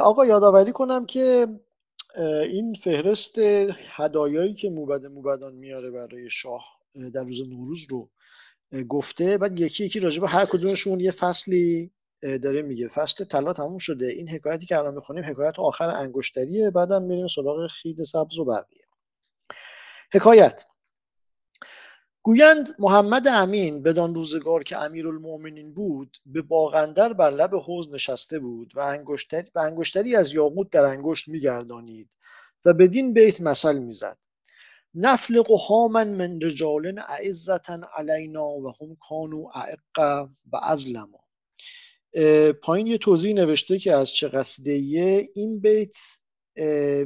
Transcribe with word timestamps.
آقا 0.00 0.26
یادآوری 0.26 0.72
کنم 0.72 1.06
که 1.06 1.48
این 2.42 2.74
فهرست 2.74 3.38
هدایایی 3.96 4.54
که 4.54 4.70
موبد 4.70 5.06
موبدان 5.06 5.54
میاره 5.54 5.90
برای 5.90 6.30
شاه 6.30 6.64
در 7.14 7.24
روز 7.24 7.48
نوروز 7.48 7.86
رو 7.90 8.08
گفته. 8.88 9.38
بعد 9.38 9.60
یکی 9.60 9.84
یکی 9.84 10.00
راجع 10.00 10.20
به 10.20 10.28
هر 10.28 10.44
کدومشون 10.44 11.00
یه 11.00 11.10
فصلی 11.10 11.90
داره 12.22 12.62
میگه. 12.62 12.88
فصل 12.88 13.24
طلا 13.24 13.52
تموم 13.52 13.78
شده. 13.78 14.06
این 14.06 14.28
حکایتی 14.28 14.66
که 14.66 14.78
الان 14.78 14.94
می‌خونیم 14.94 15.24
حکایت 15.24 15.58
آخر 15.58 15.90
انگشتریه. 15.90 16.70
بعدم 16.70 17.02
میریم 17.02 17.26
سراغ 17.28 17.66
خید 17.66 18.02
سبز 18.02 18.38
و 18.38 18.44
بقیه. 18.44 18.84
حکایت. 20.12 20.64
گویند 22.24 22.68
محمد 22.78 23.28
امین 23.28 23.82
بدان 23.82 24.14
روزگار 24.14 24.62
که 24.62 24.78
امیرالمؤمنین 24.78 25.74
بود 25.74 26.16
به 26.26 26.42
باغندر 26.42 27.12
بر 27.12 27.30
لب 27.30 27.54
حوز 27.54 27.92
نشسته 27.92 28.38
بود 28.38 28.72
و 28.76 28.80
انگشتری, 28.80 29.50
و 29.54 29.58
انگشتری 29.58 30.16
از 30.16 30.34
یاقوت 30.34 30.70
در 30.70 30.84
انگشت 30.84 31.28
میگردانید 31.28 32.10
و 32.64 32.72
بدین 32.74 33.12
بیت 33.12 33.40
مثل 33.40 33.78
می‌زد. 33.78 34.18
نفلق 34.94 35.50
هامن 35.50 36.08
من 36.08 36.40
رجال 36.40 37.00
اعزتا 37.08 37.80
علینا 37.96 38.48
و 38.48 38.72
هم 38.80 38.96
کانو 39.08 39.46
اعق 39.54 40.28
و 40.52 40.56
ازلما 40.62 41.20
پایین 42.62 42.86
یه 42.86 42.98
توضیح 42.98 43.34
نوشته 43.34 43.78
که 43.78 43.92
از 43.92 44.10
چه 44.10 44.28
قصیده 44.28 44.72
این 45.34 45.60
بیت 45.60 45.98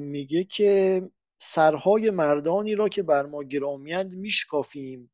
میگه 0.01 0.45
که 0.45 1.03
سرهای 1.39 2.11
مردانی 2.11 2.75
را 2.75 2.89
که 2.89 3.03
بر 3.03 3.27
ما 3.27 3.43
گرامیند 3.43 4.15
میشکافیم. 4.15 5.11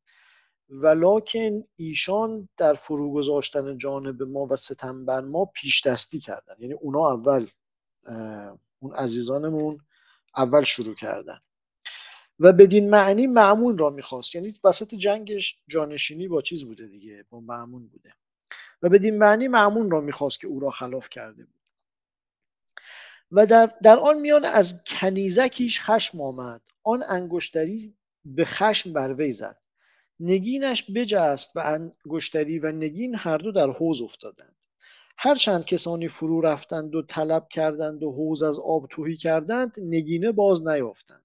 ولکن 0.69 1.63
ایشان 1.75 2.49
در 2.57 2.73
فرو 2.73 3.13
گذاشتن 3.13 3.77
جانب 3.77 4.23
ما 4.23 4.47
و 4.49 4.55
ستم 4.55 5.05
بر 5.05 5.21
ما 5.21 5.45
پیش 5.45 5.87
دستی 5.87 6.19
کردن 6.19 6.55
یعنی 6.59 6.73
اونا 6.73 7.11
اول 7.11 7.47
اون 8.79 8.93
عزیزانمون 8.95 9.79
اول 10.37 10.63
شروع 10.63 10.95
کردن. 10.95 11.37
و 12.39 12.53
بدین 12.53 12.89
معنی 12.89 13.27
معمون 13.27 13.77
را 13.77 13.89
می‌خواست. 13.89 14.35
یعنی 14.35 14.53
وسط 14.63 14.95
جنگش 14.95 15.59
جانشینی 15.67 16.27
با 16.27 16.41
چیز 16.41 16.65
بوده 16.65 16.87
دیگه 16.87 17.25
با 17.29 17.39
معمون 17.39 17.87
بوده. 17.87 18.13
و 18.81 18.89
بدین 18.89 19.17
معنی 19.17 19.47
معمون 19.47 19.91
را 19.91 20.01
می‌خواست 20.01 20.39
که 20.39 20.47
او 20.47 20.59
را 20.59 20.69
خلاف 20.69 21.09
کرده 21.09 21.45
بود. 21.45 21.62
و 23.33 23.45
در, 23.45 23.71
در 23.83 23.99
آن 23.99 24.19
میان 24.19 24.45
از 24.45 24.83
کنیزکیش 24.83 25.81
خشم 25.81 26.21
آمد. 26.21 26.61
آن 26.83 27.03
انگشتری 27.07 27.93
به 28.25 28.45
خشم 28.45 28.93
بر 28.93 29.13
وی 29.13 29.31
زد. 29.31 29.57
نگینش 30.19 30.91
بجست 30.95 31.55
و 31.55 31.59
انگشتری 31.59 32.59
و 32.59 32.71
نگین 32.71 33.15
هر 33.15 33.37
دو 33.37 33.51
در 33.51 33.69
حوز 33.69 34.01
افتادند. 34.01 34.55
هر 35.17 35.35
چند 35.35 35.65
کسانی 35.65 36.07
فرو 36.07 36.41
رفتند 36.41 36.95
و 36.95 37.01
طلب 37.01 37.47
کردند 37.49 38.03
و 38.03 38.11
حوز 38.11 38.43
از 38.43 38.59
آب 38.59 38.87
توهی 38.89 39.17
کردند 39.17 39.75
نگینه 39.77 40.31
باز 40.31 40.67
نیافتند. 40.67 41.23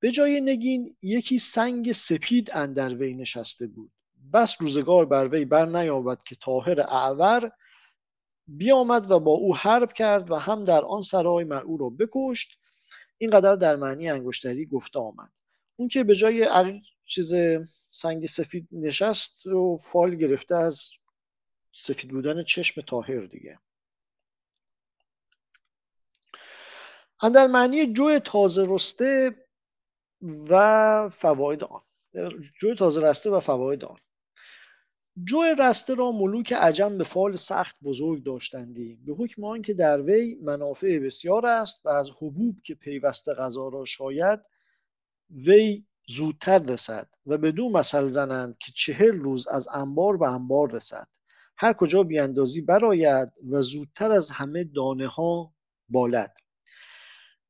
به 0.00 0.10
جای 0.10 0.40
نگین 0.40 0.96
یکی 1.02 1.38
سنگ 1.38 1.92
سپید 1.92 2.50
اندر 2.52 2.94
وی 2.94 3.14
نشسته 3.14 3.66
بود. 3.66 3.92
بس 4.32 4.56
روزگار 4.60 5.04
بر 5.04 5.28
وی 5.28 5.44
بر 5.44 5.66
نیابد 5.66 6.22
که 6.22 6.34
طاهر 6.34 6.80
اعور 6.80 7.52
بیامد 8.48 9.10
و 9.10 9.20
با 9.20 9.30
او 9.30 9.56
حرب 9.56 9.92
کرد 9.92 10.30
و 10.30 10.34
هم 10.34 10.64
در 10.64 10.84
آن 10.84 11.02
سرای 11.02 11.44
مر 11.44 11.62
او 11.62 11.76
را 11.76 11.88
بکشت. 11.88 12.58
اینقدر 13.18 13.56
در 13.56 13.76
معنی 13.76 14.10
انگشتری 14.10 14.66
گفته 14.66 14.98
آمد. 14.98 15.30
اون 15.76 15.88
که 15.88 16.04
به 16.04 16.14
جای 16.14 16.48
چیز 17.04 17.34
سنگ 17.90 18.26
سفید 18.26 18.68
نشست 18.72 19.46
و 19.46 19.76
فال 19.76 20.14
گرفته 20.14 20.54
از 20.54 20.88
سفید 21.72 22.10
بودن 22.10 22.44
چشم 22.44 22.80
تاهر 22.80 23.20
دیگه. 23.20 23.58
اندر 27.22 27.46
معنی 27.46 27.92
جو 27.92 28.18
تازه 28.18 28.66
رسته 28.68 29.36
و 30.48 31.08
فواید 31.08 31.64
آن. 31.64 31.82
جو 32.60 32.74
تازه 32.74 33.02
رسته 33.02 33.30
و 33.30 33.40
فواید 33.40 33.84
آن. 33.84 33.98
جو 35.24 35.42
رسته 35.58 35.94
را 35.94 36.12
ملوک 36.12 36.52
عجم 36.52 36.98
به 36.98 37.04
فال 37.04 37.36
سخت 37.36 37.76
بزرگ 37.84 38.24
داشتندی 38.24 38.98
به 39.06 39.14
حکم 39.14 39.44
آنکه 39.44 39.74
در 39.74 40.02
وی 40.02 40.34
منافع 40.34 40.98
بسیار 40.98 41.46
است 41.46 41.86
و 41.86 41.88
از 41.88 42.10
حبوب 42.10 42.56
که 42.64 42.74
پیوسته 42.74 43.34
غذا 43.34 43.68
را 43.68 43.84
شاید 43.84 44.40
وی 45.30 45.84
زودتر 46.08 46.58
رسد 46.58 47.08
و 47.26 47.38
به 47.38 47.52
دو 47.52 47.70
مثل 47.70 48.08
زنند 48.08 48.58
که 48.58 48.72
چهل 48.72 49.18
روز 49.18 49.48
از 49.48 49.68
انبار 49.68 50.16
به 50.16 50.28
انبار 50.28 50.72
رسد. 50.72 51.08
هر 51.56 51.72
کجا 51.72 52.02
بیاندازی 52.02 52.60
براید 52.60 53.32
و 53.50 53.62
زودتر 53.62 54.12
از 54.12 54.30
همه 54.30 54.64
دانه 54.64 55.08
ها 55.08 55.54
بالد. 55.88 56.36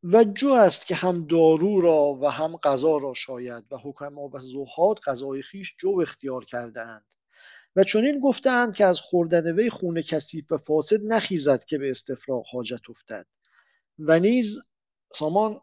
و 0.03 0.25
جو 0.25 0.49
است 0.49 0.87
که 0.87 0.95
هم 0.95 1.27
دارو 1.27 1.81
را 1.81 2.19
و 2.23 2.31
هم 2.31 2.57
غذا 2.57 2.97
را 2.97 3.15
شاید 3.15 3.65
و 3.71 3.77
حکما 3.77 4.31
و 4.33 4.39
زهاد 4.39 4.99
غذای 4.99 5.43
خیش 5.43 5.77
جو 5.81 6.01
اختیار 6.01 6.45
کرده 6.45 6.81
اند 6.81 7.05
و 7.77 7.85
چنین 7.85 8.21
گفتند 8.21 8.77
که 8.77 8.85
از 8.85 9.01
خوردن 9.01 9.53
وی 9.53 9.71
خون 9.71 10.03
کثیف 10.03 10.53
و 10.53 10.57
فاسد 10.57 11.01
نخیزد 11.03 11.65
که 11.65 11.79
به 11.79 11.91
استفراغ 11.91 12.47
حاجت 12.53 12.91
افتد. 12.91 13.27
و 13.99 14.19
نیز 14.19 14.71
سامان 15.13 15.61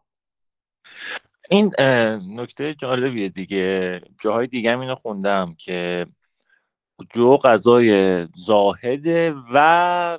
این 1.50 1.74
نکته 2.40 2.74
جالبیه 2.74 3.28
دیگه. 3.28 4.00
جاهای 4.22 4.46
دیگه 4.46 4.80
اینو 4.80 4.94
خوندم 4.94 5.54
که 5.58 6.06
جو 7.14 7.36
غذای 7.36 8.22
زاهده 8.46 9.34
و 9.52 10.18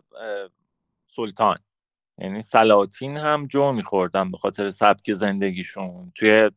سلطان. 1.16 1.58
یعنی 2.18 2.42
سلاطین 2.42 3.18
هم 3.18 3.48
جو 3.48 3.72
میخوردن 3.72 4.32
به 4.32 4.38
خاطر 4.38 4.70
سبک 4.70 5.14
زندگیشون. 5.14 6.12
توی 6.16 6.52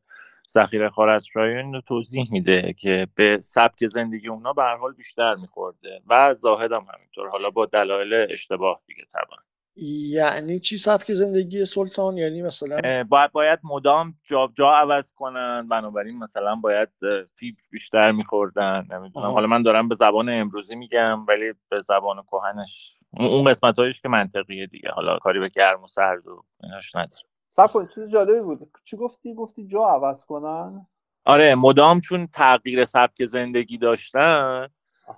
ذخیره 0.50 0.91
رایون 1.34 1.81
توضیح 1.81 2.28
میده 2.32 2.72
که 2.72 3.06
به 3.14 3.38
سبک 3.42 3.86
زندگی 3.86 4.28
اونا 4.28 4.53
به 4.53 4.62
هر 4.62 4.76
حال 4.76 4.92
بیشتر 4.92 5.34
میخورده 5.34 6.03
و 6.06 6.34
زاهد 6.34 6.72
هم 6.72 6.86
همینطور. 6.94 7.28
حالا 7.28 7.50
با 7.50 7.66
دلایل 7.66 8.26
اشتباه 8.31 8.81
دیگه 8.86 9.04
طبعا. 9.12 9.38
یعنی 10.10 10.59
چی 10.59 10.76
سبک 10.76 11.12
زندگی 11.12 11.64
سلطان؟ 11.64 12.16
یعنی 12.16 12.42
مثلا 12.42 13.04
باید 13.04 13.32
باید 13.32 13.59
مدام 13.64 14.14
جا 14.25 14.53
جا 14.59 14.70
عوض 14.70 15.12
کنن 15.12 15.69
بنابراین 15.69 16.19
مثلا 16.19 16.56
باید 16.56 16.88
فیبر 17.34 17.60
بیشتر 17.70 18.12
میخوردن. 18.12 18.86
نمی‌دونم. 18.91 19.30
حالا 19.30 19.47
من 19.47 19.62
دارم 19.62 19.88
به 19.88 19.94
زبان 19.94 20.28
امروزی 20.28 20.75
میگم 20.75 21.26
ولی 21.26 21.53
به 21.69 21.80
زبان 21.80 22.22
کهنش 22.22 22.94
اون 23.10 23.44
قسمت 23.44 23.78
هایش 23.78 24.00
که 24.00 24.09
منطقیه 24.09 24.66
دیگه. 24.66 24.91
حالا 24.91 25.19
کاری 25.19 25.41
به 25.41 25.48
گرم 25.48 25.82
و 25.82 25.86
سرد 25.86 26.26
و 26.26 26.44
ایناش 26.62 26.97
نداره 26.97 27.28
سب 27.59 27.89
چیز 27.95 28.11
جالبی 28.11 28.41
بود. 28.41 28.71
چی 28.85 28.97
گفتی؟ 28.97 29.35
گفتی 29.35 29.67
جا 29.67 29.85
عوض 29.89 30.25
کنن. 30.25 30.87
آره 31.25 31.55
مدام 31.55 32.01
چون 32.01 32.27
تغییر 32.27 32.85
سبک 32.85 33.25
زندگی 33.25 33.79
داشتن 33.79 34.69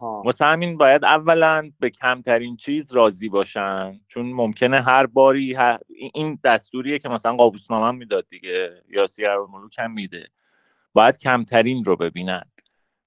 واسه 0.01 0.45
همین 0.45 0.77
باید 0.77 1.05
اولا 1.05 1.71
به 1.81 1.91
کمترین 1.91 2.57
چیز 2.57 2.93
راضی 2.93 3.29
باشن. 3.29 4.01
چون 4.09 4.33
ممکنه 4.33 4.81
هر 4.81 5.07
باری 5.07 5.57
این 6.15 6.39
دستوریه 6.45 6.99
که 6.99 7.09
مثلا 7.09 7.37
قابوسنامه 7.37 7.99
می‌داد 7.99 8.27
دیگه 8.29 8.83
یا 8.89 9.07
سیر 9.07 9.37
ملوک 9.37 9.79
هم 9.79 9.93
میده. 9.93 10.27
باید 10.93 11.19
کمترین 11.19 11.85
رو 11.85 11.97
ببینن. 11.97 12.43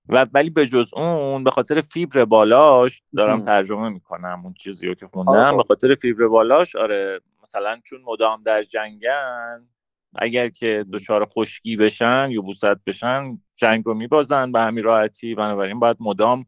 و 0.10 0.26
ولی 0.34 0.50
به 0.50 0.68
جز 0.68 0.94
اون 0.94 1.44
به 1.44 1.52
خاطر 1.52 1.82
فیبر 1.82 2.26
بالاش 2.26 3.04
دارم 3.18 3.40
ترجمه 3.40 3.90
می‌کنم 3.90 4.42
اون 4.44 4.54
چیزی 4.54 4.88
رو 4.88 4.94
که 4.94 5.08
خوندم. 5.08 5.58
به 5.58 5.64
خاطر 5.64 5.96
فیبر 5.96 6.28
بالاش 6.28 6.76
آره 6.76 7.20
مثلا 7.44 7.80
چون 7.84 8.00
مدام 8.06 8.44
در 8.44 8.64
جنگن 8.64 9.68
اگر 10.16 10.50
که 10.50 10.86
دچار 10.94 11.26
خشکی 11.26 11.78
بشن 11.78 12.28
یا 12.32 12.42
بوست 12.42 12.66
بشن 12.66 13.40
جنگ 13.56 13.84
رو 13.86 13.94
میبازن 13.94 14.52
به 14.52 14.60
همین 14.60 14.84
راحتی. 14.84 15.36
بنابراین 15.36 15.80
باید 15.80 15.98
مدام 16.00 16.46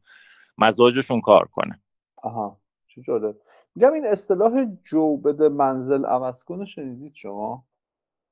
مزاجشون 0.58 1.22
کار 1.22 1.48
کنه. 1.52 1.82
آها. 2.18 2.60
چه 2.88 3.02
جالب. 3.02 3.36
میگم 3.76 3.94
این 3.94 4.06
اصطلاح 4.06 4.66
جو 4.84 5.18
بده 5.18 5.50
منزل 5.50 6.06
عوض 6.06 6.44
کنه 6.44 6.66
شنیدید 6.66 7.12
شما؟ 7.16 7.66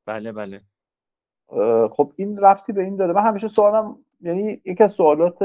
بله 0.05 0.31
بله. 0.31 0.61
خب 1.91 2.13
این 2.15 2.37
رفتی 2.37 2.73
به 2.73 2.83
این 2.83 2.95
داره. 2.95 3.13
من 3.13 3.21
همیشه 3.21 3.47
سوالم 3.47 3.97
یعنی 4.23 4.61
یکی 4.65 4.83
از 4.83 4.91
سوالات 4.91 5.41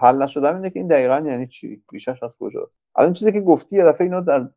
حل 0.00 0.22
نشده 0.22 0.54
اینه 0.54 0.70
که 0.70 0.78
این 0.78 0.88
دقیقا 0.88 1.20
یعنی 1.20 1.46
چی؟ 1.46 1.82
ریشش 1.92 2.22
از 2.22 2.30
کجا 2.40 2.70
الان 2.96 3.12
چیزی 3.12 3.32
که 3.32 3.40
گفتی 3.40 3.76
یه 3.76 3.84
دفعه 3.84 4.04
اینا 4.04 4.20
در 4.20 4.48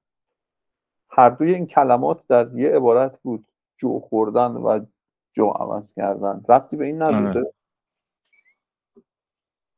هر 1.09 1.29
دوی 1.29 1.53
این 1.53 1.65
کلمات 1.65 2.27
در 2.27 2.49
یه 2.55 2.69
عبارت 2.69 3.21
بود 3.21 3.45
جو 3.77 3.99
خوردن 3.99 4.51
و 4.51 4.85
جو 5.33 5.45
عوض 5.45 5.93
کردن. 5.93 6.43
رفتی 6.49 6.75
به 6.75 6.85
این 6.85 7.01
نداره 7.01 7.53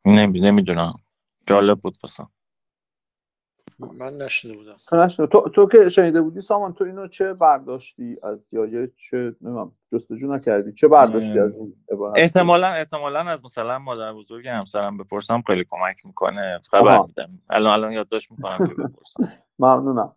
نمی‌دونم. 0.06 0.94
جالب 1.48 1.80
بود 1.80 1.98
بسام 2.04 2.30
من 3.80 4.18
نشنده 4.18 4.58
بودم. 4.58 4.76
تو 4.88 4.96
نشنده 4.96 5.30
تو, 5.30 5.50
تو 5.50 5.68
که 5.68 5.90
شنیده 5.90 6.22
بودی 6.22 6.42
سامان 6.42 6.74
تو 6.74 6.84
اینو 6.84 7.08
چه 7.08 7.34
برداشتی 7.34 8.18
از 8.24 8.40
یا 8.52 8.88
چه 8.98 9.18
نمی‌دونم 9.18 9.72
جستجو 9.94 10.28
نکردی؟ 10.28 10.74
چه 10.74 10.88
برداشتی 10.88 11.40
از 11.40 11.52
این 11.56 11.76
احتمالا 12.16 12.68
احتمالا 12.68 13.20
از 13.20 13.46
مثلا 13.46 13.80
مادر 13.80 14.14
بزرگ 14.14 14.48
همسرم 14.48 14.98
بپرسم 14.98 15.42
خیلی 15.48 15.66
کمک 15.70 16.06
می‌کنه. 16.06 16.60
خبر 16.72 17.00
میدم. 17.00 17.28
الان 17.50 17.74
الان 17.74 17.92
یادداشت 17.92 18.32
می‌کنم 18.32 18.68
که 18.68 18.74
بپرسم. 18.74 19.34
ممنونم. 19.60 20.16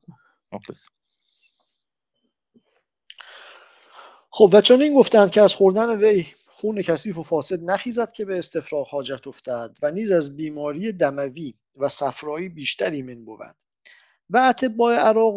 خب 4.31 4.51
و 4.53 4.61
چون 4.61 4.83
این 4.83 4.95
گفتند 4.95 5.31
که 5.31 5.43
از 5.43 5.55
خوردن 5.55 5.97
وی 5.97 6.27
خون 6.47 6.83
کثیف 6.83 7.19
و 7.19 7.23
فاسد 7.23 7.71
نخیزد 7.71 8.13
که 8.13 8.25
به 8.25 8.39
استفراغ 8.39 8.89
حاجت 8.89 9.27
افتد 9.27 9.79
و 9.83 9.91
نیز 9.91 10.11
از 10.11 10.37
بیماری 10.37 10.93
دموی 10.93 11.55
و 11.77 11.89
صفرایی 11.89 12.49
بیشتری 12.49 13.03
من 13.03 13.25
بود. 13.25 13.57
و 14.31 14.39
اتباع 14.39 14.95
عراق 14.95 15.35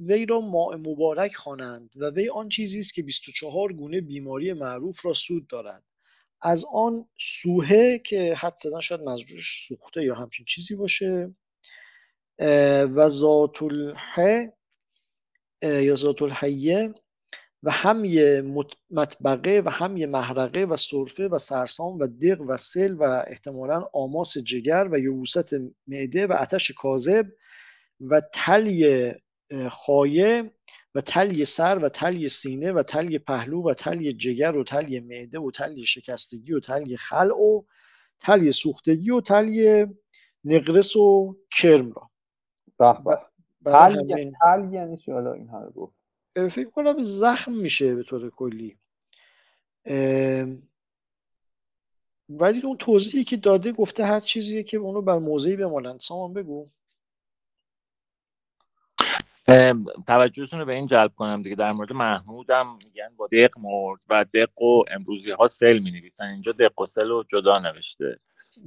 وی 0.00 0.26
را 0.26 0.40
ماء 0.40 0.76
مبارک 0.76 1.34
خوانند 1.34 1.90
و 1.96 2.10
وی 2.10 2.28
آن 2.28 2.48
چیزی 2.48 2.78
است 2.78 2.94
که 2.94 3.02
24 3.02 3.72
گونه 3.72 4.00
بیماری 4.00 4.52
معروف 4.52 5.06
را 5.06 5.12
سود 5.12 5.46
دارد. 5.46 5.84
از 6.40 6.64
آن 6.74 7.08
سوهه 7.18 7.98
که 7.98 8.34
حد 8.34 8.56
زدن 8.62 8.80
شاید 8.80 9.00
مزروش 9.00 9.66
سوخته 9.68 10.04
یا 10.04 10.14
همچین 10.14 10.46
چیزی 10.46 10.74
باشه 10.74 11.34
و 12.94 13.08
ذات 13.08 13.62
الحه 13.62 14.52
یا 15.62 15.94
ذات 15.94 16.22
الحیه 16.22 16.94
و 17.62 17.70
هم 17.70 18.04
یه 18.04 18.42
مطبقه 18.90 19.62
و 19.64 19.70
هم 19.70 19.96
یه 19.96 20.06
محرقه 20.06 20.64
و 20.64 20.76
صرفه 20.76 21.28
و 21.28 21.38
سرسام 21.38 21.98
و 21.98 22.06
دق 22.06 22.40
و 22.40 22.56
سل 22.56 22.94
و 22.94 23.02
احتمالا 23.02 23.88
آماس 23.92 24.38
جگر 24.38 24.88
و 24.92 24.98
یوست 24.98 25.54
معده 25.86 26.26
و 26.26 26.32
آتش 26.32 26.70
کاذب 26.70 27.26
و 28.00 28.22
تلی 28.32 29.12
خایه 29.70 30.50
و 30.94 31.00
تلی 31.00 31.44
سر 31.44 31.78
و 31.78 31.88
تلی 31.88 32.28
سینه 32.28 32.72
و 32.72 32.82
تلی 32.82 33.18
پهلو 33.18 33.62
و 33.70 33.74
تلی 33.74 34.12
جگر 34.12 34.56
و 34.56 34.64
تلی 34.64 35.00
معده 35.00 35.38
و 35.38 35.50
تلی 35.50 35.86
شکستگی 35.86 36.52
و 36.52 36.60
تلی 36.60 36.96
خلع 36.96 37.34
و 37.34 37.62
تلی 38.20 38.52
سوختگی 38.52 39.10
و 39.10 39.20
تلی 39.20 39.86
نقرس 40.44 40.96
و 40.96 41.36
کرم 41.50 41.92
را. 41.92 42.10
تل 44.40 44.72
یعنی 44.72 44.96
چی؟ 44.96 45.12
حالا 45.12 45.32
این 45.32 45.48
رو 45.48 45.70
گفت. 45.70 45.97
فکر 46.48 46.70
کنم 46.70 46.94
زخم 46.98 47.52
میشه 47.52 47.94
به 47.94 48.02
طور 48.02 48.30
کلی. 48.30 48.76
ولی 52.28 52.60
اون 52.64 52.76
توضیحی 52.78 53.24
که 53.24 53.36
داده 53.36 53.72
گفته 53.72 54.04
هر 54.04 54.20
چیزیه 54.20 54.62
که 54.62 54.76
اونو 54.76 55.02
بر 55.02 55.18
موضعی 55.18 55.56
بمالند 55.56 56.00
سامان 56.00 56.32
بگو. 56.32 56.70
توجهتون 60.06 60.58
رو 60.58 60.64
به 60.64 60.74
این 60.74 60.86
جلب 60.86 61.14
کنم 61.14 61.42
دیگه. 61.42 61.56
در 61.56 61.72
مورد 61.72 61.92
محمودم 61.92 62.76
میگن 62.76 63.14
با 63.16 63.26
دق 63.26 63.58
مرد 63.58 64.00
و 64.08 64.24
دق 64.34 64.62
و 64.62 64.84
امروزی 64.90 65.30
ها 65.30 65.46
سل 65.46 65.78
می 65.78 65.90
نویسن 65.90 66.24
اینجا 66.24 66.52
دق 66.52 66.80
و 66.80 66.86
سل 66.86 67.08
رو 67.08 67.24
جدا 67.28 67.58
نوشته. 67.58 68.20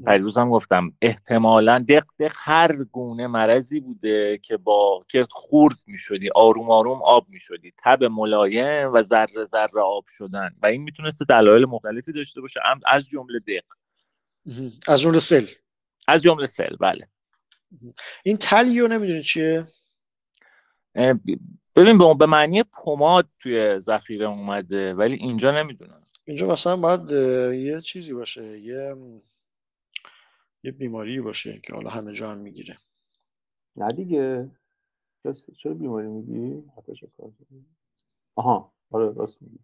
پیروز 0.05 0.37
هم 0.37 0.49
گفتم 0.49 0.93
احتمالا 1.01 1.85
دق 1.89 2.03
دق 2.19 2.31
هر 2.35 2.75
گونه 2.83 3.27
مرضی 3.27 3.79
بوده 3.79 4.37
که 4.37 4.57
با 4.57 5.05
که 5.07 5.27
خورد 5.29 5.75
می‌شدی 5.87 6.29
آروم 6.35 6.71
آروم 6.71 7.01
آب 7.03 7.25
می‌شدی 7.29 7.73
تب 7.77 8.03
ملایم 8.03 8.93
و 8.93 9.01
ذره 9.01 9.43
ذره 9.45 9.81
آب 9.81 10.05
شدن. 10.07 10.49
و 10.63 10.65
این 10.65 10.81
می‌تونسته 10.83 11.25
دلایل 11.25 11.65
مختلفی 11.65 12.11
داشته 12.11 12.41
باشه. 12.41 12.59
از 12.87 13.05
جمله 13.05 13.39
دق. 13.39 13.63
از 14.87 15.01
جمله 15.01 15.19
سل. 15.19 15.45
از 16.07 16.21
جمله 16.21 16.47
سل 16.47 16.75
بله. 16.79 17.07
این 18.23 18.37
تلیو 18.37 18.87
نمی‌دونی 18.87 19.23
چیه؟ 19.23 19.65
ببین 21.75 22.17
به 22.17 22.25
معنی 22.25 22.63
پماد 22.63 23.27
توی 23.39 23.79
ذخیره 23.79 24.25
اومده 24.25 24.93
ولی 24.93 25.15
اینجا 25.15 25.51
نمی‌دونم. 25.51 26.01
اینجا 26.25 26.47
مثلا 26.47 26.77
باید 26.77 27.11
یه 27.55 27.81
چیزی 27.81 28.13
باشه 28.13 28.59
یه 28.59 28.95
یه 30.63 30.71
بیماری 30.71 31.21
باشه 31.21 31.59
که 31.63 31.73
حالا 31.73 31.89
همه 31.89 32.13
جا 32.13 32.31
هم 32.31 32.37
می‌گیره. 32.37 32.77
نه 33.75 33.91
دیگه. 33.91 34.51
چرا 35.57 35.73
بیماری 35.73 36.07
میگی؟ 36.07 36.63
آها 38.35 38.73
آره 38.91 39.13
راست 39.13 39.41
میگی. 39.41 39.59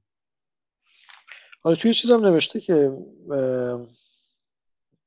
آره 1.64 1.76
توی 1.76 1.94
چیزم 1.94 2.26
نوشته 2.26 2.60
که 2.60 2.98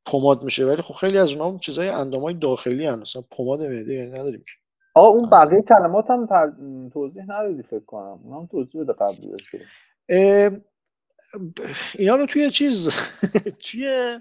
پماد 0.06 0.42
میشه 0.42 0.66
ولی 0.66 0.82
خب 0.82 0.94
خیلی 0.94 1.18
از 1.18 1.32
اونها 1.32 1.58
چیزای 1.58 1.88
اندامای 1.88 2.34
داخلی 2.34 2.86
هن. 2.86 2.98
مثلا 2.98 3.22
پماد 3.30 3.62
معده 3.62 3.94
یعنی 3.94 4.10
نداریم 4.10 4.40
که. 4.40 4.52
آه 4.94 5.06
اون 5.06 5.30
بقیه 5.30 5.62
کلمات 5.62 6.10
هم 6.10 6.26
تر... 6.26 6.52
توضیح 6.92 7.22
ندادی 7.22 7.62
فکر 7.62 7.84
کنم. 7.84 8.20
اون 8.24 8.40
هم 8.40 8.46
توضیح 8.46 8.82
بده 8.82 8.92
قبل 8.92 9.36
اینا 11.94 12.16
رو 12.16 12.26
توی 12.26 12.50
چیز 12.50 12.90
توی 13.64 14.20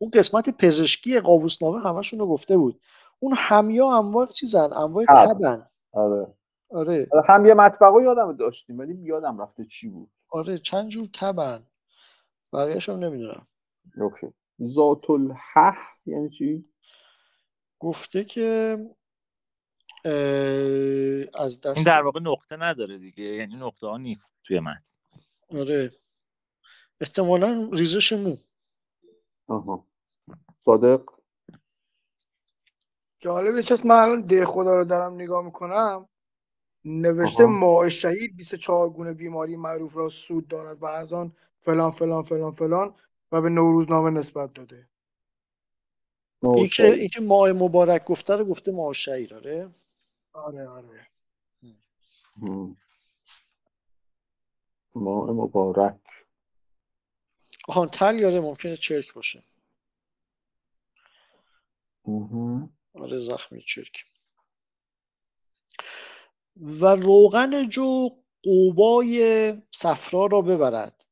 اون 0.00 0.10
قسمت 0.10 0.50
پزشکی 0.50 1.20
قابوسنامه 1.20 1.80
همشون 1.80 2.18
رو 2.18 2.26
گفته 2.26 2.56
بود. 2.56 2.80
اون 3.18 3.34
همیا 3.36 3.98
انواع 3.98 4.26
چیزن 4.26 4.72
انواع 4.72 5.04
تبن. 5.04 5.66
آره. 5.92 6.34
آره. 6.70 7.08
هم 7.28 7.46
یه 7.46 7.54
مطبقه 7.54 8.02
یادم 8.02 8.36
داشتیم 8.36 8.78
ولی 8.78 8.94
یادم 8.94 9.40
رفته 9.40 9.64
چی 9.64 9.88
بود. 9.88 10.10
آره 10.30 10.58
چند 10.58 10.88
جور 10.88 11.06
تبن. 11.12 11.66
بقیهش 12.52 12.88
هم 12.88 12.98
نمی‌دونم. 12.98 13.46
اوکی. 13.96 14.26
ذات 14.66 15.10
الحح 15.10 15.78
یعنی 16.06 16.30
چی؟ 16.30 16.64
گفته 17.78 18.24
که 18.24 18.78
از 21.34 21.60
دست 21.60 21.76
این 21.76 21.84
در 21.86 22.02
واقع 22.02 22.20
نقطه 22.20 22.56
نداره 22.56 22.98
دیگه 22.98 23.24
یعنی 23.24 23.56
نقطه 23.56 23.86
ها 23.86 23.96
نیست 23.96 24.34
توی 24.44 24.60
متن. 24.60 24.96
آره. 25.50 25.92
احتمالا 27.00 27.70
ریزش 27.72 28.12
مو. 28.12 28.36
آها. 29.48 29.89
صادق. 30.64 31.02
جالبه 33.20 33.62
چست 33.62 33.86
من 33.86 33.96
الان 33.96 34.20
ده 34.20 34.46
خدا 34.46 34.78
رو 34.78 34.84
دارم 34.84 35.14
نگاه 35.14 35.44
می‌کنم. 35.44 36.08
نوشته 36.84 37.44
ماه 37.44 37.88
شهید 37.88 38.36
24 38.36 38.90
گونه 38.90 39.12
بیماری 39.12 39.56
معروف 39.56 39.96
را 39.96 40.08
سود 40.08 40.48
دارد 40.48 40.82
و 40.82 40.86
از 40.86 41.12
آن 41.12 41.32
فلان 41.60 41.90
فلان 41.90 42.22
فلان 42.22 42.54
فلان 42.54 42.94
و 43.32 43.40
به 43.40 43.48
نوروزنامه 43.48 44.10
نسبت 44.10 44.54
داده. 44.54 44.86
این 46.42 46.66
که 46.66 46.92
این 46.92 47.08
که 47.08 47.20
ماه 47.20 47.52
مبارک 47.52 48.04
گفته 48.04 48.36
رو 48.36 48.44
گفته 48.44 48.72
ماه 48.72 48.92
شهید 48.92 49.32
آره؟ 49.32 49.70
آره 50.32 50.68
آره. 50.68 51.06
ماه 54.94 55.30
مبارک. 55.30 55.96
آهان 57.68 57.88
تل 57.88 58.18
یاره 58.18 58.40
ممکنه 58.40 58.76
چرک 58.76 59.14
باشه. 59.14 59.42
آره 62.94 63.20
زخمی 63.20 63.62
چرک 63.62 64.04
و 66.56 66.86
روغن 66.86 67.68
جو 67.68 68.08
قوبای 68.42 69.52
صفرا 69.70 70.26
را 70.26 70.40
ببرد. 70.40 71.04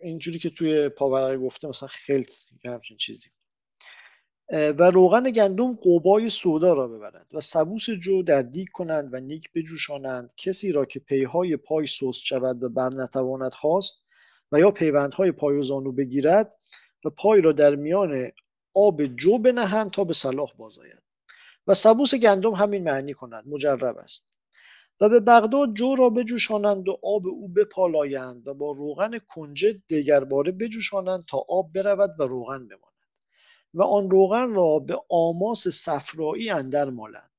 اینجوری 0.00 0.38
که 0.38 0.50
توی 0.50 0.88
پاورقی 0.88 1.36
گفته 1.36 1.68
مثلا 1.68 1.88
خلط 1.88 2.32
یا 2.64 2.72
همچین 2.72 2.96
چیزی. 2.96 3.28
و 4.52 4.90
روغن 4.90 5.30
گندم 5.30 5.74
قوبای 5.74 6.30
سودا 6.30 6.72
را 6.72 6.88
ببرد 6.88 7.26
و 7.32 7.40
سبوس 7.40 7.90
جو 7.90 8.22
در 8.22 8.42
دیگ 8.42 8.68
کنند 8.72 9.14
و 9.14 9.20
نیک 9.20 9.52
بجوشانند. 9.54 10.30
کسی 10.36 10.72
را 10.72 10.84
که 10.84 11.00
پیهای 11.00 11.56
پای 11.56 11.86
سوست 11.86 12.24
شود 12.24 12.62
و 12.62 12.68
بر 12.68 12.88
نتواند 12.88 13.54
خواست 13.54 14.04
و 14.52 14.60
یا 14.60 14.70
پیوندهای 14.70 15.32
پای 15.32 15.56
و 15.56 15.62
زانو 15.62 15.92
بگیرد 15.92 16.54
و 17.04 17.10
پای 17.10 17.40
را 17.40 17.52
در 17.52 17.74
میان 17.74 18.32
آب 18.74 19.06
جو 19.06 19.38
بنهند 19.38 19.90
تا 19.90 20.04
به 20.04 20.14
صلاح 20.14 20.52
بازآید 20.56 21.02
و 21.66 21.74
سبوس 21.74 22.14
گندم 22.14 22.52
همین 22.52 22.84
معنی 22.84 23.14
کند 23.14 23.44
مجرب 23.48 23.96
است. 23.96 24.30
و 25.00 25.08
به 25.08 25.20
بغداد 25.20 25.74
جو 25.74 25.94
را 25.94 26.10
بجوشانند 26.10 26.88
و 26.88 26.98
آب 27.02 27.26
او 27.26 27.48
بپالایند 27.48 28.48
و 28.48 28.54
با 28.54 28.72
روغن 28.72 29.18
کنجد 29.18 30.28
باره 30.28 30.52
بجوشانند 30.52 31.24
تا 31.28 31.44
آب 31.48 31.72
برود 31.72 32.20
و 32.20 32.22
روغن 32.22 32.68
بماند. 32.68 32.90
و 33.74 33.82
آن 33.82 34.10
روغن 34.10 34.50
را 34.50 34.78
به 34.78 34.98
آماس 35.10 35.68
صفرایی 35.68 36.50
اندر 36.50 36.90
مالند. 36.90 37.30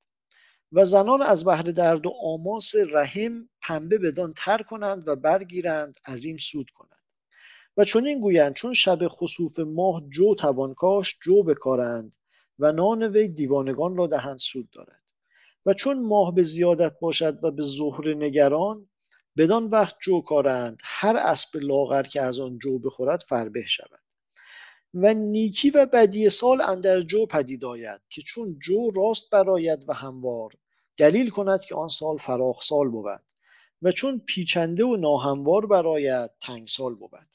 و 0.71 0.85
زنان 0.85 1.21
از 1.21 1.45
بهر 1.45 1.61
درد 1.61 2.05
و 2.05 2.13
آماس 2.23 2.75
رحم 2.75 3.49
پنبه 3.61 3.97
بدان 3.97 4.33
تر 4.37 4.61
کنند 4.61 5.07
و 5.07 5.15
برگیرند 5.15 5.97
از 6.05 6.25
این 6.25 6.37
سود 6.37 6.69
کنند. 6.69 7.00
و 7.77 7.83
چون 7.83 8.07
این 8.07 8.19
گویند 8.19 8.53
چون 8.53 8.73
شب 8.73 9.07
خسوف 9.07 9.59
ماه 9.59 10.03
جو 10.09 10.35
توان 10.35 10.73
کاش 10.73 11.17
جو 11.25 11.43
بکارند 11.43 12.15
و 12.59 12.71
نان 12.71 13.03
وی 13.03 13.27
دیوانگان 13.27 13.95
را 13.95 14.07
دهند 14.07 14.37
سود 14.37 14.69
دارد. 14.69 15.01
و 15.65 15.73
چون 15.73 16.05
ماه 16.05 16.35
به 16.35 16.43
زیادت 16.43 16.99
باشد 16.99 17.43
و 17.43 17.51
به 17.51 17.63
ظهر 17.63 18.13
نگران 18.13 18.89
بدان 19.37 19.65
وقت 19.65 19.95
جو 20.01 20.21
کارند 20.21 20.81
هر 20.83 21.17
اسب 21.17 21.49
لاغر 21.59 22.03
که 22.03 22.21
از 22.21 22.39
آن 22.39 22.59
جو 22.59 22.79
بخورد 22.79 23.21
فربه 23.21 23.63
شود. 23.65 23.99
و 24.93 25.13
نیکی 25.13 25.69
و 25.69 25.85
بدی 25.85 26.29
سال 26.29 26.61
اندر 26.61 27.01
جو 27.01 27.25
پدید 27.25 27.65
آید 27.65 28.01
که 28.09 28.21
چون 28.21 28.59
جو 28.59 28.91
راست 28.91 29.31
براید 29.31 29.89
و 29.89 29.93
هموار 29.93 30.51
دلیل 30.97 31.29
کند 31.29 31.61
که 31.61 31.75
آن 31.75 31.89
سال 31.89 32.17
فراخ 32.17 32.63
سال 32.63 32.89
بود. 32.89 33.23
و 33.81 33.91
چون 33.91 34.19
پیچنده 34.19 34.83
و 34.83 34.95
ناهموار 34.95 35.65
براید 35.65 36.31
تنگ 36.39 36.67
سال 36.67 36.95
بود. 36.95 37.27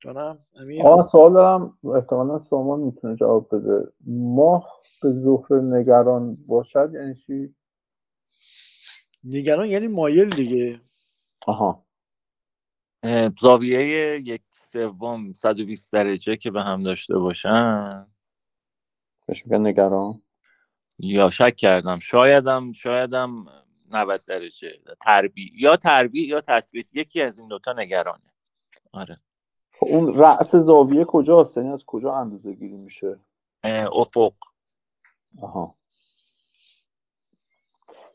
جانم 0.00 0.38
امیر. 0.56 0.86
آه 0.86 1.02
سوال 1.02 1.32
دارم. 1.32 1.78
احتمالا 1.94 2.38
سامان 2.38 2.80
می‌تونه 2.80 3.16
جواب 3.16 3.54
بده. 3.56 3.92
ماه 4.06 4.80
به 5.02 5.12
ظهر 5.12 5.60
نگران 5.60 6.34
باشد 6.46 6.90
یعنی 6.94 7.14
چی؟ 7.14 7.54
نگران 9.24 9.66
یعنی 9.66 9.86
مایل 9.86 10.30
دیگه. 10.30 10.80
آها. 11.46 11.84
زاویه 13.40 14.20
یک 14.24 14.42
سوم 14.72 15.32
120 15.32 15.92
درجه 15.92 16.36
که 16.36 16.50
به 16.50 16.62
هم 16.62 16.82
داشته 16.82 17.18
باشن. 17.18 18.06
بهش 19.28 19.46
میگن 19.46 19.66
نگران. 19.66 20.22
یا 20.98 21.30
شک 21.30 21.56
کردم. 21.56 21.98
شایدم 21.98 22.72
شایدم 22.72 23.46
90 23.90 24.24
درجه. 24.24 24.72
تربی 25.00 25.52
یا 25.54 25.76
تربی 25.76 26.22
یا 26.22 26.40
تسلیس 26.40 26.94
یکی 26.94 27.22
از 27.22 27.38
این 27.38 27.48
دوتا 27.48 27.72
نگرانه. 27.72 28.32
آره. 28.92 29.20
خب 29.80 29.86
اون 29.86 30.14
رأس 30.14 30.56
زاویه 30.56 31.04
کجاست؟ 31.04 31.56
یعنی 31.56 31.68
از 31.68 31.84
کجا 31.84 32.14
اندازه 32.14 32.52
گیری 32.52 32.76
میشه؟ 32.76 33.20
افق. 33.92 34.32
آها. 35.42 35.74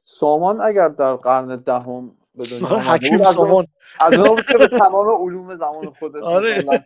سامان 0.06 0.62
اگر 0.62 0.90
در 0.90 1.16
قرن 1.16 1.56
دهم 1.56 2.18
به 2.36 2.46
دنیا 2.46 2.68
آره، 2.68 2.80
حکیم 2.80 3.24
سامان. 3.24 3.66
از 4.00 4.14
اون 4.14 4.42
که 4.52 4.58
به 4.58 4.68
تمام 4.68 5.10
علوم 5.10 5.56
زمان 5.56 5.90
خودش 5.90 6.24
آره. 6.24 6.66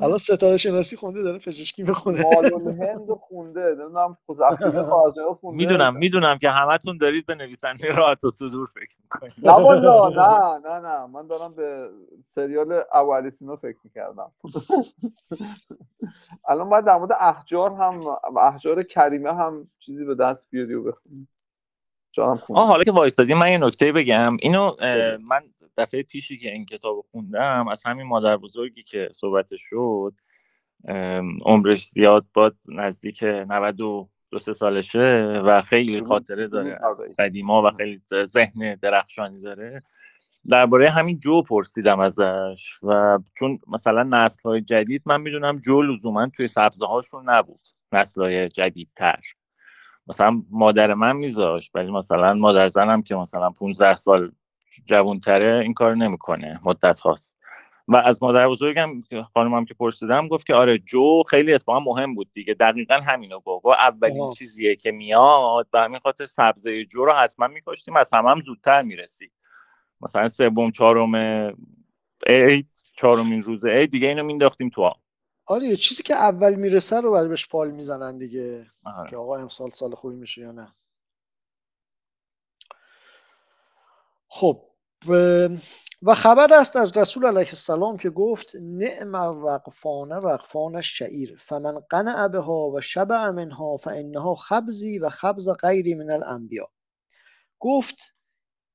الان 0.00 0.18
ستاره 0.18 0.56
شناسی 0.56 0.96
خونده 0.96 1.22
داره 1.22 1.38
پزشکی 1.38 1.82
می‌خونه. 1.82 2.24
مالون 2.34 2.82
هند 2.82 3.10
خونده. 3.10 3.60
نمی‌دونم 3.60 4.16
خونده. 5.40 5.56
می‌دونم 5.56 5.96
می‌دونم 5.96 6.38
که 6.38 6.50
همتون 6.50 6.98
دارید 6.98 7.26
به 7.26 7.34
نویسنده 7.34 7.92
راحت 7.92 8.24
و 8.24 8.30
صدور 8.30 8.68
فکر 8.74 8.96
می‌کنید. 9.02 9.32
نه 9.44 9.52
والا 9.52 10.08
نه 10.20 10.58
نه 10.70 10.80
نه 10.88 11.06
من 11.06 11.26
دارم 11.26 11.54
به 11.54 11.88
سریال 12.24 12.82
اوالیسینو 12.94 13.56
فکر 13.56 13.76
می‌کردم. 13.84 14.32
الان 16.48 16.68
باید 16.68 16.84
در 16.84 16.96
مورد 16.98 17.12
احجار 17.20 17.70
هم 17.70 18.00
احجار 18.38 18.82
کریمه 18.82 19.34
هم 19.34 19.68
چیزی 19.80 20.04
به 20.04 20.14
دست 20.14 20.48
بیاری 20.50 20.74
و 20.74 20.82
بخونی. 20.82 21.28
آه 22.18 22.68
حالا 22.68 22.84
که 22.84 22.92
وایستادی 22.92 23.34
من 23.34 23.50
یه 23.50 23.58
نکته 23.58 23.92
بگم. 23.92 24.36
اینو 24.40 24.76
من 25.28 25.42
دفعه 25.76 26.02
پیشی 26.02 26.38
که 26.38 26.52
این 26.52 26.64
کتاب 26.64 27.04
خوندم 27.10 27.68
از 27.68 27.82
همین 27.86 28.06
مادر 28.06 28.36
بزرگی 28.36 28.82
که 28.82 29.08
صحبت 29.12 29.48
شد 29.56 30.14
عمرش 31.44 31.88
زیاد 31.88 32.26
باد 32.34 32.56
نزدیک 32.68 33.22
92 33.22 34.08
دو 34.30 34.38
سه 34.38 34.52
سالشه 34.52 35.42
و 35.44 35.62
خیلی 35.62 36.04
خاطره 36.04 36.48
داره. 36.48 36.78
از 36.88 36.96
قدیما 37.18 37.62
و 37.62 37.70
خیلی 37.70 38.00
ذهن 38.24 38.74
درخشانی 38.74 39.40
داره. 39.40 39.82
درباره 40.48 40.90
همین 40.90 41.18
جو 41.18 41.42
پرسیدم 41.42 42.00
ازش 42.00 42.78
و 42.82 43.18
چون 43.38 43.58
مثلا 43.66 44.02
نسل 44.02 44.42
های 44.44 44.60
جدید 44.60 45.02
من 45.06 45.20
می‌دونم 45.20 45.58
جو 45.58 45.82
لزوما 45.82 46.26
توی 46.26 46.48
سبزه 46.48 46.86
هاشون 46.86 47.30
نبود. 47.30 47.60
نسل 47.92 48.22
های 48.22 48.48
جدیدتر. 48.48 49.20
مثلا 50.08 50.42
مادر 50.50 50.94
من 50.94 51.16
میذاش 51.16 51.70
ولی 51.74 51.90
مثلا 51.90 52.34
مادر 52.34 52.68
زنم 52.68 53.02
که 53.02 53.14
مثلا 53.14 53.50
15 53.50 53.94
سال 53.94 54.32
جوانتره 54.86 55.58
این 55.58 55.74
کار 55.74 55.94
نمی‌کنه 55.94 56.60
مدت 56.64 57.00
هاست. 57.00 57.38
و 57.88 57.96
از 57.96 58.22
مادر 58.22 58.48
بزرگم 58.48 58.88
خانمم 59.34 59.64
که 59.64 59.74
پرسیدم 59.74 60.28
گفت 60.28 60.46
که 60.46 60.54
آره 60.54 60.78
جو 60.78 61.22
خیلی 61.22 61.54
اتفاقا 61.54 61.80
مهم 61.80 62.14
بود 62.14 62.32
دیگه. 62.32 62.54
دقیقا 62.54 62.94
همینو 62.94 63.40
گفت. 63.40 63.64
و 63.66 63.68
اولین 63.68 64.32
چیزیه 64.38 64.76
که 64.76 64.92
میاد 64.92 65.66
به 65.70 65.80
همین 65.80 65.98
خاطر 65.98 66.26
سبزه 66.26 66.84
جو 66.84 67.04
رو 67.04 67.12
حتما 67.12 67.46
میکاشتیم 67.46 67.96
از 67.96 68.10
همه 68.12 68.30
هم 68.30 68.42
زودتر 68.46 68.82
می‌رسید 68.82 69.32
مثلا 70.00 70.28
سوم 70.28 70.70
چهارم 70.70 71.14
عید 72.26 72.68
چهارمین 72.96 73.42
روز 73.42 73.64
عید 73.64 73.90
دیگه 73.90 74.08
اینو 74.08 74.22
مینداختیم 74.22 74.68
تو 74.68 74.82
آب. 74.82 74.96
آره 75.48 75.76
چیزی 75.76 76.02
که 76.02 76.14
اول 76.14 76.54
می‌رسه 76.54 77.00
رو 77.00 77.12
بعد 77.12 77.28
بهش 77.28 77.46
فال 77.46 77.70
می‌زنن 77.70 78.18
دیگه. 78.18 78.66
آره. 78.84 79.10
که 79.10 79.16
آقا 79.16 79.36
امسال 79.36 79.70
سال 79.70 79.94
خوبی 79.94 80.16
میشه 80.16 80.40
یا 80.40 80.52
نه. 80.52 80.74
خب 84.28 84.64
و 86.02 86.14
خبر 86.14 86.54
است 86.54 86.76
از 86.76 86.96
رسول 86.96 87.26
علیه 87.26 87.48
السلام 87.48 87.96
که 87.96 88.10
گفت 88.10 88.56
نعم 88.56 89.14
الرقفان 89.14 90.10
رقفان 90.10 90.80
شعیر 90.80 91.36
فمن 91.40 91.78
قنع 91.90 92.28
بها 92.28 92.70
و 92.70 92.80
شبع 92.80 93.30
منها 93.30 93.76
فانها 93.76 94.34
خبزی 94.34 94.98
و 94.98 95.08
خبز 95.08 95.48
غیری 95.48 95.94
من 95.94 96.10
الانبیا. 96.10 96.70
گفت 97.60 98.16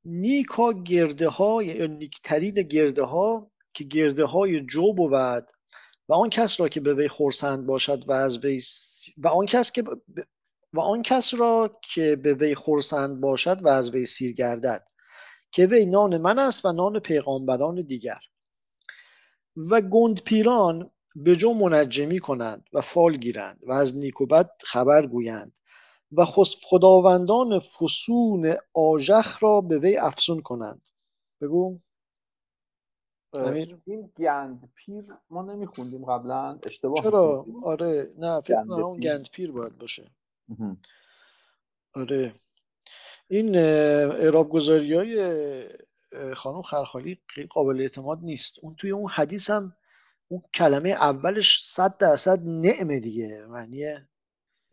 نیکا 0.05 0.73
گرده 0.73 1.29
ها 1.29 1.63
یا 1.63 1.85
نیکترین 1.85 2.55
گرده 2.55 3.03
ها 3.03 3.51
که 3.73 3.83
گرده 3.83 4.25
های 4.25 4.61
جو 4.65 4.93
بود 4.93 5.51
و 6.09 6.13
آن 6.13 6.29
کس 6.29 6.59
را 6.59 6.69
که 6.69 6.79
به 6.79 6.93
وی 6.93 7.07
خورسند 7.07 7.65
باشد 7.65 8.09
و 8.09 8.11
از 8.11 8.45
وی 8.45 8.61
و 9.17 9.27
آن 9.27 9.45
کس 9.45 9.71
که 9.71 9.83
و 10.73 10.79
آن 10.79 11.01
کس 11.01 11.33
را 11.33 11.79
که 11.93 12.15
به 12.15 12.33
وی 12.33 12.55
خورسند 12.55 13.21
باشد 13.21 13.63
و 13.63 13.67
از 13.67 13.89
وی 13.89 14.05
سیر 14.05 14.33
گردد 14.33 14.87
که 15.51 15.65
وی 15.65 15.85
نان 15.85 16.17
من 16.17 16.39
است 16.39 16.65
و 16.65 16.71
نان 16.71 16.99
پیغامبران 16.99 17.81
دیگر. 17.81 18.19
و 19.55 19.81
گند 19.81 20.23
پیران 20.23 20.91
به 21.15 21.35
جو 21.35 21.53
منجمی 21.53 22.19
کنند 22.19 22.69
و 22.73 22.81
فال 22.81 23.17
گیرند 23.17 23.59
و 23.67 23.71
از 23.71 23.97
نیک 23.97 24.21
و 24.21 24.25
بد 24.25 24.51
خبر 24.65 25.07
گویند 25.07 25.53
و 26.11 26.25
خداوندان 26.69 27.59
فسون 27.59 28.55
آژخ 28.73 29.43
را 29.43 29.61
به 29.61 29.79
وی 29.79 29.97
افسون 29.97 30.41
کنند. 30.41 30.89
بگو. 31.41 31.79
امیر 33.39 33.77
این 33.85 34.11
گند 34.17 34.71
پیر 34.75 35.05
ما 35.29 35.41
نمیخوندیم 35.41 36.05
قبلا 36.05 36.59
اشتباه 36.65 37.03
چرا؟ 37.03 37.45
آره 37.63 38.13
نه 38.17 38.41
فکر 38.41 38.63
کنم 38.63 38.71
اون 38.71 38.99
گند 38.99 39.29
پیر 39.31 39.51
باید 39.51 39.77
باشه. 39.77 40.11
آره. 41.93 42.33
این 43.27 43.55
اعراب 43.55 44.49
گذاری 44.49 44.93
های 44.93 45.63
خانم 46.35 46.61
خرخالی 46.61 47.19
قابل 47.49 47.81
اعتماد 47.81 48.19
نیست. 48.21 48.59
اون 48.61 48.75
توی 48.75 48.91
اون 48.91 49.09
حدیث 49.09 49.49
هم 49.49 49.75
اون 50.27 50.41
کلمه 50.53 50.89
اولش 50.89 51.59
صد 51.63 51.97
درصد 51.97 52.39
نعمه 52.45 52.99
دیگه 52.99 53.45
معنی 53.49 53.85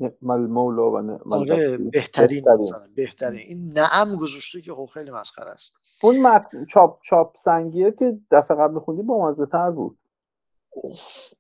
نعم 0.01 0.47
مولا 0.47 0.91
و 0.91 1.19
آره 1.35 1.77
بهترین 1.77 2.45
بهترین. 2.45 2.95
بهترین. 2.95 3.41
این 3.41 3.73
نعم 3.73 4.17
گذاشته 4.17 4.61
که 4.61 4.75
خب 4.75 4.91
خیلی 4.95 5.11
مسخره 5.11 5.51
است. 5.51 5.75
اون 6.03 6.21
متن 6.23 6.65
چاپ 6.67 7.03
چاپ 7.03 7.37
سنگیه 7.37 7.93
که 7.99 8.19
دفعه 8.31 8.57
قبل 8.57 8.79
خوندی 8.79 9.03
با 9.03 9.31
مزه 9.31 9.47
تر 9.47 9.71
بود. 9.71 9.99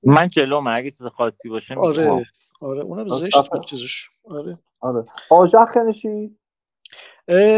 من 0.03 0.29
جلو 0.29 0.69
اگه 0.69 0.91
چیز 0.91 1.07
خاصی 1.07 1.49
باشه 1.49 1.75
آره. 1.75 2.27
آره 2.61 2.81
اونم 2.81 3.09
زشت 3.09 3.51
بود 3.51 3.65
چیزش. 3.65 4.11
آره. 4.25 4.59
آره. 4.81 5.07
آژخ 5.31 5.77
یعنی 5.77 6.37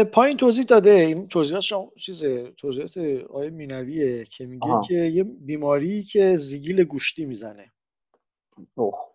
پایین 0.03 0.37
توضیح 0.37 0.65
داده. 0.65 0.89
این 0.89 1.27
توضیحات 1.27 1.63
شما 1.63 1.91
چیز 1.97 2.25
توضیحات 2.57 2.97
آیه 3.29 3.49
مینویه 3.49 4.25
که 4.25 4.45
میگه 4.45 4.71
آه. 4.71 4.87
که 4.87 4.93
یه 4.93 5.23
بیماری 5.23 6.03
که 6.03 6.35
زیگیل 6.35 6.83
گوشتی 6.83 7.25
می‌زنه. 7.25 7.71
اوه. 8.75 9.13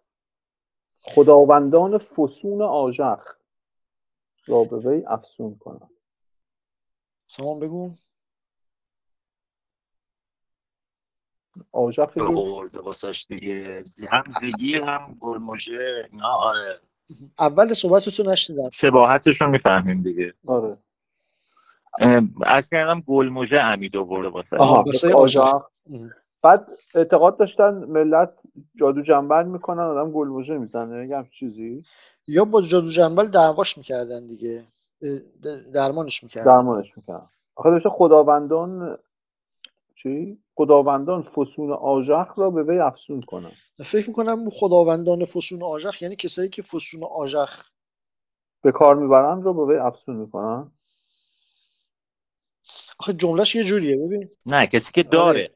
خداوندان 1.03 1.99
فسون 1.99 2.63
آژخ 2.63 3.37
را 4.47 4.65
به 4.65 4.77
وی 4.77 5.05
افسون 5.07 5.59
کنن 5.59 5.91
سامان 7.31 7.61
بگو. 7.61 7.91
آژاق 11.73 12.15
برده 12.15 12.81
واسش 12.81 13.27
دیگه. 13.29 13.85
هم 14.11 14.25
زیگیر 14.41 14.83
هم 14.83 15.15
گلموشه. 15.21 16.09
نه 16.13 16.27
آره. 16.27 16.81
اول 17.39 17.73
صحبتتو 17.73 18.23
نشنیدم. 18.23 18.71
شباهتش 18.73 19.41
رو 19.41 19.51
می‌فهمیم 19.51 20.03
دیگه. 20.03 20.35
آره. 20.47 20.79
از 22.47 22.65
کردم 22.71 23.01
گلموژه 23.01 23.57
امید 23.57 23.97
آورده 23.97 24.29
واسه. 24.29 24.57
آها 24.57 24.85
آژاق 25.15 25.71
بعد 26.43 26.69
اعتقاد 26.95 27.39
داشتن 27.39 27.75
ملت 27.75 28.33
جادو 28.77 29.03
جنبل 29.03 29.47
می‌کنن 29.47 29.83
آدم 29.83 30.13
گلموژه 30.13 30.59
می‌زنه. 30.59 31.09
یه 31.09 31.25
چیزی؟ 31.31 31.83
یا 32.27 32.45
با 32.45 32.63
جادو 32.63 32.91
جنبل 32.91 33.29
دعواش 33.29 33.79
می‌کردن 33.79 34.27
دیگه. 34.27 34.67
درمانش 35.75 36.23
می‌کردن. 36.25 36.57
درمانش 36.57 36.97
می‌کردن. 36.97 37.29
آخه 37.57 37.71
داشته 37.71 37.89
خداوندان 37.89 38.99
چی؟ 40.03 40.39
خداوندان 40.55 41.23
فسون 41.23 41.73
آژخ 41.73 42.39
را 42.39 42.51
به 42.51 42.63
وی 42.63 42.79
افسون 42.79 43.23
کنن. 43.23 43.53
فکر 43.85 44.09
می‌کنم 44.09 44.51
خداوندان 44.51 45.25
فسون 45.25 45.63
آژخ 45.63 46.03
یعنی 46.03 46.17
کسایی 46.17 46.49
که 46.49 46.63
فسون 46.63 47.05
آژخ 47.05 47.71
به 48.63 48.73
کار 48.73 48.95
می‌برن 48.95 49.43
رو 49.43 49.55
به 49.55 49.73
وی 49.73 49.79
افسون 49.79 50.17
می‌کنن؟ 50.17 50.73
آخه 53.01 53.13
جملهش 53.13 53.55
یه 53.55 53.65
جوریه 53.65 53.97
ببین. 53.97 54.31
نه 54.47 54.67
کسی 54.67 54.93
که 54.93 55.03
داره. 55.03 55.27
آره. 55.29 55.51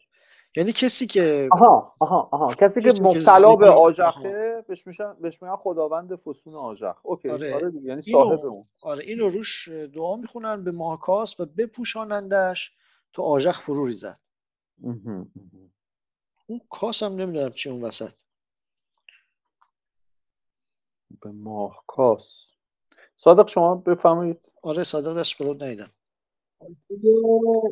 یعنی 0.56 0.73
کسی 0.73 1.06
که 1.06 1.49
آها 1.52 1.94
آها 1.99 2.28
آها. 2.32 2.54
کسی, 2.54 2.80
کسی 2.80 2.99
که 2.99 3.02
مبتلا 3.02 3.56
به 3.56 3.71
آژخه 3.71 4.64
بهش 4.68 4.87
میشن 4.87 5.14
بهش 5.14 5.42
میگن 5.42 5.56
خداوند 5.56 6.16
فسون 6.16 6.54
آژخ. 6.54 6.97
اوکی 7.02 7.28
آره, 7.28 7.54
آره 7.54 7.71
دیگه 7.71 7.88
یعنی 7.88 8.02
صاحب 8.02 8.47
اون. 8.47 8.64
آره 8.82 9.04
اینو 9.04 9.28
روش 9.28 9.68
دعا 9.68 10.16
می‌خونن 10.16 10.64
به 10.64 10.71
ماکاس 10.71 11.40
و 11.40 11.47
بپوشانندش 11.47 12.73
تو 13.12 13.23
آژخ 13.23 13.61
فرو 13.61 13.87
ریزد. 13.87 14.18
اون 16.47 16.61
کاس 16.71 17.02
هم 17.02 17.12
نمی‌دونم 17.12 17.52
چی 17.52 17.71
اون 17.71 17.85
وسط. 17.85 18.12
به 21.21 21.32
ماهکاس 21.32 22.49
صادق 23.16 23.49
شما 23.49 23.75
بفهمید 23.75 24.50
آره 24.62 24.85
صادق 24.85 25.18
دست 25.18 25.38
بلود 25.38 25.64
نیدم. 25.64 25.90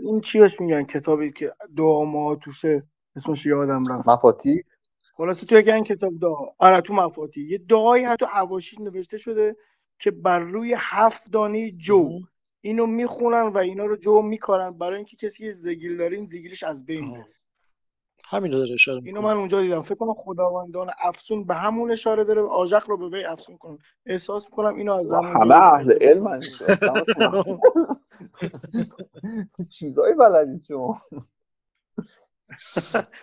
این 0.05 0.21
چیش 0.21 0.61
میگن؟ 0.61 0.85
کتابی 0.85 1.33
که 1.33 1.53
دعا 1.77 2.05
ما 2.05 2.37
توشه 2.37 2.83
اسمش 3.17 3.47
یادم 3.47 3.85
رفت. 3.93 4.09
مفاتی؟ 4.09 4.65
خلاصه 5.17 5.47
تو 5.47 5.55
این 5.55 5.85
کتاب 5.85 6.13
دعا. 6.21 6.47
آره 6.59 6.81
تو 6.81 6.95
مفاتی. 6.95 7.49
یه 7.49 7.59
دعایی 7.59 8.05
حتی 8.05 8.25
حواشی 8.25 8.83
نوشته 8.83 9.19
شده 9.19 9.57
که 9.99 10.11
بر 10.11 10.39
روی 10.39 10.75
هفت 10.79 11.31
دانه 11.31 11.71
جو. 11.71 12.21
اینو 12.61 12.87
می‌خونن 12.87 13.47
و 13.55 13.59
اینا 13.59 13.85
رو 13.85 13.97
جو 13.97 14.23
میکارن. 14.23 14.71
برای 14.71 14.97
اینکه 14.97 15.17
کسی 15.17 15.53
زگیل 15.53 15.97
داره 15.97 16.17
این 16.17 16.25
زگیلش 16.25 16.63
از 16.63 16.87
بین 16.87 17.13
بره 17.13 17.40
همین 18.29 18.53
داره 18.53 18.75
اشاره 18.75 19.03
اینو 19.05 19.23
من 19.23 19.37
اونجا 19.37 19.61
دیدم. 19.61 19.83
فکر 19.83 19.95
کنم 19.95 20.15
خداوندان 20.15 20.91
افسون 21.03 21.45
به 21.45 21.55
همون 21.55 21.93
اشاره 21.93 22.25
داره 22.25 22.43
آژق 22.43 22.83
رو 22.91 22.97
به 22.97 23.09
وی 23.09 23.25
افسون 23.25 23.59
کنن 23.59 23.79
احساس 24.07 24.47
می‌کنم 24.47 24.77
اینو 24.77 24.93
از 24.93 25.12
همه 25.12 25.55
اهل 25.55 25.93
علم 26.00 26.41
چیزایی 29.71 30.15
بلدی 30.15 30.61
شما. 30.69 31.03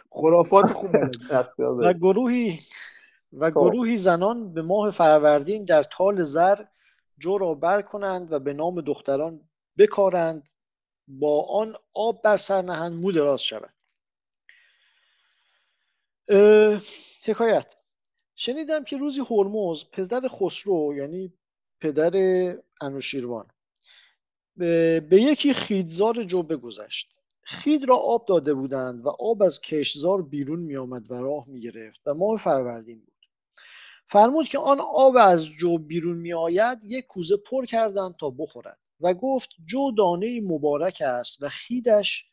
خرافات 0.09 0.73
خوب 0.73 0.89
و 1.83 1.93
گروهی 1.93 2.59
و 3.33 3.51
خب. 3.51 3.55
گروهی 3.55 3.97
زنان 3.97 4.53
به 4.53 4.61
ماه 4.61 4.91
فروردین 4.91 5.63
در 5.65 5.83
تال 5.83 6.21
زر 6.21 6.63
جو 7.19 7.37
را 7.37 7.53
بر 7.53 7.81
کنند 7.81 8.31
و 8.31 8.39
به 8.39 8.53
نام 8.53 8.81
دختران 8.81 9.41
بکارند. 9.77 10.49
با 11.07 11.45
آن 11.49 11.75
آب 11.93 12.21
بر 12.21 12.37
سر 12.37 12.61
نهند 12.61 12.93
مو 12.93 13.11
دراز 13.11 13.41
شود. 13.41 13.73
حکایت. 17.25 17.75
شنیدم 18.35 18.83
که 18.83 18.97
روزی 18.97 19.21
هرمز 19.29 19.83
پدر 19.91 20.27
خسرو 20.27 20.93
یعنی 20.97 21.33
پدر 21.81 22.11
انوشیروان 22.81 23.47
به 24.57 25.07
یکی 25.11 25.53
خیدزار 25.53 26.23
جو 26.23 26.43
بگذشت. 26.43 27.13
خید 27.41 27.89
را 27.89 27.95
آب 27.95 28.25
داده 28.25 28.53
بودند 28.53 29.05
و 29.05 29.09
آب 29.09 29.43
از 29.43 29.61
کشزار 29.61 30.21
بیرون 30.21 30.59
می 30.59 30.77
آمد 30.77 31.11
و 31.11 31.13
راه 31.13 31.47
می 31.47 31.61
گرفت 31.61 32.01
و 32.05 32.13
ماه 32.13 32.37
فروردین 32.37 32.99
بود. 32.99 33.13
فرمود 34.05 34.47
که 34.47 34.59
آن 34.59 34.79
آب 34.79 35.15
از 35.17 35.45
جو 35.45 35.77
بیرون 35.77 36.17
می 36.17 36.33
آید 36.33 36.79
یک 36.83 37.07
کوزه 37.07 37.37
پر 37.37 37.65
کردند 37.65 38.15
تا 38.19 38.29
بخورد 38.29 38.79
و 39.01 39.13
گفت 39.13 39.49
جو 39.65 39.91
دانه 39.91 40.41
مبارک 40.41 41.03
است 41.05 41.43
و 41.43 41.49
خیدش 41.49 42.25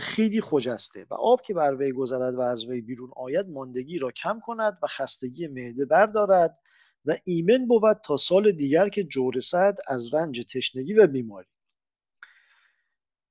خیدی 0.00 0.40
خجسته 0.40 1.06
و 1.10 1.14
آب 1.14 1.42
که 1.42 1.54
بر 1.54 1.74
وی 1.74 1.92
گذرد 1.92 2.34
و 2.34 2.40
از 2.40 2.66
وی 2.66 2.80
بیرون 2.80 3.10
آید 3.16 3.48
ماندگی 3.48 3.98
را 3.98 4.10
کم 4.10 4.40
کند 4.40 4.78
و 4.82 4.86
خستگی 4.86 5.46
معده 5.46 5.84
بردارد 5.84 6.58
و 7.04 7.16
ایمن 7.24 7.66
بود 7.66 8.00
تا 8.04 8.16
سال 8.16 8.52
دیگر 8.52 8.88
که 8.88 9.04
جورسد 9.04 9.78
از 9.88 10.14
رنج 10.14 10.46
تشنگی 10.54 10.94
و 10.94 11.06
بیماری. 11.06 11.48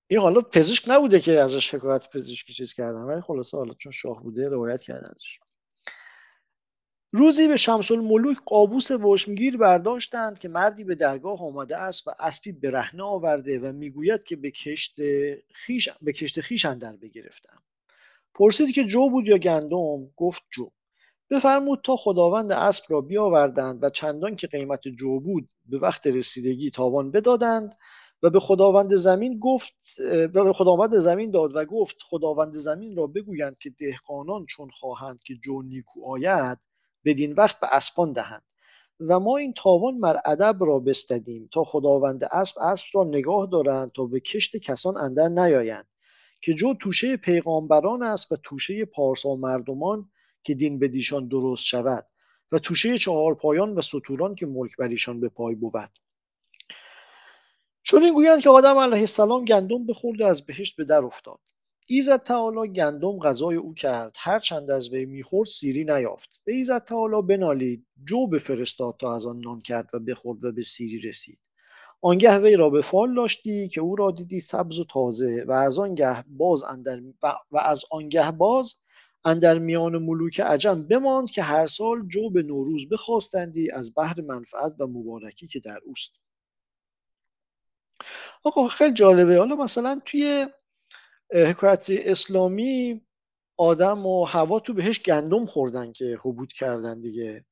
این 0.07 0.19
حالا 0.19 0.41
پزشک 0.41 0.83
نبوده 0.88 1.19
که 1.19 1.39
ازش 1.39 1.75
حکایت 1.75 2.09
پزشکی 2.09 2.53
چیز 2.53 2.73
کردن 2.73 3.01
ولی 3.01 3.21
خلاصه 3.21 3.57
حالا 3.57 3.73
چون 3.73 3.91
شاه 3.91 4.23
بوده 4.23 4.50
روایت 4.50 4.83
کردنش. 4.83 5.39
روزی 7.13 7.48
به 7.48 7.58
شمس 7.58 7.91
الملوک 7.91 8.38
قابوس 8.46 8.91
وشمگیر 8.91 9.58
برداشتند 9.58 10.39
که 10.39 10.50
مردی 10.50 10.84
به 10.84 10.96
درگاه 10.96 11.41
آمده 11.41 11.77
است 11.77 12.08
و 12.08 12.12
اسبی 12.20 12.51
برهنه 12.51 13.03
آورده 13.03 13.60
و 13.60 13.72
می‌گوید 13.72 14.24
که 14.24 14.36
به 14.36 14.51
کشت 14.51 14.96
خیش 15.53 15.89
به 16.01 16.13
کشت 16.13 16.41
خیش 16.41 16.65
اندر 16.65 16.96
بگرفتم. 16.96 17.60
پرسید 18.34 18.75
که 18.75 18.84
جو 18.84 19.10
بود 19.10 19.27
یا 19.27 19.38
گندم؟ 19.38 20.08
گفت 20.18 20.44
جو. 20.51 20.70
بفرمود 21.30 21.80
تا 21.84 21.96
خداوند 21.96 22.51
اسب 22.51 22.84
را 22.89 23.01
بیاوردند 23.01 23.84
و 23.84 23.89
چندان 23.89 24.36
که 24.36 24.48
قیمت 24.48 24.88
جو 24.88 25.20
بود 25.20 25.50
به 25.65 25.80
وقت 25.80 26.08
رسیدگی 26.08 26.72
تاوان 26.72 27.12
بدادند 27.12 27.75
و 28.24 28.30
به 28.30 28.39
خداوند 28.39 28.94
زمین 28.96 29.39
گفت 29.39 29.74
و 30.34 30.44
به 30.44 30.53
خداوند 30.53 30.98
زمین 30.98 31.32
داد 31.32 31.56
و 31.56 31.65
گفت 31.65 31.97
خداوند 32.10 32.54
زمین 32.54 32.95
را 32.95 33.08
بگویند 33.08 33.58
که 33.58 33.69
دهقانان 33.69 34.45
چون 34.45 34.69
خواهند 34.69 35.19
که 35.24 35.34
جو 35.43 35.62
نیکو 35.62 36.06
آید 36.06 36.70
بدین 37.05 37.33
وقت 37.33 37.59
به 37.59 37.67
اسبان 37.71 38.11
دهند. 38.11 38.43
و 39.07 39.19
ما 39.19 39.37
این 39.37 39.53
تاوان 39.53 39.97
مر 39.97 40.17
ادب 40.25 40.57
را 40.59 40.79
بستدیم 40.79 41.49
تا 41.53 41.63
خداوند 41.63 42.23
اسب 42.23 42.59
اسب 42.59 42.85
را 42.93 43.03
نگاه 43.03 43.47
دارند 43.51 43.91
تا 43.91 44.05
به 44.05 44.19
کشت 44.19 44.57
کسان 44.57 44.97
اندر 44.97 45.27
نیایند 45.27 45.87
که 46.41 46.53
جو 46.53 46.73
توشه 46.73 47.17
پیغامبران 47.17 48.03
است 48.03 48.31
و 48.31 48.35
توشه 48.35 48.85
پارسا 48.85 49.35
مردمان 49.35 50.09
که 50.43 50.53
دین 50.53 50.79
بدیشان 50.79 51.27
درست 51.27 51.63
شود 51.63 52.07
و 52.51 52.59
توشه 52.59 52.97
چهار 52.97 53.35
پایان 53.35 53.75
و 53.75 53.81
سطوران 53.81 54.35
که 54.35 54.45
ملک 54.45 54.77
بر 54.77 54.87
ایشان 54.87 55.19
به 55.19 55.29
پای 55.29 55.55
بود. 55.55 55.89
چون 57.83 58.03
این 58.03 58.13
گویند 58.13 58.41
که 58.41 58.49
آدم 58.49 58.77
علیه 58.77 58.99
السلام 58.99 59.45
گندم 59.45 59.85
بخورد 59.85 60.21
و 60.21 60.25
از 60.25 60.45
بهشت 60.45 60.75
به 60.75 60.83
در 60.83 61.03
افتاد. 61.03 61.39
ایزد 61.93 62.23
تعالی 62.23 62.73
گندم 62.73 63.19
غذای 63.19 63.56
او 63.56 63.73
کرد. 63.73 64.15
هر 64.19 64.39
چند 64.39 64.71
از 64.71 64.89
وی 64.89 65.06
می‌خورد 65.06 65.49
سیری 65.49 65.84
نیافت. 65.84 66.41
به 66.43 66.54
ایزد 66.54 66.84
تعالی 66.84 67.21
بنالید. 67.21 67.86
جو 68.08 68.27
بفرستاد 68.27 68.95
تا 68.99 69.15
از 69.15 69.25
آن 69.25 69.39
نان 69.39 69.62
کرد 69.62 69.89
و 69.93 69.99
بخورد 69.99 70.43
و 70.43 70.51
به 70.51 70.63
سیری 70.63 70.99
رسید. 70.99 71.39
آنگه 72.01 72.39
وی 72.39 72.56
را 72.56 72.69
به 72.69 72.82
فال 72.82 73.15
داشتی 73.15 73.67
که 73.69 73.82
او 73.82 73.95
را 73.95 74.12
دیدی 74.12 74.39
سبز 74.39 74.80
و 74.80 74.86
تازه 74.86 75.43
و 75.47 75.51
از 75.51 75.80
آنگه 75.80 76.23
باز 76.27 76.63
اندر 76.63 77.01
و 77.51 77.58
از 77.58 77.84
آنگه 77.91 78.32
باز 78.32 78.80
اندر 79.25 79.60
میان 79.60 79.97
ملوک 79.97 80.39
عجم 80.39 80.84
بماند 80.88 81.32
که 81.32 81.41
هر 81.41 81.67
سال 81.67 82.08
جو 82.08 82.30
به 82.30 82.41
نوروز 82.43 82.89
بخواستندی 82.89 83.71
از 83.71 83.93
بحر 83.97 84.21
منفعت 84.21 84.73
و 84.80 84.88
مبارکی 84.88 85.47
که 85.47 85.60
در 85.60 85.80
اوست. 85.86 86.12
آقا 88.45 88.67
خیلی 88.67 88.93
جالبه. 88.93 89.38
حالا 89.38 89.56
مثلا 89.56 90.01
توی 90.06 90.47
حکایت 91.34 91.86
اسلامی 91.89 93.02
آدم 93.58 94.06
و 94.06 94.24
هوا 94.24 94.60
تو 94.60 94.74
بهش 94.74 95.04
گندم 95.04 95.46
خوردن 95.46 95.91
که 95.91 96.17
حبود 96.22 96.54
کردن 96.54 97.02
دیگه. 97.02 97.46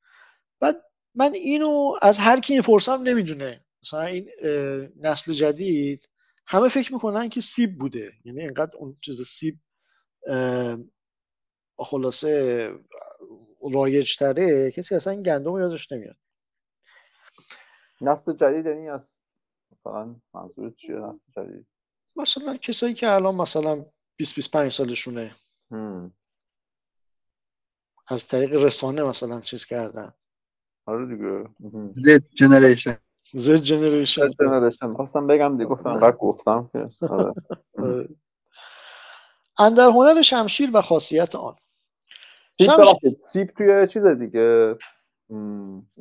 بعد 0.60 0.76
من 1.14 1.34
اینو 1.34 1.94
از 2.02 2.18
هر 2.18 2.40
کی 2.40 2.56
می‌پرسم 2.56 3.02
نمی‌دونه. 3.02 3.64
مثلا 3.82 4.02
این 4.02 4.30
نسل 4.96 5.32
جدید 5.32 6.08
همه 6.46 6.68
فکر 6.68 6.92
می‌کنن 6.92 7.28
که 7.28 7.40
سیب 7.40 7.78
بوده. 7.78 8.12
یعنی 8.24 8.40
اینقدر 8.40 8.76
اون 8.76 8.96
چیز 9.00 9.22
سیب 9.22 9.58
خلاصه 11.78 12.70
رایج 13.72 14.16
تره 14.16 14.70
کسی 14.70 14.94
اصلا 14.94 15.12
این 15.12 15.22
گندم 15.22 15.58
یادش 15.58 15.92
نمیاد. 15.92 16.16
نسل 18.00 18.32
جدید 18.32 18.66
یعنی 18.66 18.88
از 18.88 19.08
مثلا 19.72 20.16
منظور 20.34 20.70
چیه 20.70 20.94
نسل 20.96 21.18
جدید؟ 21.36 21.66
مثلا 22.16 22.56
کسایی 22.56 22.94
که 22.94 23.10
الان 23.12 23.34
مثلا 23.34 23.84
20 24.16 24.34
25 24.34 24.72
سالشونه. 24.72 25.34
از 28.08 28.26
طریق 28.26 28.64
رسانه 28.64 29.02
مثلا 29.02 29.40
چیز 29.40 29.66
کردن. 29.66 30.12
آره 30.86 31.06
دیگه. 31.16 31.44
زد 31.96 32.24
جنریشن 32.34 32.98
زد 33.32 33.56
جنریشن 33.56 34.30
جنریشن 34.30 34.94
خواستم 34.94 35.26
بگم 35.26 35.56
دیگه 35.56 35.68
گفتم 35.68 35.92
بعد 35.92 36.16
گفتم 36.16 36.70
که 36.72 36.88
آره. 37.06 37.34
آره. 37.78 38.08
اندر 39.58 39.88
هنر 39.88 40.22
شمشیر 40.22 40.70
و 40.74 40.82
خاصیت 40.82 41.34
آن. 41.34 41.56
سیب 42.58 42.70
سیب 43.26 43.46
توی 43.50 43.86
چیز 43.86 44.04
دیگه؟ 44.06 44.76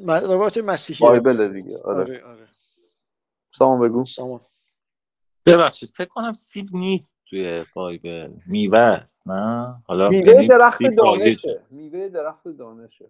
روایت 0.06 0.58
مسیحی. 0.58 1.00
بایبل 1.00 1.54
دیگه 1.54 1.78
آره. 1.78 2.00
آره, 2.02 2.24
آره. 2.24 2.48
سامان 3.54 3.90
بگو. 3.90 4.06
سامان. 4.06 4.40
ببخشید 5.54 5.90
فکر 5.96 6.08
کنم 6.08 6.34
سیب 6.34 6.68
نیست 6.74 7.16
توی 7.30 7.66
بایبل 7.76 8.32
میوه 8.48 8.80
است 8.80 9.28
نه؟ 9.28 9.76
حالا 9.88 10.10
میوه 10.10 10.48
درخت 10.48 10.84
دانشه. 10.84 11.62
میوه 11.72 12.10
درخت 12.10 12.48
دانشه 12.48 13.06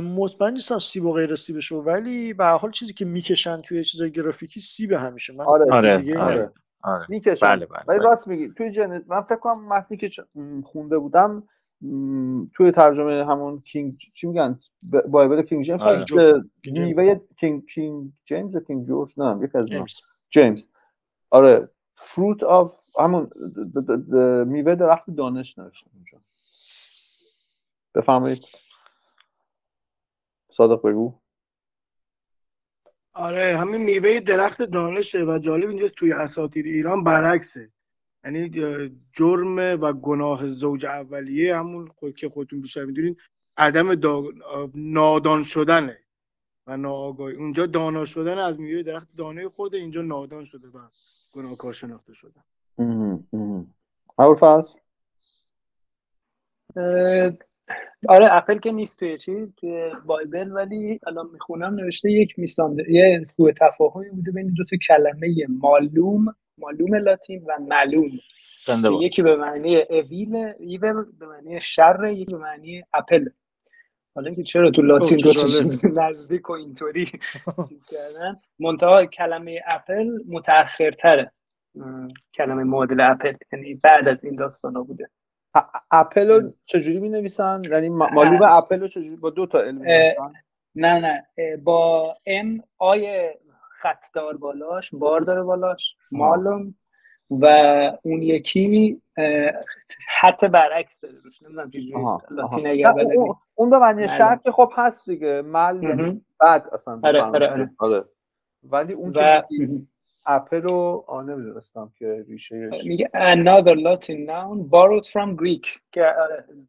مطمئن 0.00 0.52
نیستم 0.52 0.78
سیب 0.78 1.04
و 1.04 1.12
غیر 1.12 1.34
سیبشو 1.34 1.76
ولی 1.76 2.32
به 2.32 2.44
حال 2.44 2.70
چیزی 2.70 2.92
که 2.92 3.04
می‌کشن 3.04 3.60
توی 3.60 3.84
چیزای 3.84 4.10
گرافیکی 4.10 4.60
سیب 4.60 4.92
همیشه. 4.92 5.32
من 5.32 5.44
آره 5.44 5.72
آره, 5.72 5.98
دیگه 5.98 6.18
آره. 6.18 6.52
آره. 6.82 7.06
می‌کشن. 7.08 7.46
بله 7.46 7.66
بله 7.66 7.82
ولی 7.88 7.98
راست 7.98 8.28
میگی 8.28 8.52
توی 8.56 8.70
جن... 8.70 9.04
من 9.08 9.22
فکر 9.22 9.36
کنم 9.36 9.68
متنی 9.68 9.96
که 9.96 10.10
خونده 10.64 10.98
بودم 10.98 11.42
توی 12.54 12.72
ترجمه 12.72 13.26
همون 13.26 13.60
King 13.60 13.98
چی 14.14 14.26
میگن؟ 14.26 14.60
Bible 15.08 15.42
King 15.42 15.64
James؟ 15.64 15.80
آره. 15.80 16.04
میوه 16.64 17.20
King 17.40 17.66
King 17.66 18.12
James 18.24 18.56
King 18.66 18.86
George؟ 18.86 19.14
نه 19.16 19.44
King 19.44 19.56
James. 19.56 20.66
آره 21.30 21.68
fruit 21.96 22.42
of 22.42 22.80
همون 22.98 23.30
میوه 24.46 24.74
درخت 24.74 25.10
دانش 25.10 25.58
نوشته 25.58 25.90
اونجا. 25.94 26.18
بفهمید 27.94 28.44
صادق 30.50 30.82
بگو. 30.82 31.14
آره 33.12 33.58
همین 33.58 33.82
میوه 33.82 34.20
درخت 34.20 34.62
دانشه 34.62 35.18
و 35.18 35.38
جالب 35.38 35.68
اینجاست 35.68 35.94
توی 35.94 36.12
اساطیر 36.12 36.64
ایران 36.64 37.04
برعکسه. 37.04 37.70
یعنی 38.24 38.50
جرم 39.12 39.56
و 39.58 39.92
گناه 39.92 40.48
زوج 40.48 40.86
اولیه 40.86 41.56
همون 41.56 41.90
که 42.16 42.28
خودتون 42.28 42.60
بیشتر 42.60 42.84
می‌دونین 42.84 43.16
عدم 43.56 44.00
نادان 44.74 45.42
شدنه. 45.42 45.98
و 46.68 46.76
ناآگاهی. 46.76 47.36
اونجا 47.36 47.66
دانا 47.66 48.04
شدن 48.04 48.38
از 48.38 48.60
میوه 48.60 48.82
درخت 48.82 49.08
دانه 49.16 49.48
خورده 49.48 49.76
اینجا 49.76 50.02
نادان 50.02 50.44
شده 50.44 50.68
و 50.68 50.78
گناهکار 51.34 51.72
شناخته 51.72 52.14
شده 52.14 52.40
فرض. 54.34 54.74
آره 58.08 58.28
اپل 58.30 58.58
که 58.58 58.72
نیست 58.72 58.98
توی 58.98 59.18
چیز 59.18 59.54
توی 59.56 59.90
بایبل 60.06 60.52
ولی 60.52 61.00
الان 61.06 61.30
می‌خونم 61.32 61.74
نوشته 61.74 62.12
یک 62.12 62.38
میسانده 62.38 62.92
یه 62.92 63.22
سوء 63.24 63.52
تفاهمی 63.52 64.10
بوده 64.10 64.32
بین 64.32 64.54
دو 64.54 64.64
تا 64.64 64.76
کلمه 64.76 65.46
معلوم 65.48 66.34
معلوم 66.58 66.94
لاتین 66.94 67.44
و 67.48 67.58
معلوم. 67.60 68.10
یکی 69.00 69.22
به 69.22 69.36
معنی 69.36 69.76
اویل 69.76 70.36
ایول 70.36 71.04
به 71.18 71.26
معنی 71.26 71.60
شر 71.60 72.12
یکی 72.12 72.32
به 72.32 72.38
معنی 72.38 72.82
اپل. 72.94 73.28
حالا 74.14 74.26
اینکه 74.26 74.42
چرا 74.42 74.70
تو 74.70 74.82
لاتین 74.82 75.18
دو 75.18 75.30
نزدیک 76.02 76.50
و 76.50 76.52
اینطوری 76.52 77.06
چیز 77.68 77.86
کردن. 77.86 78.40
منتها 78.58 79.06
کلمه 79.06 79.60
اپل 79.66 80.18
متأخرتره. 80.28 81.32
کلمه 82.34 82.64
معادل 82.64 83.00
اپل 83.00 83.34
یعنی 83.52 83.74
بعد 83.74 84.08
از 84.08 84.24
این 84.24 84.36
داستان 84.36 84.76
ها 84.76 84.82
بوده 84.82 85.10
اپل 85.90 86.30
رو 86.30 86.54
چجوری 86.66 86.98
می 87.00 87.08
نویسن؟ 87.08 87.62
یعنی 87.70 87.88
مالوب 87.88 88.42
اپل 88.42 88.80
رو 88.80 88.88
چجوری؟ 88.88 89.16
با 89.16 89.30
دو 89.30 89.46
تا 89.46 89.60
علم 89.60 89.82
نه 90.74 90.98
نه. 90.98 91.26
با 91.56 92.14
ام 92.26 92.62
آی 92.78 93.30
خطدار 93.80 94.36
بالاش 94.36 94.90
بار 94.92 95.20
داره 95.20 95.42
بالاش 95.42 95.96
مالوم. 96.10 96.74
و 97.30 97.46
اون 98.02 98.22
یکی 98.22 99.00
حتی 100.20 100.48
برعکس 100.48 101.00
داره 101.00 101.14
روش 101.24 101.42
نمی‌دونم 101.42 101.70
چجوری 101.70 101.94
اون 103.54 103.70
به 103.70 103.78
معنی 103.78 104.08
شرط 104.08 104.50
خب 104.50 104.72
هست 104.76 105.10
دیگه 105.10 105.42
مل 105.42 105.82
یعنی 105.82 106.24
بعد 106.40 106.66
اصلا 106.72 107.00
آره 107.04 107.22
آره 107.22 107.50
آره. 107.50 107.70
آره. 107.78 108.04
ولی 108.62 108.92
اون 108.92 109.12
و... 109.16 109.42
اپل 110.26 110.62
رو 110.62 111.04
نمی‌دونستم 111.26 111.92
که 111.98 112.24
ریشه 112.28 112.70
میگه 112.84 113.10
another 113.14 113.76
Latin 113.76 114.26
noun 114.28 114.70
borrowed 114.70 115.06
from 115.06 115.42
Greek 115.42 115.80
که 115.92 116.14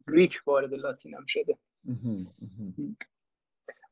گریک 0.08 0.32
آره، 0.32 0.40
وارد 0.46 0.74
لاتین 0.74 1.14
هم 1.14 1.24
شده. 1.26 1.56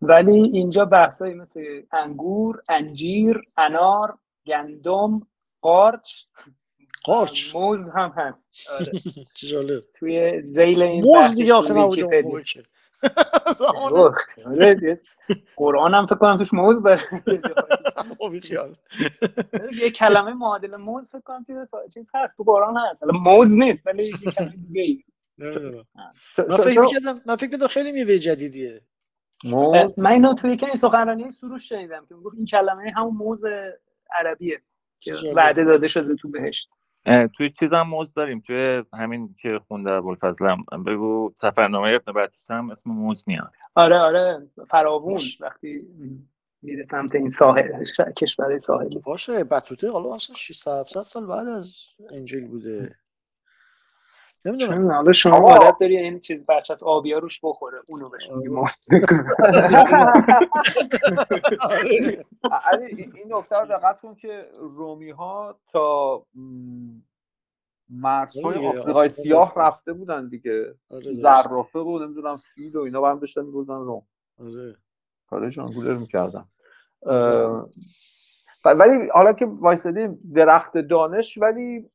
ولی 0.03 0.41
اینجا 0.41 0.85
بحثایی 0.85 1.35
مثل 1.35 1.83
انگور 1.93 2.63
انجیر 2.69 3.43
انار 3.57 4.19
گندم 4.47 5.27
قارچ 5.61 6.13
قارچ. 7.05 7.55
موز 7.55 7.89
هم 7.89 8.13
هست. 8.17 8.71
آره. 8.81 8.93
چه 9.35 9.47
جالب. 9.47 9.85
توی 9.95 10.43
زیل 10.43 10.83
این 10.83 11.05
موز 11.05 11.35
دیگه 11.35 11.55
آخه 11.55 11.73
نبوده 11.73 12.23
قرآن 15.57 15.95
هم 15.95 16.07
فکر 16.07 16.15
کنم 16.15 16.39
توش 16.39 16.55
موز 16.55 16.83
داره. 16.83 17.03
یه 19.83 19.91
کلمه 19.91 20.35
معادل 20.35 20.77
موز 20.77 21.11
فکر 21.11 21.21
کنم 21.21 21.45
توی 21.45 21.57
چیز 21.95 22.11
هست 22.15 22.37
تو 22.37 22.43
قرآن 22.43 22.77
هست. 22.77 23.05
موز 23.05 23.57
نیست 23.57 23.87
ولی 23.87 24.05
یه 24.05 24.13
کلمه 24.13 24.55
دیگه 24.73 25.05
من 26.49 26.57
فکر 26.57 26.81
می‌کردم 26.81 27.21
من 27.27 27.37
فکر 27.37 27.47
می‌کردم 27.47 27.67
خیلی 27.67 27.93
میوه 27.93 28.19
جدیدیه. 28.19 28.81
من 29.97 30.11
اینو 30.11 30.35
توی 30.35 30.57
که 30.57 30.67
این 30.67 30.75
سخنرانی 30.75 31.31
سروش 31.31 31.69
شنیدم 31.69 32.07
که 32.07 32.15
این 32.37 32.47
کلمه 32.47 32.93
همون 32.97 33.15
موز 33.15 33.45
عربیه. 34.11 34.63
وعده 35.37 35.65
داده 35.65 35.87
شده 35.87 36.15
تو 36.15 36.29
بهشت. 36.29 36.71
توی 37.37 37.51
چیزم 37.51 37.83
موز 37.83 38.15
داریم. 38.15 38.41
توی 38.47 38.83
همین 38.95 39.35
که 39.43 39.61
خونده 39.69 39.91
ابوالفضلم 39.91 40.65
بگو 40.87 41.33
سفرنامه 41.37 41.91
ابن 41.91 42.13
بطوس 42.13 42.51
هم 42.51 42.71
اسم 42.71 42.91
موز 42.91 43.25
میاد. 43.27 43.53
آره 43.75 43.99
آره. 43.99 44.49
فراوون 44.71 45.21
وقتی 45.41 45.87
میره 46.63 46.85
سمت 46.85 47.15
این 47.15 47.31
ساحل 47.31 47.85
کشور 48.17 48.59
ساحلی. 48.59 48.99
باشه 48.99 49.45
بطوته 49.45 49.91
حالا 49.91 50.15
اصلا 50.15 50.37
600 50.37 50.83
سال 50.83 51.27
بعد 51.27 51.49
از 51.49 51.77
انجیل 52.11 52.47
بوده. 52.47 52.97
نمی‌دونم. 54.45 54.91
حالا 54.91 55.13
شما 55.13 55.55
عادت 55.55 55.77
داری 55.81 55.97
این 55.97 56.21
چیز 56.21 56.47
برچس 56.47 56.83
آبی 56.83 57.13
ها 57.13 57.19
روش 57.19 57.41
بخوره 57.43 57.79
اونو 57.91 58.09
بهش 58.09 58.23
میگی 58.31 58.49
این 63.15 63.35
نکته 63.35 63.61
رو 63.61 63.67
دقت 63.67 64.01
کن 64.01 64.15
که 64.15 64.47
رومی 64.61 65.11
ها 65.11 65.59
تا 65.73 66.23
مرزهای 67.91 68.67
آفریقای 68.67 69.09
سیاه 69.09 69.53
رفته 69.57 69.93
بودن 69.93 70.29
دیگه. 70.29 70.75
آره، 70.91 71.15
زرافه 71.15 71.79
و 71.79 71.99
نمی‌دونم 71.99 72.37
فیل 72.37 72.77
و 72.77 72.81
اینا 72.81 73.01
برم 73.01 73.19
داشتن 73.19 73.43
میبردن 73.43 73.75
روم. 73.75 74.03
آره. 74.41 74.77
کاره 75.31 75.51
جانگولر 75.51 75.95
می‌کردن 75.95 76.45
ولی 78.65 79.09
حالا 79.15 79.33
که 79.33 79.47
وایستدیم 79.47 80.33
درخت 80.35 80.79
دانش 80.79 81.39
ولی 81.39 81.91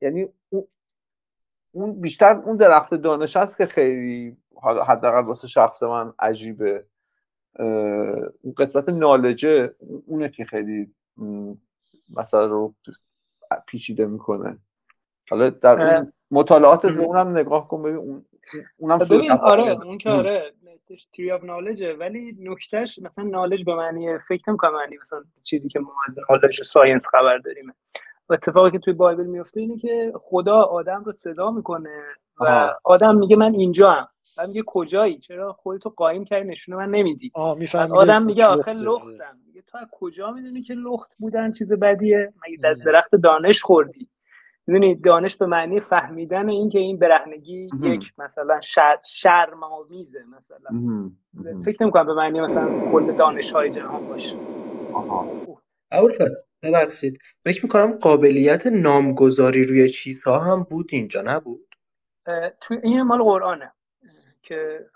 یعنی 0.00 0.28
اون 1.74 2.00
بیشتر 2.00 2.34
اون 2.34 2.56
درخت 2.56 2.94
دانش 2.94 3.36
هست 3.36 3.58
که 3.58 3.66
خیلی 3.66 4.36
حداقل 4.86 5.24
واسه 5.24 5.48
شخص 5.48 5.82
من 5.82 6.12
عجیبه. 6.18 6.84
اون 8.42 8.54
قسمت 8.56 8.88
knowledge 8.88 9.65
ه 9.65 9.74
اونه 10.06 10.28
که 10.28 10.44
خیلی 10.44 10.94
مثلا 12.16 12.46
رو 12.46 12.74
پیچیده 13.66 14.06
می‌کنه. 14.06 14.58
حالا 15.30 15.50
در 15.50 15.82
اون 15.82 16.12
مطالعات 16.30 16.84
اونم 16.84 17.38
نگاه 17.38 17.68
کن 17.68 17.82
ببین 17.82 17.96
اون 17.96 18.24
اونم 18.76 18.98
ببین 18.98 19.30
آره 19.30 19.84
اون 19.84 19.98
که 19.98 20.10
آره 20.10 20.52
tree 21.12 21.32
of 21.32 21.44
knowledge 21.44 21.89
ه 21.89 21.94
ولی 21.94 22.36
نکتهش 22.40 22.98
مثلا 22.98 23.24
knowledge 23.24 23.64
به 23.64 23.74
معنی 23.74 24.18
فکر 24.18 24.50
نمی‌کنم 24.50 24.72
معنی 24.74 24.98
مثلا 25.02 25.24
چیزی 25.42 25.68
که 25.68 25.78
ما 25.78 25.92
از 26.08 26.18
knowledge 26.30 26.62
science 26.62 27.06
خبر 27.06 27.38
داریم. 27.38 27.72
اتفاقی 28.30 28.70
که 28.70 28.78
توی 28.78 28.92
Bible 28.92 29.24
میفته 29.26 29.60
اینه 29.60 29.76
که 29.76 30.12
خدا 30.20 30.62
آدم 30.62 31.02
رو 31.04 31.12
صدا 31.12 31.50
می‌کنه 31.50 32.02
و 32.40 32.44
آه. 32.44 32.80
آدم 32.84 33.16
میگه 33.16 33.36
من 33.36 33.54
اینجا 33.54 33.90
هم 33.90 34.08
و 34.38 34.46
میگه 34.46 34.62
کجایی؟ 34.66 35.18
چرا 35.18 35.52
خودتو 35.52 35.90
قایم 35.90 36.24
کردی؟ 36.24 36.48
نشونه 36.48 36.78
من 36.78 36.90
نمیدی. 36.90 37.30
آدم 37.92 38.22
میگه 38.22 38.46
آخه 38.46 38.72
لختم. 38.72 39.38
میگه 39.46 39.62
تو 39.62 39.78
از 39.78 39.86
کجا 39.92 40.30
می‌دونی 40.30 40.62
که 40.62 40.74
لخت 40.74 41.12
بودن 41.18 41.52
چیز 41.52 41.72
بدیه؟ 41.72 42.32
مگه 42.46 42.68
از 42.68 42.84
درخت 42.84 43.14
دانش 43.14 43.62
خوردی؟ 43.62 44.08
می‌دونی 44.66 44.94
دانش 44.94 45.36
به 45.36 45.46
معنی 45.46 45.80
فهمیدن 45.80 46.48
این 46.48 46.68
که 46.68 46.78
این 46.78 46.98
برهنگی 46.98 47.68
یک 47.82 48.12
مثلا 48.18 48.60
شر 48.60 48.98
شرماویزه 49.04 50.24
مثلا. 50.36 50.70
فکر 51.64 51.82
نمی‌کنم 51.82 52.06
به 52.06 52.14
معنی 52.14 52.40
مثلا 52.40 52.92
کل 52.92 53.12
دانش 53.16 53.52
های 53.52 53.70
جهان 53.70 54.08
باشه. 54.08 54.36
ابوالفضل 55.94 56.46
ببخشید. 56.62 57.18
فکر 57.44 57.64
می‌کنم 57.64 57.92
قابلیت 57.92 58.66
نامگذاری 58.66 59.64
روی 59.64 59.88
چیزها 59.88 60.38
هم 60.38 60.62
بود 60.62 60.88
اینجا 60.92 61.22
نبود؟ 61.22 61.74
تو 62.60 62.74
این 62.82 63.02
مال 63.02 63.22
قرآنه 63.22 63.72
که 64.42 64.86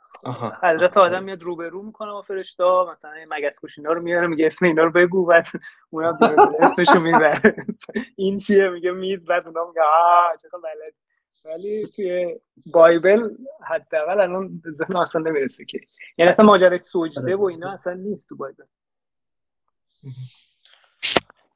حضرت 0.63 0.97
آدم 0.97 1.25
میاد 1.25 1.43
روبرو 1.43 1.83
می‌کنه 1.83 2.11
با 2.11 2.23
فرشتا 2.23 2.93
مثلا 2.93 3.13
مگس 3.31 3.55
کشینا 3.63 3.93
رو 3.93 4.03
میاره 4.03 4.27
میگه 4.27 4.47
اسم 4.47 4.67
اینا 4.67 4.85
رو 4.85 4.91
بگو 4.91 5.27
بعد 5.27 5.47
اونم 5.91 6.19
اسمشو 6.61 7.01
می‌بره. 7.01 7.57
این 8.17 8.39
چیه؟ 8.39 8.69
میگه 8.69 8.91
میز 8.91 9.25
بعد 9.25 9.47
اونا 9.47 9.69
میگه 9.69 9.81
آه 9.81 10.37
چقدر 10.43 10.59
بلد. 10.59 10.95
ولی 11.45 11.87
توی 11.87 12.41
بایبل 12.73 13.31
حداقل 13.67 14.21
الان 14.21 14.63
ذهن 14.71 14.97
اصلا 14.97 15.23
نمی‌رسه 15.23 15.65
که. 15.65 15.81
یعنی 16.19 16.33
اصلا 16.33 16.45
ماجرای 16.45 16.79
سجده 16.79 17.37
و 17.37 17.45
اینا 17.45 17.73
اصلا 17.73 17.93
نیست 17.93 18.29
تو 18.29 18.37
بایبل. 18.37 18.65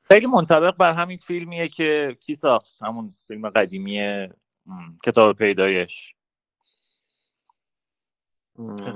خیلی 0.02 0.26
منطبق 0.26 0.76
بر 0.76 0.92
همین 0.92 1.18
فیلمیه 1.18 1.68
که 1.68 2.16
کی 2.20 2.34
ساخت؟ 2.34 2.82
همون 2.82 3.14
فیلم 3.28 3.50
قدیمی 3.50 4.28
کتاب 5.04 5.36
پیدایش. 5.36 6.14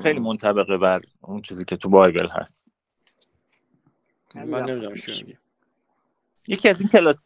خیلی 0.03 0.21
منطبقه 0.21 0.79
بر 0.79 1.03
اون 1.21 1.43
چیزی 1.43 1.65
که 1.65 1.77
تو 1.77 1.89
بایبل 1.89 2.29
هست. 2.29 2.73
من 4.35 4.65
نمی‌دونم 4.65 4.95
یکی 6.49 6.69
از 6.69 6.81
این 6.81 6.89
کلاس 6.89 7.17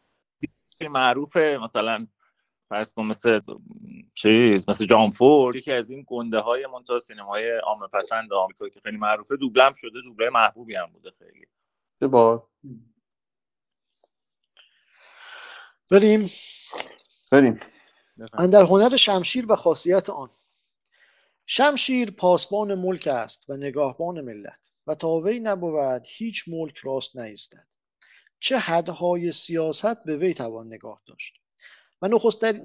معروفه 0.81 1.59
مثلا 1.63 2.07
فرض 2.61 2.93
کن 2.93 3.05
مثل 3.05 3.39
چیز 4.13 4.69
مثل 4.69 4.85
جان 4.85 5.09
فورد 5.09 5.55
یکی 5.55 5.71
از 5.71 5.89
این 5.89 6.03
گنده 6.07 6.39
های 6.39 6.67
منتها 6.67 6.99
سینمای 6.99 7.57
عامه 7.57 7.87
پسند 7.87 8.33
آمریکا 8.33 8.69
که 8.69 8.79
خیلی 8.79 8.97
معروفه 8.97 9.37
دوبلم 9.37 9.73
شده 9.73 10.01
دوبله 10.01 10.29
محبوبی 10.29 10.75
هم 10.75 10.85
بوده 10.85 11.11
خیلی. 11.19 11.47
با 12.11 12.47
بریم. 15.91 16.29
بریم. 17.31 17.59
اندر 18.33 18.63
هنر 18.63 18.95
شمشیر 18.95 19.51
و 19.51 19.55
خاصیت 19.55 20.09
آن. 20.09 20.29
شمشیر 21.45 22.11
پاسبان 22.11 22.75
ملک 22.75 23.07
است 23.07 23.49
و 23.49 23.57
نگاهبان 23.57 24.21
ملت 24.21 24.71
و 24.87 24.95
تا 24.95 25.19
وی 25.19 25.39
نبود 25.39 26.01
هیچ 26.05 26.43
ملک 26.47 26.77
راست 26.77 27.17
نیستد. 27.17 27.67
چه 28.39 28.57
حدهای 28.57 29.31
سیاست 29.31 30.03
به 30.03 30.17
وی 30.17 30.33
توان 30.33 30.67
نگاه 30.67 31.01
داشت. 31.07 31.33
و 32.01 32.07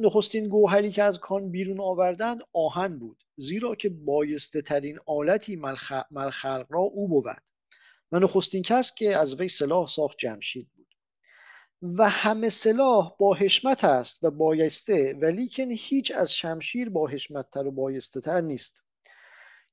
نخستین 0.00 0.48
گوهری 0.48 0.90
که 0.90 1.02
از 1.02 1.18
کان 1.18 1.50
بیرون 1.50 1.80
آوردند 1.80 2.40
آهن 2.52 2.98
بود 2.98 3.24
زیرا 3.36 3.74
که 3.74 3.88
بایسته 3.88 4.62
ترین 4.62 4.98
آلتی 5.06 5.56
ملخلق 6.10 6.66
را 6.68 6.80
او 6.80 7.08
بود. 7.08 7.42
و 8.12 8.18
نخستین 8.18 8.62
کس 8.62 8.94
که 8.94 9.16
از 9.16 9.40
وی 9.40 9.48
سلاح 9.48 9.86
ساخت 9.86 10.18
جمشید 10.18 10.68
بود. 10.76 10.85
و 11.98 12.08
همه 12.08 12.48
سلاح 12.48 13.16
با 13.18 13.34
حشمت 13.34 13.84
است 13.84 14.24
و 14.24 14.30
بایسته 14.30 15.14
ولیکن 15.22 15.70
هیچ 15.70 16.12
از 16.12 16.34
شمشیر 16.34 16.90
با 16.90 17.06
حشمتتر 17.06 17.66
و 17.66 17.70
بایسته 17.70 18.20
تر 18.20 18.40
نیست. 18.40 18.84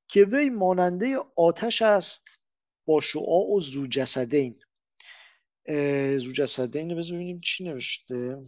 که 0.07 0.23
وی 0.23 0.49
ماننده 0.49 1.17
آتش 1.35 1.81
است 1.81 2.43
با 2.85 3.01
شعاع 3.01 3.51
و 3.55 3.59
زو 3.59 3.87
جسدین 3.87 4.59
زو 6.17 6.31
جسدین 6.33 6.95
بذار 6.97 7.15
ببینیم 7.15 7.41
چی 7.41 7.63
نوشته. 7.63 8.43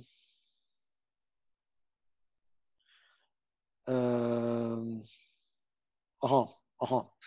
آها 6.20 6.62
آها. 6.78 7.18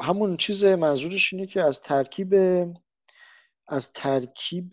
همون 0.00 0.36
چیز 0.36 0.64
منظورش 0.64 1.32
اینه 1.32 1.46
که 1.46 1.62
از 1.62 1.80
ترکیب 1.80 2.34
از 3.68 3.92
ترکیب 3.92 4.70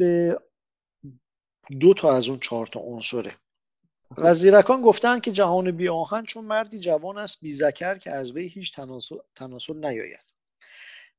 دو 1.79 1.93
تا 1.93 2.15
از 2.15 2.29
اون 2.29 2.39
چهار 2.39 2.67
تا 2.67 2.79
عنصره. 2.79 3.33
و 4.17 4.33
زیرکان 4.33 4.81
گفتند 4.81 5.21
که 5.21 5.31
جهان 5.31 5.71
بی 5.71 5.89
آهن 5.89 6.23
چون 6.23 6.45
مردی 6.45 6.79
جوان 6.79 7.17
است 7.17 7.41
بی 7.41 7.51
زکر 7.51 7.97
که 7.97 8.11
از 8.11 8.31
وی 8.31 8.47
هیچ 8.47 8.75
تناسل 9.35 9.75
نیاید. 9.85 10.25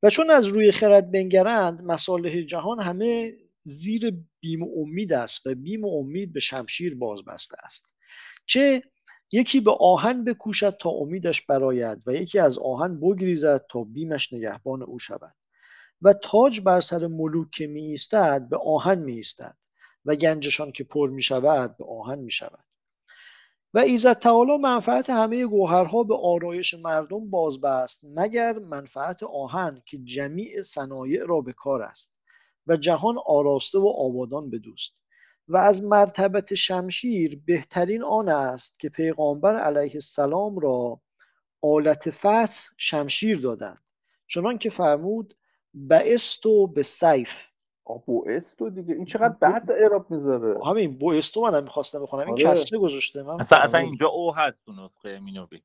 و 0.03 0.11
چون 0.11 0.31
از 0.31 0.47
روی 0.47 0.73
خرد 0.73 1.11
بنگرند 1.11 1.83
مصالح 1.83 2.43
جهان 2.43 2.81
همه 2.81 3.35
زیر 3.65 4.17
بیم 4.41 4.63
و 4.63 4.83
امید 4.83 5.13
است 5.13 5.47
و 5.47 5.55
بیم 5.55 5.85
و 5.85 5.99
امید 5.99 6.33
به 6.33 6.41
شمشیر 6.41 6.95
باز 6.95 7.25
بسته 7.25 7.57
است. 7.63 7.95
چه 8.47 8.83
یکی 9.33 9.61
به 9.61 9.71
آهن 9.81 10.25
بکوشد 10.25 10.77
تا 10.81 10.91
امیدش 10.91 11.43
براید 11.43 12.03
و 12.07 12.15
یکی 12.15 12.39
از 12.39 12.59
آهن 12.59 13.01
بگریزد 13.01 13.67
تا 13.71 13.85
بیمش 13.85 14.33
نگهبان 14.33 14.83
او 14.83 14.99
شود. 14.99 15.35
و 16.03 16.13
تاج 16.13 16.61
بر 16.61 16.81
سر 16.81 17.07
ملوک 17.07 17.51
که 17.51 17.67
می 17.67 17.83
ایستد 17.83 18.49
به 18.49 18.57
آهن 18.57 18.99
می 18.99 19.13
ایستد 19.13 19.57
و 20.05 20.15
گنجشان 20.15 20.73
که 20.73 20.85
پر 20.85 21.11
می 21.11 21.23
شود 21.23 21.77
به 21.77 21.85
آهن 21.85 22.19
می 22.19 22.31
شود 22.31 22.65
و 23.75 23.79
ایزد 23.79 24.19
تعالی 24.19 24.59
منفعت 24.59 25.11
همه 25.11 25.47
گوهرها 25.47 26.03
به 26.03 26.17
آرایش 26.17 26.75
مردم 26.75 27.31
بازبست 27.31 28.01
مگر 28.03 28.59
منفعت 28.59 29.23
آهن 29.23 29.83
که 29.87 29.99
جمیع 29.99 30.63
صنایع 30.63 31.25
را 31.25 31.41
به 31.41 31.53
کار 31.53 31.83
است 31.83 32.21
و 32.67 32.77
جهان 32.77 33.17
آراسته 33.27 33.79
و 33.79 33.89
آبادان 33.89 34.51
بدوست 34.51 35.03
و 35.49 35.57
از 35.57 35.83
مرتبت 35.83 36.55
شمشیر 36.55 37.43
بهترین 37.47 38.03
آن 38.03 38.29
است 38.29 38.79
که 38.79 38.89
پیغامبر 38.89 39.61
علیه 39.61 39.93
السلام 39.95 40.59
را 40.59 41.01
آلت 41.63 42.11
فتح 42.11 42.61
شمشیر 42.77 43.41
دادند. 43.41 43.83
چنان 44.27 44.59
که 44.59 44.71
فرمود 44.71 45.35
بعثت 45.77 46.67
بالسیف. 46.67 47.47
بعثت 48.07 48.71
دیگه. 48.71 48.95
این 48.95 49.05
چقدر 49.05 49.35
بد 49.41 49.71
اعراب 49.71 50.11
می‌ذاره. 50.11 50.65
همین 50.67 50.99
بعثت 50.99 51.41
منم 51.41 51.63
می‌خواستم 51.63 52.03
بخونم. 52.03 52.27
این 52.27 52.33
آره. 52.33 52.45
کسره 52.45 52.79
گذاشته 52.79 53.23
من 53.23 53.41
اصلا, 53.41 53.59
اصلا 53.59 53.81
اینجا 53.81 54.09
او 54.09 54.35
هست 54.35 54.57
تو 54.67 54.73
نسخه 54.73 55.21
مینوی. 55.21 55.63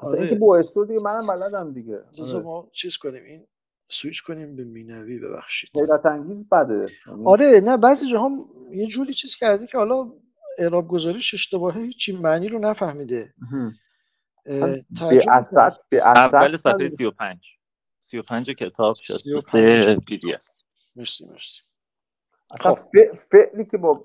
اصلا 0.00 0.10
آره. 0.10 0.20
اینکه 0.20 0.34
بعثت 0.34 0.84
دیگه 0.84 1.00
منم 1.00 1.26
بلدم 1.26 1.72
دیگه. 1.72 1.96
آره. 1.96 2.42
ما 2.44 2.68
چیز 2.72 2.96
کنیم. 2.96 3.24
این 3.24 3.46
سویچ 3.88 4.22
کنیم 4.22 4.56
به 4.56 4.64
مینوی 4.64 5.18
ببخشید. 5.18 5.70
حیرت 5.74 6.06
انگیز 6.06 6.48
بده. 6.48 6.86
آره 7.24 7.60
نه 7.64 7.76
بعضی 7.76 8.06
جاها 8.06 8.30
یه 8.70 8.86
جوری 8.86 9.14
چیز 9.14 9.36
کرده 9.36 9.66
که 9.66 9.78
حالا 9.78 10.12
اعراب 10.58 10.88
گذاریش 10.88 11.34
اشتباهه 11.34 11.82
هیچ 11.82 12.10
معنی 12.22 12.48
رو 12.48 12.58
نفهمیده. 12.58 13.34
به 15.90 15.98
اول 15.98 16.56
صفحه 16.56 16.88
35 16.88 17.59
35 18.10 18.50
کتاب 18.50 18.94
شد. 18.94 19.40
PD 20.06 20.34
مرسی 20.96 21.26
مرسی. 21.26 21.60
خب. 22.60 22.78
فعلی 23.30 23.64
که 23.70 23.76
با 23.76 24.04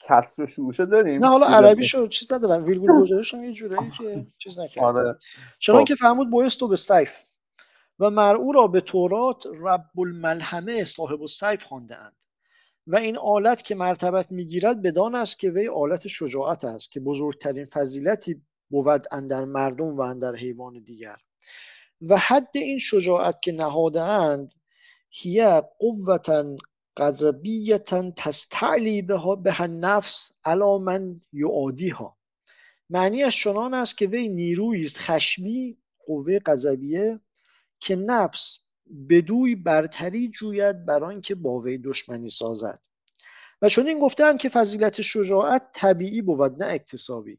کسر 0.00 0.46
شروع 0.46 0.72
شده 0.72 0.86
داریم. 0.86 1.24
نه 1.24 1.28
حالا 1.28 1.46
عربی 1.46 1.84
شو 1.84 2.06
چیز 2.06 2.32
ندارم. 2.32 2.64
ویرگول 2.64 3.00
گذاریش 3.00 3.34
هم 3.34 3.44
یه 3.44 3.52
جورایی 3.52 3.90
که 3.90 4.26
چیز 4.38 4.58
نکرد 4.58 4.84
آره. 4.84 5.16
چون 5.58 5.84
که 5.84 5.94
خب. 5.94 6.00
فرمود 6.00 6.30
بعثت 6.30 6.68
بالسیف 6.68 7.22
و 7.98 8.10
مر 8.10 8.38
او 8.38 8.52
را 8.52 8.66
به 8.66 8.80
تورات 8.80 9.46
رب 9.60 10.00
الملحمه 10.00 10.84
صاحب 10.84 11.20
السیف 11.20 11.64
خوانده 11.64 11.96
اند 11.96 12.16
و 12.86 12.96
این 12.96 13.18
آلت 13.18 13.62
که 13.62 13.74
مرتبت 13.74 14.32
می‌گیرد 14.32 14.82
بدان 14.82 15.14
است 15.14 15.38
که 15.38 15.50
وی 15.50 15.68
آلت 15.68 16.08
شجاعت 16.08 16.64
است 16.64 16.90
که 16.90 17.00
بزرگترین 17.00 17.66
فضیلتی 17.66 18.42
بود 18.70 19.06
اندر 19.10 19.44
مردم 19.44 19.96
و 19.96 20.00
اندر 20.00 20.36
حیوان 20.36 20.82
دیگر. 20.82 21.16
و 22.00 22.16
حد 22.18 22.50
این 22.54 22.78
شجاعت 22.78 23.42
که 23.42 23.52
نهاده 23.52 24.02
اند 24.02 24.54
هی 25.10 25.60
قوتا 25.78 26.56
قذبیتا 26.96 28.10
تستعلی 28.10 29.02
به 29.02 29.20
به 29.42 29.62
نفس 29.62 30.32
علا 30.44 30.78
من 30.78 31.20
یعادیها. 31.32 32.16
معنیش 32.90 33.42
چنان 33.42 33.74
است 33.74 33.98
که 33.98 34.06
وی 34.06 34.28
نیرویی 34.28 34.84
است 34.84 34.98
خشمی 34.98 35.78
قوه 36.06 36.38
قذبیه 36.38 37.20
که 37.80 37.96
نفس 37.96 38.66
بدوی 39.08 39.54
برتری 39.54 40.28
جوید 40.28 40.86
بر 40.86 41.04
آنکه 41.04 41.34
با 41.34 41.58
وی 41.58 41.78
دشمنی 41.78 42.30
سازد. 42.30 42.80
و 43.62 43.68
چون 43.68 43.86
این 43.86 43.98
گفتند 43.98 44.38
که 44.38 44.48
فضیلت 44.48 45.00
شجاعت 45.02 45.70
طبیعی 45.72 46.22
بود 46.22 46.62
نه 46.62 46.72
اکتسابی 46.72 47.38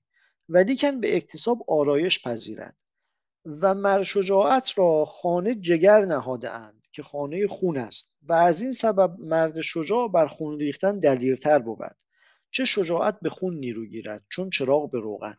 ولیکن 0.50 1.00
به 1.00 1.16
اکتساب 1.16 1.66
آرایش 1.68 2.28
پذیرد. 2.28 2.76
و 3.48 3.74
مر 3.74 4.04
شجاعت 4.04 4.78
را 4.78 5.06
خانه 5.06 5.56
جگر 5.56 6.06
نهاده 6.06 6.50
اند 6.50 6.88
که 6.92 7.04
خانه 7.04 7.48
خون 7.48 7.78
است 7.78 8.14
و 8.24 8.34
از 8.34 8.62
این 8.62 8.72
سبب 8.72 9.20
مرد 9.20 9.62
شجاع 9.62 10.12
بر 10.12 10.28
خون 10.28 10.60
ریختن 10.60 11.00
دلیرتر 11.00 11.60
بود. 11.60 11.96
چه 12.52 12.66
شجاعت 12.66 13.20
به 13.22 13.30
خون 13.30 13.56
نیرو 13.56 13.86
گیرد 13.86 14.26
چون 14.30 14.50
چراغ 14.50 14.92
به 14.92 15.00
روغن. 15.00 15.38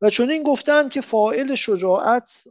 و 0.00 0.10
چون 0.10 0.30
این 0.30 0.42
گفتند 0.42 0.90
که 0.90 1.00
فاعل 1.00 1.54
شجاعت 1.54 2.44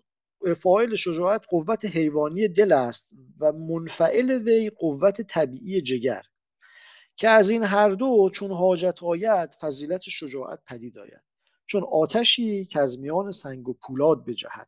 فاعل 0.57 0.95
شجاعت 0.95 1.45
قوت 1.49 1.85
حیوانی 1.85 2.47
دل 2.47 2.71
است 2.71 3.09
و 3.39 3.51
منفعل 3.51 4.31
وی 4.31 4.69
قوت 4.69 5.21
طبیعی 5.21 5.81
جگر 5.81 6.23
که 7.15 7.29
از 7.29 7.49
این 7.49 7.63
هر 7.63 7.89
دو 7.89 8.29
چون 8.33 8.51
حاجت 8.51 9.03
آید 9.03 9.53
فضیلت 9.53 10.01
شجاعت 10.01 10.59
پدید 10.67 10.97
آید. 10.97 11.34
چون 11.65 11.83
آتشی 11.91 12.65
که 12.65 12.79
از 12.79 12.99
میان 12.99 13.31
سنگ 13.31 13.69
و 13.69 13.73
پولاد 13.73 14.25
بجهد. 14.25 14.67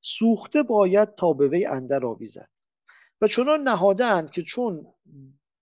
سوخته 0.00 0.62
باید 0.62 1.14
تا 1.14 1.32
به 1.32 1.48
وی 1.48 1.66
اندر 1.66 2.06
آویزد. 2.06 2.48
و 3.20 3.28
چنان 3.28 3.62
نهادند 3.62 4.30
که 4.30 4.42
چون 4.42 4.86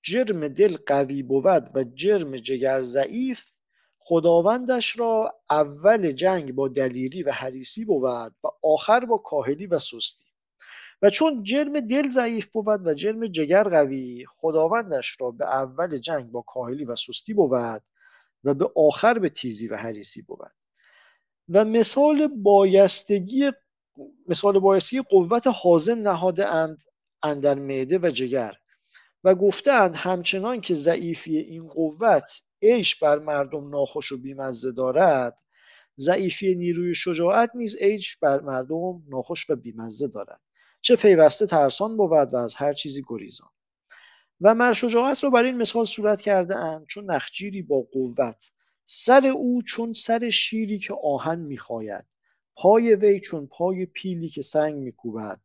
جرم 0.02 0.48
دل 0.48 0.76
قوی 0.86 1.22
بود 1.22 1.70
و 1.74 1.84
جرم 1.84 2.36
جگر 2.36 2.82
ضعیف 2.82 3.52
خداوندش 3.98 4.98
را 4.98 5.34
اول 5.50 6.12
جنگ 6.12 6.54
با 6.54 6.68
دلیری 6.68 7.22
و 7.22 7.32
حریسی 7.32 7.84
بود 7.84 8.34
و 8.44 8.48
آخر 8.62 9.04
با 9.04 9.18
کاهلی 9.18 9.66
و 9.66 9.78
سستی. 9.78 10.24
و 11.02 11.10
چون 11.10 11.42
جرم 11.42 11.80
دل 11.80 12.08
ضعیف 12.08 12.48
بود 12.52 12.86
و 12.86 12.94
جرم 12.94 13.26
جگر 13.26 13.62
قوی 13.62 14.24
خداوندش 14.28 15.16
را 15.20 15.30
به 15.30 15.46
اول 15.46 15.96
جنگ 15.96 16.30
با 16.30 16.42
کاهلی 16.42 16.84
و 16.84 16.96
سستی 16.96 17.34
بود 17.34 17.82
و 18.44 18.54
به 18.54 18.70
آخر 18.76 19.18
به 19.18 19.28
تیزی 19.28 19.68
و 19.68 19.76
حریسی 19.76 20.22
بود. 20.22 20.50
و 21.48 21.64
مثال 21.64 22.26
بایستگی 22.26 23.52
مثال 24.28 24.58
بایستگی 24.58 25.00
قوت 25.00 25.46
حازم 25.46 25.98
نهاده 25.98 26.48
اند 26.48 26.78
اندر 27.22 27.54
معده 27.54 27.98
و 27.98 28.10
جگر 28.10 28.56
و 29.24 29.34
گفتند 29.34 29.94
همچنان 29.96 30.60
که 30.60 30.74
ضعیفی 30.74 31.36
این 31.36 31.68
قوت 31.68 32.42
عیش 32.62 32.96
بر 32.96 33.18
مردم 33.18 33.68
ناخوش 33.68 34.12
و 34.12 34.16
بیمزه 34.22 34.72
دارد 34.72 35.38
ضعیفی 35.98 36.54
نیروی 36.54 36.94
شجاعت 36.94 37.50
نیز 37.54 37.76
عیش 37.76 38.16
بر 38.16 38.40
مردم 38.40 39.02
ناخوش 39.08 39.50
و 39.50 39.56
بیمزه 39.56 40.08
دارد. 40.08 40.40
چه 40.80 40.96
پیوسته 40.96 41.46
ترسان 41.46 41.96
بود 41.96 42.32
و 42.32 42.36
از 42.36 42.54
هر 42.54 42.72
چیزی 42.72 43.02
گریزان. 43.08 43.48
و 44.40 44.54
مر 44.54 44.72
شجاعت 44.72 45.24
را 45.24 45.30
بر 45.30 45.44
این 45.44 45.56
مثال 45.56 45.84
صورت 45.84 46.20
کرده 46.20 46.56
اند. 46.56 46.86
چون 46.86 47.10
نخجیری 47.10 47.62
با 47.62 47.86
قوت 47.92 48.52
سر 48.84 49.26
او 49.26 49.62
چون 49.62 49.92
سر 49.92 50.30
شیری 50.30 50.78
که 50.78 50.94
آهن 51.02 51.38
می‌خواید 51.38 52.04
پای 52.56 52.94
وی 52.94 53.20
چون 53.20 53.46
پای 53.46 53.86
پیلی 53.86 54.28
که 54.28 54.42
سنگ 54.42 54.74
میکوبد. 54.74 55.40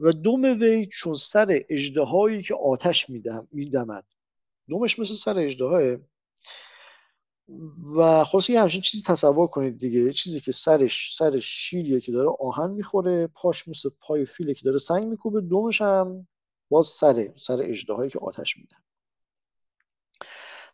و 0.00 0.12
دم 0.12 0.42
وی 0.42 0.86
چون 0.86 1.14
سر 1.14 1.62
اجدهایی 1.68 2.42
که 2.42 2.54
آتش 2.54 3.10
میدمد. 3.52 4.04
دومش 4.68 4.98
مثل 4.98 5.14
سر 5.14 5.38
اجدهای 5.38 5.98
و 7.96 8.24
خلاصه 8.24 8.52
یه 8.52 8.68
چیزی 8.68 9.02
تصور 9.06 9.46
کنید 9.46 9.78
دیگه. 9.78 10.12
چیزی 10.12 10.40
که 10.40 10.52
سرش 10.52 11.14
سر 11.18 11.38
شیریه 11.38 12.00
که 12.00 12.12
داره 12.12 12.30
آهن 12.40 12.70
می‌خوره. 12.70 13.26
پاش 13.26 13.68
مثل 13.68 13.90
پای 14.00 14.24
فیله 14.24 14.54
که 14.54 14.64
داره 14.64 14.78
سنگ 14.78 15.04
میکوبه. 15.04 15.40
دومش 15.40 15.82
هم 15.82 16.26
باز 16.68 16.86
سره 16.86 17.34
سر 17.36 17.62
اجدهایی 17.62 18.10
که 18.10 18.18
آتش 18.18 18.56
میدن. 18.56 18.84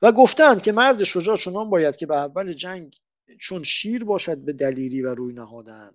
و 0.03 0.12
گفتند 0.12 0.62
که 0.62 0.72
مرد 0.72 1.05
شجاع 1.05 1.37
چنان 1.37 1.70
باید 1.70 1.96
که 1.96 2.07
به 2.07 2.16
اول 2.16 2.53
جنگ 2.53 2.96
چون 3.40 3.62
شیر 3.62 4.05
باشد 4.05 4.38
به 4.38 4.53
دلیری 4.53 5.03
و 5.03 5.14
روی 5.14 5.35
نهادن 5.35 5.90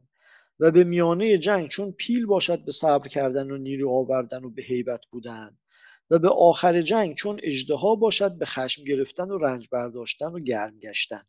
و 0.60 0.72
به 0.72 0.84
میانه 0.84 1.38
جنگ 1.38 1.68
چون 1.68 1.92
پیل 1.92 2.26
باشد 2.26 2.66
به 2.66 2.72
صبر 2.72 3.08
کردن 3.08 3.52
و 3.52 3.58
نیرو 3.58 3.92
آوردن 3.92 4.44
و 4.44 4.50
به 4.50 4.62
هیبت 4.62 5.06
بودن 5.12 5.58
و 6.10 6.20
به 6.20 6.30
آخر 6.30 6.82
جنگ 6.82 7.16
چون 7.16 7.40
اجدها 7.44 7.96
باشد 7.96 8.38
به 8.38 8.46
خشم 8.46 8.84
گرفتن 8.84 9.32
و 9.32 9.38
رنج 9.38 9.70
برداشتن 9.72 10.26
و 10.26 10.40
گرم 10.40 10.80
گشتن. 10.80 11.24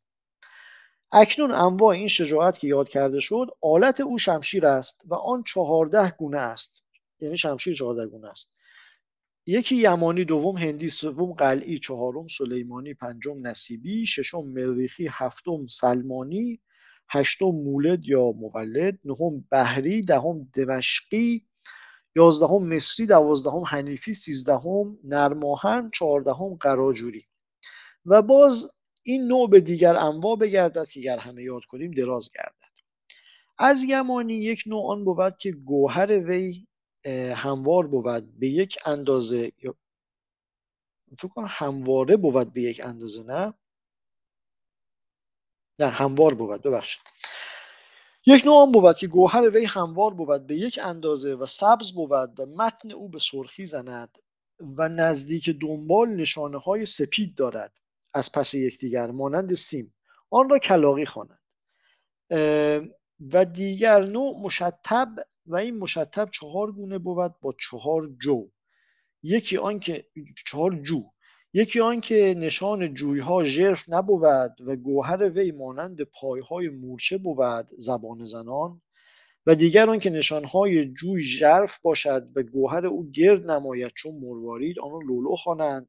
اکنون 1.12 1.52
انواع 1.52 1.94
این 1.94 2.09
شجاعت 2.09 2.59
که 2.59 2.68
یاد 2.68 2.88
کرده 2.88 3.20
شد 3.20 3.46
آلت 3.61 4.00
او 4.00 4.18
شمشیر 4.18 4.66
است 4.66 5.02
و 5.07 5.14
آن 5.14 5.42
چهارده 5.42 6.11
گونه 6.11 6.40
است. 6.40 6.83
یعنی 7.20 7.37
شمشیر 7.37 7.74
چهارده 7.74 8.07
گونه 8.07 8.29
است. 8.29 8.48
یکی 9.49 9.77
یمانی 9.77 10.25
دوم 10.25 10.57
هندی 10.57 10.89
سوم 10.89 11.33
قلعی 11.33 11.79
چهارم 11.79 12.27
سلیمانی 12.27 12.95
پنجم 12.95 13.47
نصیبی 13.47 14.07
ششم 14.07 14.45
مریخی 14.45 15.09
هفتم 15.11 15.67
سلمانی 15.67 16.61
هشتم 17.09 17.47
مولد 17.47 18.05
یا 18.05 18.33
مولد 18.33 18.99
نهم 19.05 19.45
بهری 19.51 20.03
دهم 20.03 20.49
دمشقی 20.53 21.47
یازدهم 22.17 22.63
مصری 22.63 23.07
دوازدهم 23.07 23.63
حنیفی 23.65 24.15
سیزدهم 24.15 24.99
نرماهن 25.05 25.91
چهاردهم 25.95 26.55
قراجوری. 26.55 27.27
و 28.07 28.23
باز 28.23 28.71
این 29.03 29.27
نوع 29.27 29.51
به 29.51 29.61
دیگر 29.61 29.97
انواع 29.97 30.37
بگردد 30.37 30.89
که 30.89 31.01
گر 31.01 31.19
همه 31.19 31.43
یاد 31.43 31.65
کنیم 31.65 31.91
دراز 31.91 32.31
گردد. 32.35 32.67
از 33.59 33.85
یمانی 33.85 34.35
یک 34.35 34.63
نوع 34.67 34.91
آن 34.91 35.05
بود 35.05 35.37
که 35.39 35.53
گوهر 35.53 36.19
وی 36.19 36.65
هموار 37.37 37.87
بود 37.87 38.38
به 38.38 38.49
یک 38.49 38.79
اندازه 38.85 39.53
فکر 41.19 41.29
کنم 41.29 41.47
همواره 41.49 42.16
بود 42.16 42.53
به 42.53 42.62
یک 42.62 42.81
اندازه 42.85 43.23
نه؟ 43.23 43.55
نه 45.79 45.87
هموار 45.87 46.35
بود 46.35 46.62
ببخشید. 46.62 47.03
یک 48.27 48.45
نوع 48.45 48.62
آن 48.62 48.73
بود 48.73 48.97
که 48.97 49.07
گوهر 49.07 49.51
وی 49.51 49.64
هموار 49.64 50.14
بود 50.14 50.47
به 50.47 50.57
یک 50.57 50.81
اندازه 50.83 51.35
و 51.35 51.47
سبز 51.47 51.92
بود 51.92 52.40
و 52.40 52.47
متن 52.47 52.92
او 52.92 53.09
به 53.09 53.19
سرخی 53.19 53.66
زند 53.66 54.19
و 54.77 54.88
نزدیک 54.88 55.51
دنبال 55.51 56.09
نشانه 56.09 56.59
های 56.59 56.85
سپید 56.85 57.35
دارد. 57.35 57.73
از 58.14 58.33
پس 58.33 58.55
یکدیگر 58.55 59.11
مانند 59.11 59.55
سیم 59.55 59.95
آن 60.31 60.49
را 60.49 60.59
کلاقی 60.59 61.07
خوانند. 61.07 61.40
و 63.33 63.44
دیگر 63.44 64.05
نوع 64.05 64.40
مشتب 64.42 65.09
و 65.46 65.57
این 65.57 65.79
مشتب 65.79 66.29
چهار 66.31 66.72
گونه 66.72 66.98
بود 66.98 67.40
با 67.40 67.55
چهار 67.61 68.11
جو. 68.22 68.48
یکی 69.22 69.57
آنکه 69.57 70.07
چهار 70.46 70.74
جو. 70.74 71.02
یکی 71.52 71.81
آنکه 71.81 72.35
نشان 72.38 72.94
جویها 72.94 73.44
ژرف 73.44 73.85
نبود 73.88 74.61
و 74.66 74.76
گوهر 74.76 75.31
وی 75.31 75.52
مانند 75.52 76.02
پایهای 76.02 76.68
مورچه 76.68 77.18
بود 77.18 77.66
زبان 77.79 78.24
زنان 78.24 78.83
و 79.46 79.55
دیگر 79.55 79.90
آنکه 79.90 80.11
نشانهای 80.11 80.87
جوی 80.87 81.22
ژرف 81.22 81.79
باشد 81.79 82.29
و 82.37 82.42
گوهر 82.42 82.87
او 82.87 83.11
گرد 83.11 83.50
نماید 83.50 83.92
چون 83.94 84.14
مروارید 84.14 84.79
آن 84.79 85.02
لولو 85.09 85.37
خوانند 85.37 85.88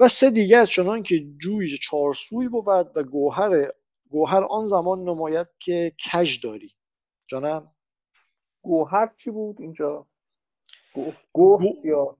و 0.00 0.08
سه 0.08 0.30
دیگر 0.30 0.64
چنان 0.64 1.02
که 1.02 1.26
جوی 1.38 1.78
چارسوی 1.78 2.48
بود 2.48 2.96
و 2.96 3.02
گوهر 3.02 3.72
گوهر 4.10 4.44
آن 4.44 4.66
زمان 4.66 5.04
نماید 5.04 5.46
که 5.58 5.92
کج 6.12 6.40
داری. 6.42 6.74
جانم. 7.26 7.72
گوهر 8.62 9.14
چی 9.18 9.30
بود 9.30 9.60
اینجا؟ 9.60 10.06
گوه 11.32 11.62
یا 11.84 12.16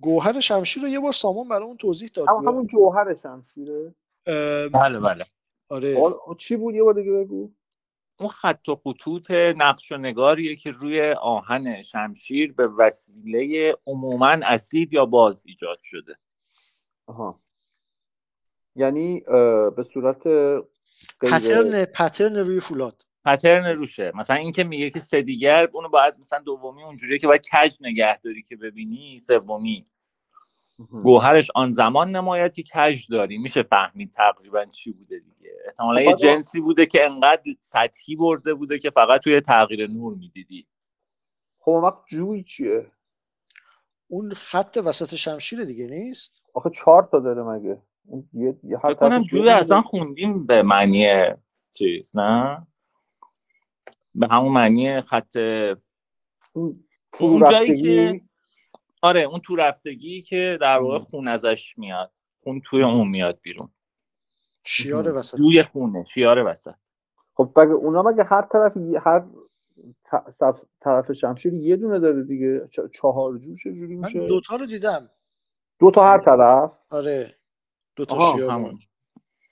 گوهر 0.00 0.40
شمشیر 0.40 0.82
رو 0.82 0.88
یه 0.88 1.00
بار 1.00 1.12
سامان 1.12 1.48
برای 1.48 1.76
توضیح 1.76 2.10
داد. 2.14 2.30
اما 2.30 2.50
همون 2.50 2.66
جوهر 2.66 3.16
شمشیره. 3.22 3.94
بله 4.68 5.00
بله. 5.00 5.24
آره. 5.68 5.96
چی 6.38 6.56
بود؟ 6.56 6.74
یه 6.74 6.82
بار 6.82 6.94
دیگه 6.94 7.12
بگو. 7.12 7.50
اون 8.20 8.28
خط 8.28 8.68
و 8.68 8.76
خطوط 8.76 9.30
نقش 9.30 9.92
و 9.92 9.96
نگاریه 9.96 10.56
که 10.56 10.70
روی 10.70 11.10
آهن 11.12 11.82
شمشیر 11.82 12.52
به 12.52 12.68
وسیله 12.68 13.76
عموما 13.86 14.28
اسید 14.42 14.92
یا 14.92 15.06
باز 15.06 15.42
ایجاد 15.46 15.78
شده. 15.82 16.18
آها. 17.06 17.40
یعنی 18.76 19.20
به 19.76 19.86
صورت 19.94 20.22
پترن 21.20 21.84
پترن 21.84 22.36
روی 22.36 22.60
فولاد. 22.60 23.04
پترن 23.24 23.66
روشه. 23.66 24.12
مثلا 24.14 24.36
اینکه 24.36 24.64
میگه 24.64 24.90
که 24.90 25.00
سه 25.00 25.22
دیگر 25.22 25.68
اونو 25.72 25.88
باید 25.88 26.14
مثلا 26.18 26.38
دومی 26.38 26.82
اونجوریه 26.82 27.18
که 27.18 27.26
باید 27.26 27.48
کج 27.48 27.72
نگه 27.80 28.18
داری 28.18 28.42
که 28.42 28.56
ببینی 28.56 29.18
سومی. 29.18 29.86
گوهرش 31.02 31.50
آن 31.54 31.70
زمان 31.70 32.10
نماید 32.10 32.54
که 32.54 32.62
کج 32.62 33.06
داری. 33.10 33.38
میشه 33.38 33.62
فهمید 33.62 34.12
تقریبا 34.12 34.64
چی 34.64 34.92
بوده 34.92 35.18
دیگه. 35.18 35.50
احتمالا 35.66 36.02
یه 36.02 36.14
جنسی 36.14 36.60
بوده 36.60 36.86
که 36.86 37.04
انقدر 37.04 37.42
سطحی 37.60 38.16
برده 38.16 38.54
بوده 38.54 38.78
که 38.78 38.90
فقط 38.90 39.20
توی 39.20 39.40
تغییر 39.40 39.90
نور 39.90 40.14
می‌دیدی. 40.14 40.66
خب 41.58 41.70
وقت 41.70 41.98
جوی 42.10 42.42
چیه؟ 42.42 42.90
اون 44.08 44.34
خط 44.34 44.78
وسط 44.84 45.14
شمشیر 45.14 45.64
دیگه 45.64 45.86
نیست؟ 45.86 46.42
آخه 46.54 46.70
چهار 46.70 47.08
تا 47.12 47.20
داره 47.20 47.42
مگه. 47.42 47.82
یه 48.32 48.78
فکر 48.82 48.94
کنم 48.94 49.22
جوی 49.22 49.48
اصلا 49.48 49.82
خوندیم 49.82 50.46
به 50.46 50.62
معنی 50.62 51.24
چیز 51.72 52.16
نه؟ 52.16 52.66
به 54.14 54.28
همون 54.30 54.52
معنی 54.52 55.00
خط 55.00 55.36
اون 57.20 57.50
جایی 57.50 57.82
که 57.82 58.20
آره 59.02 59.20
اون 59.20 59.40
تو 59.40 59.56
رفتگی 59.56 60.22
که 60.22 60.58
در 60.60 60.78
واقع 60.78 60.98
خون 60.98 61.28
ازش 61.28 61.78
میاد. 61.78 62.12
خون 62.44 62.60
توی 62.64 62.82
اون 62.82 63.08
میاد 63.08 63.38
بیرون. 63.42 63.68
شیار 64.64 65.12
وسط. 65.12 65.38
روی 65.38 65.62
خونه 65.62 66.04
شیار 66.04 66.46
وسط. 66.46 66.74
خب 67.34 67.52
بگه 67.56 67.72
اونا 67.72 68.02
مگه 68.02 68.24
هر 68.24 68.42
طرف 68.42 68.76
هر 69.06 69.24
طرف 70.80 71.12
شمشیر 71.12 71.54
یه 71.54 71.76
دونه 71.76 71.98
داره 71.98 72.22
دیگه؟ 72.22 72.68
چهار 72.92 73.38
جو 73.38 73.56
چجوری 73.56 73.96
میشه 73.96 74.18
من 74.18 74.26
دوتا 74.26 74.56
رو 74.56 74.66
دیدم. 74.66 75.10
دو 75.78 75.90
تا 75.90 76.04
هر 76.04 76.18
طرف؟ 76.18 76.78
آره. 76.90 77.39
دو 77.96 78.04
تا 78.04 78.32
شیار 78.36 78.50
همون. 78.50 78.78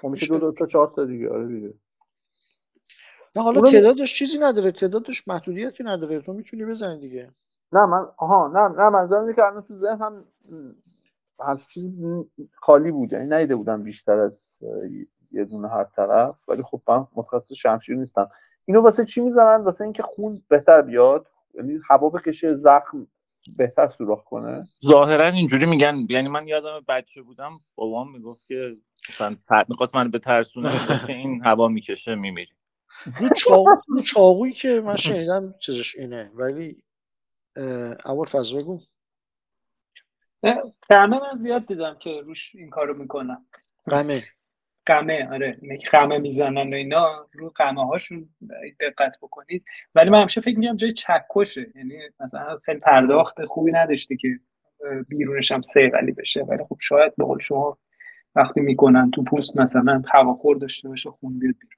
خب 0.01 0.09
میشه 0.09 0.27
دو, 0.27 0.39
دو 0.39 0.53
تا 0.53 0.67
چهار 0.67 0.93
تا 0.97 1.05
دیگه 1.05 1.31
آره 1.31 1.47
دیگه. 1.47 1.75
نه 3.37 3.43
حالا 3.43 3.61
تعدادش 3.61 4.15
چیزی 4.15 4.39
نداره 4.39 4.73
تعدادش 4.73 5.29
محدودیتی 5.29 5.85
نداره. 5.85 6.21
تو 6.21 6.33
می‌تونی 6.33 6.65
بزنی 6.65 7.01
دیگه. 7.01 7.33
نه 7.73 7.87
من 7.87 8.07
آها 8.17 8.49
نه 8.49 8.69
نه 8.83 8.89
منظورم 8.89 9.23
اینه 9.23 9.35
که 9.35 9.45
الان 9.45 9.63
تو 9.63 9.75
ذهن 9.75 9.99
هم 9.99 10.25
هر 11.41 11.57
چیز 11.57 11.85
خالی 12.55 12.91
بود 12.91 13.13
یعنی 13.13 13.37
نیده 13.37 13.57
بودم 13.57 13.83
بیشتر 13.83 14.19
از 14.19 14.41
یه 15.33 15.45
دونه 15.45 15.69
هر 15.69 15.85
طرف. 15.85 16.49
ولی 16.49 16.63
خب 16.63 16.81
من 16.89 17.07
متخصص 17.15 17.53
شمشیر 17.53 17.97
نیستم. 17.97 18.31
اینو 18.65 18.81
واسه 18.81 19.05
چی 19.05 19.21
می‌زنن؟ 19.21 19.65
واسه 19.65 19.85
اینکه 19.85 20.03
خون 20.03 20.43
بهتر 20.49 20.83
بیاد 20.83 21.27
یعنی 21.55 21.81
هوا 21.89 22.11
بکشه 22.11 22.57
زخم 22.57 23.07
بهتر 23.57 23.93
سوراخ 23.99 24.25
کنه؟ 24.25 24.65
ظاهرا 24.87 25.27
اینجوری 25.27 25.67
میگن 25.67 26.07
یعنی 26.11 26.29
من 26.29 26.49
یادم 26.49 26.85
بچه 26.89 27.23
بودم 27.23 27.61
بابام 27.75 28.13
می‌گفت 28.13 28.47
که 28.47 28.77
مثلا 29.09 29.37
می‌خواست 29.69 29.95
من 29.95 30.11
به 30.11 30.19
ترسونه 30.19 30.71
که 31.07 31.13
این 31.13 31.45
هوا 31.45 31.69
می‌کشه 31.69 32.15
میمیری 32.15 32.53
رو 33.21 33.29
چاقو 33.37 33.71
رو 33.89 34.01
چاقویی 34.01 34.53
که 34.53 34.81
من 34.85 34.97
شنیدم 34.97 35.55
چیزش 35.61 35.97
اینه 35.97 36.31
ولی 36.35 36.83
اول 38.05 38.27
فضل 38.27 38.59
بگو. 38.59 38.79
قمه 40.89 41.21
من 41.21 41.43
زیاد 41.43 41.67
دیدم 41.67 41.97
که 41.99 42.21
روش 42.21 42.55
این 42.55 42.71
کارو 42.71 42.95
می‌کنن 42.95 43.47
قمه 43.87 44.25
قمه 44.89 45.29
آره 45.33 45.57
اینه 45.63 45.79
که 45.79 45.89
قمه 45.89 46.19
می‌زنن 46.19 46.73
و 46.73 46.75
اینا 46.75 47.27
رو 47.33 47.53
قمه 47.57 47.87
هاشون 47.87 48.29
دقت 48.81 49.13
بکنید. 49.23 49.65
ولی 49.95 50.11
من 50.11 50.21
همیشه 50.21 50.41
فکر 50.41 50.59
می‌کنم 50.59 50.77
جای 50.77 50.93
چکشه 50.93 51.67
یعنی 51.75 51.99
مثلا 52.21 52.59
خیلی 52.65 52.79
پرداخت 52.81 53.45
خوبی 53.45 53.73
نداشته 53.73 54.17
که 54.17 54.29
بیرونش 55.09 55.53
هم 55.53 55.63
سیغلی 55.63 56.13
بشه. 56.13 56.43
ولی 56.43 56.65
خب 56.65 56.77
شاید 56.81 57.17
به 57.17 57.25
قول 57.25 57.39
شما 57.39 57.79
وقتی 58.35 58.61
می‌کنن 58.61 59.11
تو 59.11 59.25
پوست 59.25 59.57
مثلا 59.59 60.03
هواخور 60.13 60.57
داشته 60.57 60.89
باشه 60.89 61.11
خون 61.11 61.39
بیاد 61.39 61.55
بیرون. 61.61 61.75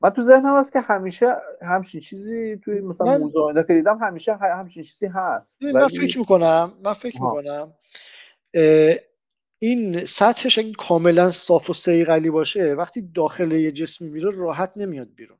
من 0.00 0.10
تو 0.10 0.22
ذهنم 0.22 0.60
هست 0.60 0.72
که 0.72 0.80
همیشه 0.80 1.26
همچین 1.62 2.00
چیزی 2.00 2.56
توی 2.56 2.80
مثلا 2.80 3.18
موزه 3.18 3.64
که 3.66 3.74
دیدم 3.74 3.98
همیشه 3.98 4.36
همچین 4.36 4.82
چیزی 4.82 5.06
هست. 5.06 5.62
من 5.62 5.88
فکر 5.88 6.18
می‌کنم 6.18 6.72
من 6.84 6.92
فکر 6.92 7.22
می‌کنم 7.22 7.72
این 9.66 10.04
سطحش 10.04 10.58
اگه 10.58 10.72
کاملا 10.72 11.30
صاف 11.30 11.70
و 11.70 11.72
سیقلی 11.72 12.30
باشه 12.30 12.74
وقتی 12.74 13.02
داخل 13.02 13.52
یه 13.52 13.72
جسمی 13.72 14.08
میره 14.08 14.30
راحت 14.30 14.72
نمیاد 14.76 15.14
بیرون. 15.14 15.38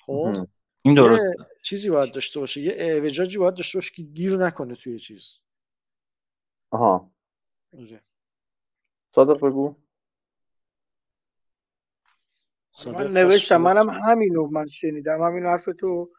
خب؟ 0.00 0.46
این 0.82 0.94
درست 0.94 1.36
چیزی 1.62 1.90
باید 1.90 2.14
داشته 2.14 2.40
باشه. 2.40 2.60
یه 2.60 2.72
اعوجاجی 2.76 3.38
باید 3.38 3.54
داشته 3.54 3.78
باشه 3.78 3.94
که 3.94 4.02
گیر 4.02 4.36
نکنه 4.36 4.74
توی 4.74 4.98
چیز. 4.98 5.38
آها. 6.70 7.10
صادق 9.14 9.46
بگو. 9.46 9.74
من 12.86 13.12
نوشتم. 13.12 13.56
منم 13.56 13.90
همینو 13.90 14.46
من 14.46 14.66
شنیدم. 14.66 15.22
همین 15.22 15.44
حرف 15.44 15.68
تو. 15.78 16.10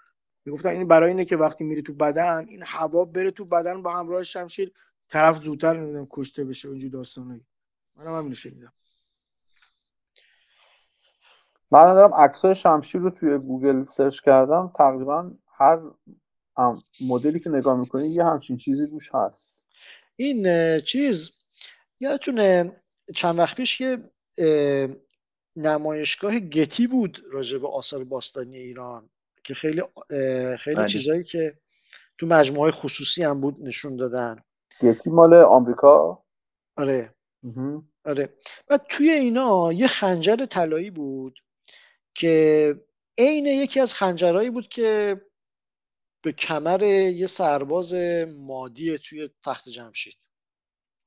می‌گفتن 0.46 0.70
این 0.70 0.88
برای 0.88 1.10
اینه 1.10 1.26
که 1.26 1.38
وقتی 1.38 1.64
میری 1.64 1.82
تو 1.82 1.94
بدن 1.94 2.46
این 2.48 2.64
هوا 2.64 3.06
بره 3.06 3.32
تو 3.32 3.46
بدن 3.46 3.82
با 3.82 3.94
همراه 3.94 4.24
شمشیر. 4.24 4.74
طرف 5.12 5.44
زودتر 5.44 5.80
نمی‌دونم 5.80 6.08
کشته 6.10 6.44
بشه 6.44 6.68
اونجور 6.68 6.92
داستانایی. 6.92 7.46
منم 7.96 8.18
همینو 8.18 8.36
شنیدم. 8.36 8.74
من 11.72 11.94
دارم 11.94 12.14
عکسای 12.14 12.56
شمشیر 12.56 13.02
رو 13.02 13.10
توی 13.10 13.38
گوگل 13.38 13.86
سرچ 13.86 14.22
کردم. 14.22 14.74
تقریبا 14.78 15.32
هر 15.58 15.80
مدلی 17.02 17.40
که 17.40 17.50
نگاه 17.50 17.80
می‌کنی 17.80 18.08
یه 18.08 18.26
همچین 18.26 18.58
چیزی 18.58 18.86
روش 18.86 19.10
هست. 19.14 19.56
این 20.16 20.80
چیز 20.80 21.44
یادتونه 22.00 22.82
چند 23.16 23.40
وقت 23.40 23.56
پیش 23.58 23.82
یه 23.82 24.12
نمایشگاه 25.56 26.40
گتی 26.40 26.88
بود 26.88 27.24
راجع 27.32 27.58
به 27.58 27.68
آثار 27.68 28.04
باستانی 28.04 28.58
ایران 28.58 29.10
که 29.44 29.54
خیلی 29.54 29.82
خیلی 30.58 30.76
بله. 30.76 30.88
چیزایی 30.88 31.24
که 31.24 31.58
تو 32.18 32.26
مجموعه 32.28 32.72
خصوصی 32.72 33.24
هم 33.24 33.42
بود 33.42 33.58
نشون 33.60 33.96
دادن. 33.96 34.44
گتی 34.84 35.10
مال 35.10 35.34
آمریکا؟ 35.34 36.24
آره. 36.78 37.16
آره. 38.06 38.34
و 38.70 38.78
توی 38.78 39.10
اینا 39.10 39.74
یه 39.74 39.88
خنجر 39.88 40.46
طلایی 40.46 40.92
بود 40.92 41.40
که 42.14 42.76
عین 43.18 43.46
یکی 43.46 43.80
از 43.80 43.94
خنجرهایی 43.94 44.50
بود 44.50 44.68
که 44.68 45.22
به 46.22 46.32
کمر 46.32 46.84
یه 46.84 47.28
سرباز 47.28 47.94
مادی 48.38 48.98
توی 48.98 49.30
تخت 49.46 49.70
جمشید. 49.70 50.18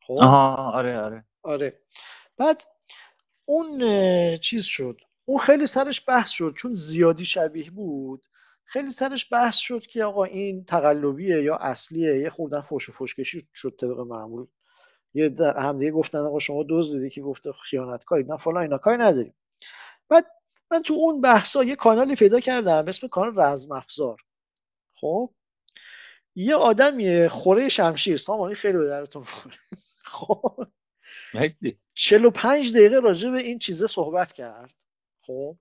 خب؟ 0.03 0.17
آها 0.21 0.73
آره 0.73 0.99
آره. 0.99 1.25
آره. 1.43 1.81
بعد 2.37 2.63
اون 3.47 3.81
چیز 4.37 4.65
شد. 4.65 5.01
اون 5.25 5.39
خیلی 5.39 5.67
سرش 5.67 6.09
بحث 6.09 6.31
شد 6.31 6.55
چون 6.59 6.75
زیادی 6.75 7.25
شبیه 7.25 7.71
بود. 7.71 8.27
خیلی 8.65 8.91
سرش 8.91 9.33
بحث 9.33 9.57
شد 9.57 9.87
که 9.87 10.05
آقا 10.05 10.25
این 10.25 10.65
تقلبیه 10.65 11.43
یا 11.43 11.57
اصلیه 11.57 12.19
یه 12.19 12.31
خوردن 12.31 12.61
فوش 12.61 12.89
و 12.89 12.93
فوشکشی 12.93 13.49
شد 13.55 13.75
طبق 13.79 13.99
معمول. 14.01 14.47
یه 15.15 15.35
همدیگه 15.57 15.91
گفتن 15.91 16.19
آقا 16.19 16.39
شما 16.39 16.63
دوز 16.63 16.93
دیدی 16.93 17.11
که 17.11 17.23
گفته 17.23 17.53
خیانتکاری. 17.53 18.25
نه 18.25 18.37
فلان 18.37 18.63
اینا 18.63 18.79
کاری 18.79 19.03
نداریم. 19.03 19.35
بعد 20.09 20.27
من 20.71 20.83
تو 20.83 20.95
اون 20.95 21.21
بحثا 21.21 21.65
یه 21.65 21.77
کانالی 21.77 22.15
پیدا 22.15 22.41
کردم 22.41 22.85
اسم 22.89 23.09
کانال 23.09 23.41
رزم 23.41 23.73
افزار 23.73 24.21
خب؟ 24.95 25.31
یه 26.35 26.55
آدمی 26.55 27.29
خوره 27.29 27.69
شمشیر. 27.69 28.17
سامانی 28.17 28.55
خیلی 28.55 28.79
به 28.79 28.87
درتون 28.87 29.25
خب؟ 30.05 30.67
مرسی. 31.35 31.79
45 31.95 32.75
دقیقه 32.75 32.99
راجع 32.99 33.31
به 33.31 33.39
این 33.39 33.59
چیزه 33.59 33.87
صحبت 33.87 34.33
کرد. 34.33 34.75
خب؟ 35.21 35.57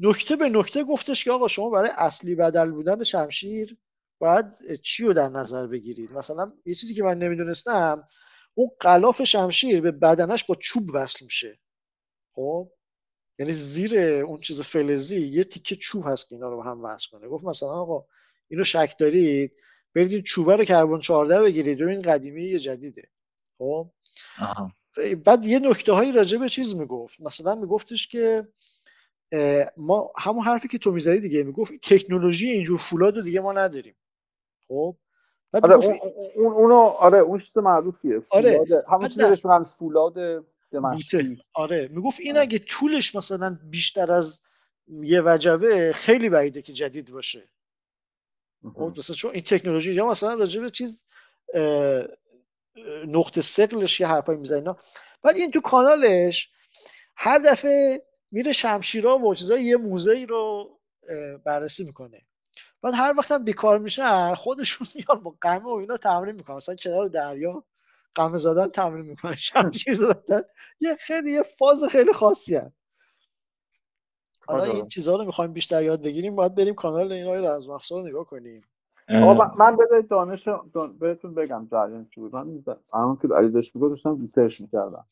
نکته 0.00 0.36
به 0.36 0.48
نکته 0.48 0.84
گفتش 0.84 1.24
که 1.24 1.32
آقا 1.32 1.48
شما 1.48 1.70
برای 1.70 1.90
اصلی 1.96 2.34
بدل 2.34 2.70
بودن 2.70 3.04
شمشیر 3.04 3.76
باید 4.18 4.80
چی 4.82 5.04
رو 5.04 5.12
در 5.12 5.28
نظر 5.28 5.66
بگیرید؟ 5.66 6.12
مثلا 6.12 6.52
یه 6.66 6.74
چیزی 6.74 6.94
که 6.94 7.02
من 7.02 7.18
نمی‌دونستم 7.18 8.08
اون 8.54 8.70
قلاف 8.80 9.24
شمشیر 9.24 9.80
به 9.80 9.92
بدنش 9.92 10.44
با 10.44 10.54
چوب 10.54 10.90
وصل 10.94 11.24
میشه. 11.24 11.58
خب؟ 12.34 12.70
یعنی 13.38 13.52
زیر 13.52 13.98
اون 13.98 14.40
چیز 14.40 14.60
فلزی 14.60 15.20
یه 15.20 15.44
تیکه 15.44 15.76
چوب 15.76 16.04
هست 16.06 16.28
که 16.28 16.34
اینا 16.34 16.48
رو 16.48 16.62
هم 16.62 16.84
وصل 16.84 17.08
کنه. 17.10 17.28
گفت 17.28 17.44
مثلا 17.44 17.68
آقا 17.68 18.06
اینو 18.48 18.64
شک 18.64 18.96
دارید 18.98 19.52
برید 19.94 20.12
این 20.12 20.22
چوبه 20.22 20.56
رو 20.56 20.64
کربن 20.64 21.00
14 21.00 21.42
بگیرید 21.42 21.82
و 21.82 21.88
این 21.88 22.00
قدیمی 22.00 22.44
یه 22.44 22.58
جدیده. 22.58 23.10
خب؟ 23.58 23.90
بعد 25.24 25.44
یه 25.44 25.58
نکته 25.58 25.92
هایی 25.92 26.12
راجع 26.12 26.38
به 26.38 26.48
چیز 26.48 26.74
می‌گفت. 26.74 27.20
مثلا 27.20 27.54
میگفتش 27.54 28.08
که 28.08 28.48
ما 29.76 30.12
همون 30.18 30.44
حرفی 30.44 30.68
که 30.68 30.78
تو 30.78 30.92
می‌زدی 30.92 31.20
دیگه 31.20 31.42
می‌گفت 31.42 31.72
تکنولوژی 31.82 32.50
اینجور 32.50 32.78
فولاد 32.78 33.16
رو 33.16 33.22
دیگه 33.22 33.40
ما 33.40 33.52
نداریم. 33.52 33.94
خب؟ 34.68 34.96
آره 35.62 35.74
اون, 35.74 35.98
اون 36.34 36.52
اونو 36.52 36.74
آره 36.74 37.18
اون 37.18 37.40
چیز 37.40 37.56
معروفیه 37.56 38.22
آره. 38.30 38.84
همون 38.88 39.08
چیزی 39.08 39.30
بهش 39.30 39.42
فولاد 39.78 40.44
بوته 40.70 41.36
آره. 41.54 41.88
می‌گفت 41.92 42.20
این 42.20 42.38
اگه 42.38 42.58
طولش 42.58 43.14
مثلا 43.14 43.58
بیشتر 43.70 44.12
از 44.12 44.40
یه 44.88 45.22
وجبه 45.24 45.92
خیلی 45.92 46.28
بعیده 46.28 46.62
که 46.62 46.72
جدید 46.72 47.10
باشه. 47.10 47.42
خب، 48.74 48.92
مثلا 48.98 49.16
چون 49.16 49.30
این 49.30 49.42
تکنولوژی 49.42 49.92
یا 49.92 50.06
مثلا 50.06 50.34
راجع 50.34 50.68
چیز 50.68 51.04
نقطه 53.06 53.40
سقلش 53.40 54.00
یه 54.00 54.06
حرفایی 54.06 54.38
می‌زنه 54.38 54.74
بعد 55.22 55.36
این 55.36 55.50
تو 55.50 55.60
کانالش 55.60 56.50
هر 57.16 57.38
دفعه 57.38 58.02
میره 58.36 58.52
شمشیرا 58.52 59.18
و 59.18 59.34
چیزای 59.34 59.64
یه 59.64 59.76
موزه 59.76 60.10
ای 60.10 60.26
رو 60.26 60.70
بررسی 61.44 61.84
می‌کنه. 61.84 62.22
بعد 62.82 62.94
هر 62.94 63.14
وقت 63.18 63.32
هم 63.32 63.44
بیکار 63.44 63.78
میشن 63.78 64.34
خودشون 64.34 64.86
میان 64.94 65.22
با 65.22 65.34
قمه 65.40 65.64
و 65.64 65.68
اینا 65.68 65.96
تمرین 65.96 66.34
می‌کنن. 66.34 66.56
مثلا 66.56 66.74
کنار 66.74 67.08
دریا 67.08 67.64
قمه 68.14 68.38
زدن 68.38 68.66
تمرین 68.66 69.06
می‌کنن 69.06 69.34
شمشیر 69.34 69.94
زدن. 69.94 70.42
یه 70.80 70.94
خیلی 70.94 71.32
یه 71.32 71.42
فاز 71.42 71.84
خیلی 71.84 72.12
خاصی 72.12 72.56
هم. 72.56 72.72
حالا 74.46 74.60
آره. 74.60 74.70
این 74.70 74.88
چیزها 74.88 75.16
رو 75.16 75.24
می‌خوایم 75.24 75.52
بیشتر 75.52 75.82
یاد 75.82 76.02
بگیریم 76.02 76.36
باید 76.36 76.54
بریم 76.54 76.74
کانال 76.74 77.12
این 77.12 77.26
های 77.26 77.46
رزم 77.46 77.70
افزار 77.70 78.02
رو 78.02 78.08
نگاه 78.08 78.24
کنیم. 78.24 78.64
من 79.58 79.76
بده 79.76 80.02
دانش 80.02 80.48
بهتون 80.98 81.34
بگم 81.34 81.68
جریان 81.70 82.08
چی 82.14 82.20
بود. 82.20 82.34
من 82.34 82.62
الان 82.92 83.18
که 83.22 83.28
علی 83.28 83.48
داشت 83.48 83.76
می‌گفت 83.76 83.90
داشتم 83.90 84.20
research 84.20 84.60
می‌کردم. 84.60 85.06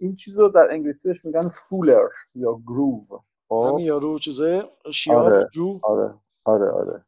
این 0.00 0.16
چیز 0.16 0.38
رو 0.38 0.48
در 0.48 0.68
انگلیسیش 0.70 1.24
میگن 1.24 1.48
fuller 1.48 2.08
یا 2.34 2.54
groove 2.66 3.04
خب؟ 3.48 3.66
همین 3.68 3.86
یارو 3.86 4.18
چیزه؟ 4.18 4.62
شیار 4.92 5.32
آره. 5.32 5.48
جو. 5.52 5.78
آره 5.82 6.14
آره 6.44 6.70
آره. 6.70 7.04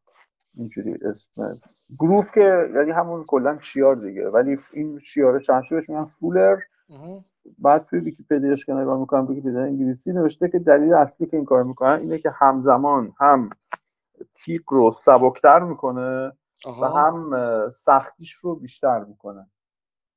اینجوری 0.54 0.94
اسم. 0.94 1.60
groove 1.98 2.32
که 2.34 2.70
یعنی 2.74 2.90
همون 2.90 3.24
کلا 3.28 3.58
شیار 3.60 3.96
دیگه. 3.96 4.28
ولی 4.28 4.58
این 4.72 4.98
شیار 4.98 5.40
شمشیرشو 5.40 5.90
میگن 5.90 6.04
fuller 6.04 6.56
بعد 7.58 7.84
توی 7.84 7.98
ویکیپدیاش 8.00 8.66
که 8.66 8.72
نگاه 8.72 9.00
می‌کنم 9.00 9.26
ویکیپدیا 9.26 9.62
انگلیسی 9.62 10.12
نوشته 10.12 10.48
که 10.48 10.58
دلیل 10.58 10.94
اصلی 10.94 11.26
که 11.26 11.36
این 11.36 11.46
کار 11.46 11.62
می‌کنن 11.62 11.98
اینه 12.00 12.18
که 12.18 12.30
همزمان 12.30 13.12
هم 13.18 13.50
تیغ 14.34 14.62
رو 14.68 14.94
سبکتر 15.04 15.58
می‌کنه 15.58 16.32
و 16.66 16.86
هم 16.86 17.30
سختیش 17.70 18.32
رو 18.32 18.54
بیشتر 18.54 19.04
می‌کنه. 19.04 19.46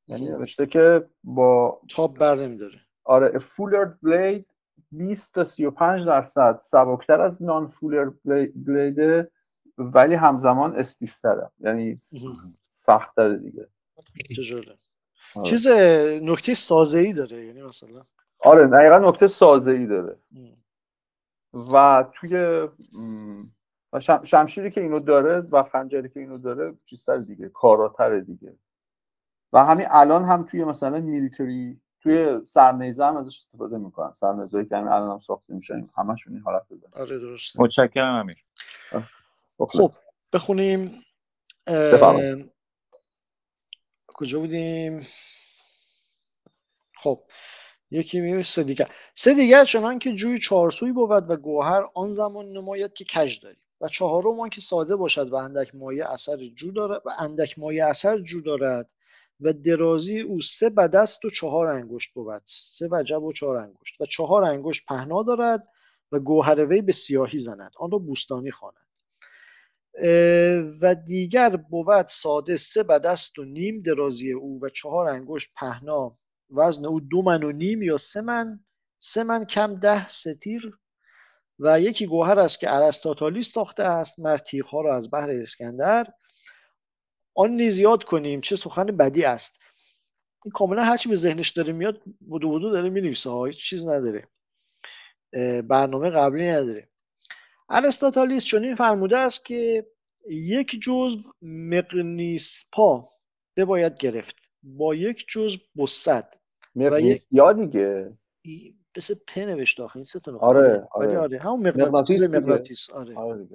یعنی 0.07 0.29
نوشته 0.29 0.65
که 0.65 1.09
با 1.23 1.81
تاب 1.89 2.17
بر 2.17 2.35
نمیداره. 2.35 2.79
آره 3.03 3.39
fullered 3.39 3.85
blade 3.85 4.47
20 4.91 5.33
تا 5.33 5.45
35 5.45 6.05
درصد 6.05 6.59
سبکتر 6.63 7.21
از 7.21 7.43
non-fullered 7.43 8.11
blade 8.25 9.29
ولی 9.77 10.15
همزمان 10.15 10.75
stiff 10.79 11.19
تره. 11.19 11.51
یعنی 11.59 11.97
سختتر 12.69 13.35
دیگه. 13.35 13.67
آره. 15.35 15.45
چیز 15.45 15.67
نکته 16.21 16.53
سازه 16.53 16.99
ای 16.99 17.13
داره 17.13 17.45
یعنی 17.45 17.61
مثلا؟ 17.61 18.05
آره 18.39 18.67
دقیقا 18.67 18.97
نکته 18.97 19.27
سازه 19.27 19.71
ای 19.71 19.85
داره 19.85 20.17
و 21.73 22.05
توی 22.13 22.67
شمشیری 24.23 24.71
که 24.71 24.81
اینو 24.81 24.99
داره 24.99 25.39
و 25.39 25.63
خنجری 25.63 26.09
که 26.09 26.19
اینو 26.19 26.37
داره 26.37 26.77
چیزتر 26.85 27.17
دیگه 27.17 27.49
کاراتر 27.49 28.19
دیگه. 28.19 28.57
و 29.55 29.65
همین 29.65 29.87
الان 29.89 30.25
هم 30.25 30.45
توی 30.45 30.63
مثلا 30.63 30.99
میلیتری 30.99 31.81
توی 32.01 32.45
سرنیزه 32.45 33.05
هم 33.05 33.17
ازش 33.17 33.39
استفاده 33.39 33.77
می‌کنن. 33.77 34.13
سرنیزه 34.13 34.65
که 34.65 34.75
همین 34.75 34.87
الان 34.87 35.11
هم 35.11 35.19
ساخته 35.19 35.53
میشن 35.53 35.89
همشون 35.97 36.33
این 36.33 36.41
حالت 36.41 36.61
داره 36.69 36.81
آره 37.03 37.19
درسته. 37.19 37.61
متشکرم 37.61 38.15
امیر. 38.15 38.37
خب 39.59 39.91
بخونیم. 40.33 41.03
کجا 44.07 44.39
بودیم؟ 44.39 45.05
خب 46.95 47.23
یکی 47.91 48.19
میگه 48.19 48.43
سه 48.43 48.63
دیگر. 48.63 48.87
سه 49.13 49.33
دیگر 49.33 49.63
چنان 49.63 49.99
که 49.99 50.13
جوی 50.13 50.39
چهارسوی 50.39 50.91
بود 50.91 51.29
و 51.29 51.35
گوهر 51.35 51.83
آن 51.93 52.11
زمان 52.11 52.45
نماید 52.45 52.93
که 52.93 53.05
کج 53.05 53.39
داریم. 53.39 53.61
و 53.81 53.87
چهارم 53.87 54.39
آن 54.39 54.49
که 54.49 54.61
ساده 54.61 54.95
باشد 54.95 55.29
و 55.29 55.35
اندک 55.35 55.75
مایه 55.75 56.11
اثر 56.11 56.37
جو 56.37 56.71
دارد 56.71 57.01
و 57.05 57.09
اندک 57.19 57.59
مایه 57.59 57.85
اثر 57.85 58.17
جو 58.17 58.41
دارد. 58.41 58.89
و 59.41 59.53
درازی 59.53 60.19
او 60.19 60.41
سه 60.41 60.69
بدست 60.69 61.25
و 61.25 61.29
چهار 61.29 61.67
انگشت 61.67 62.13
بود. 62.13 62.41
سه 62.45 62.87
وجب 62.91 63.23
و 63.23 63.33
چهار 63.33 63.55
انگشت. 63.55 64.01
و 64.01 64.05
چهار 64.05 64.43
انگشت 64.43 64.85
پهنا 64.85 65.23
دارد 65.23 65.67
و 66.11 66.19
گوهر 66.19 66.65
وی 66.65 66.81
به 66.81 66.91
سیاهی 66.91 67.37
زند. 67.37 67.71
آن 67.77 67.91
را 67.91 67.97
بوستانی 67.97 68.51
خواند. 68.51 68.75
و 70.81 70.95
دیگر 70.95 71.55
بود 71.55 72.07
ساده 72.07 72.57
سه 72.57 72.83
بدست 72.83 73.39
و 73.39 73.43
نیم 73.43 73.79
درازی 73.79 74.31
او 74.31 74.59
و 74.61 74.69
چهار 74.69 75.07
انگشت 75.09 75.51
پهنا. 75.55 76.17
وزن 76.49 76.85
او 76.85 76.99
دو 76.99 77.21
من 77.21 77.43
و 77.43 77.51
نیم 77.51 77.81
یا 77.81 77.97
سه 77.97 78.21
من. 78.21 78.59
سه 78.99 79.23
من 79.23 79.45
کم 79.45 79.75
ده 79.75 80.07
ستیر. 80.07 80.77
و 81.59 81.81
یکی 81.81 82.05
گوهر 82.05 82.39
است 82.39 82.59
که 82.59 82.75
ارسطاطالیس 82.75 83.51
ساخته 83.51 83.83
است. 83.83 84.19
مر 84.19 84.39
ها 84.71 84.81
را 84.81 84.95
از 84.95 85.11
بحر 85.11 85.29
اسکندر. 85.29 86.07
آن 87.35 87.51
نیز 87.51 87.79
یاد 87.79 88.03
کنیم 88.03 88.41
چه 88.41 88.55
سخن 88.55 88.85
بدی 88.85 89.23
است. 89.23 89.63
این 90.45 90.51
کاملا 90.51 90.83
هرچی 90.83 91.09
به 91.09 91.15
ذهنش 91.15 91.49
داره 91.49 91.73
میاد 91.73 92.01
بودو 92.19 92.49
بودو 92.49 92.71
داره 92.71 92.89
می‌نویسه 92.89 93.29
ها 93.29 93.45
هیچ 93.45 93.69
چیز 93.69 93.87
نداره. 93.87 94.27
برنامه 95.67 96.09
قبلی 96.09 96.47
نداره. 96.47 96.89
ارسطاطالیس 97.69 98.45
چنین 98.45 98.75
فرموده 98.75 99.17
است 99.17 99.45
که 99.45 99.87
یک 100.29 100.79
جزء 100.81 101.19
مقنیسپا 101.41 103.09
بباید 103.57 103.97
گرفت. 103.97 104.51
با 104.63 104.95
یک 104.95 105.25
جزء 105.29 105.57
بسد 105.77 106.33
یا 107.31 107.53
دیگه؟ 107.53 108.17
مثل 108.97 109.15
پ 109.27 109.39
نوشته 109.39 109.83
آخه 109.83 109.97
این 109.97 110.05
ستون 110.05 110.35
آره 110.35 110.87
آره. 110.91 111.17
آره 111.17 111.39
همون 111.39 111.59
مغناطیس 111.59 112.23
مغناطیس 112.23 112.89
آره. 112.89 113.15
آره 113.17 113.47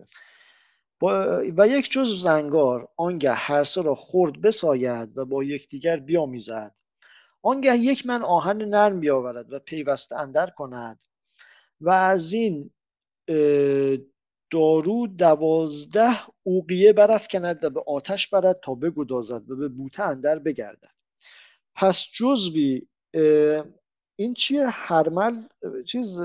با 1.01 1.43
و 1.57 1.69
یک 1.69 1.91
جز 1.91 2.23
زنگار 2.23 2.89
آنگه 2.97 3.33
هر 3.33 3.65
سه 3.65 3.83
را 3.83 3.95
خرد 3.95 4.41
بساید 4.41 5.19
و 5.19 5.25
با 5.25 5.45
یکدیگر 5.45 5.97
بیامیزد. 5.97 6.75
آنگه 7.43 7.77
یک 7.77 8.07
من 8.07 8.23
آهن 8.23 8.63
نرم 8.63 9.01
بیاورد 9.01 9.53
و 9.53 9.59
پیوسته 9.59 10.17
اندر 10.17 10.47
کند 10.47 11.01
و 11.81 11.91
از 11.91 12.33
این 12.33 12.71
دارو 14.51 15.07
دوازده 15.07 16.17
اوقیه 16.43 16.95
کند 17.33 17.65
و 17.65 17.71
به 17.71 17.83
آتش 17.87 18.29
برد 18.29 18.61
تا 18.63 18.75
بگدازد 18.75 19.51
و 19.51 19.57
به 19.57 19.69
بوته 19.69 20.03
اندر 20.03 20.39
بگردد. 20.39 20.91
پس 21.75 22.07
جزوی 22.15 22.89
این 24.17 24.35
چیه؟ 24.35 24.67
هرمل 24.69 25.43
چیز 25.87 26.21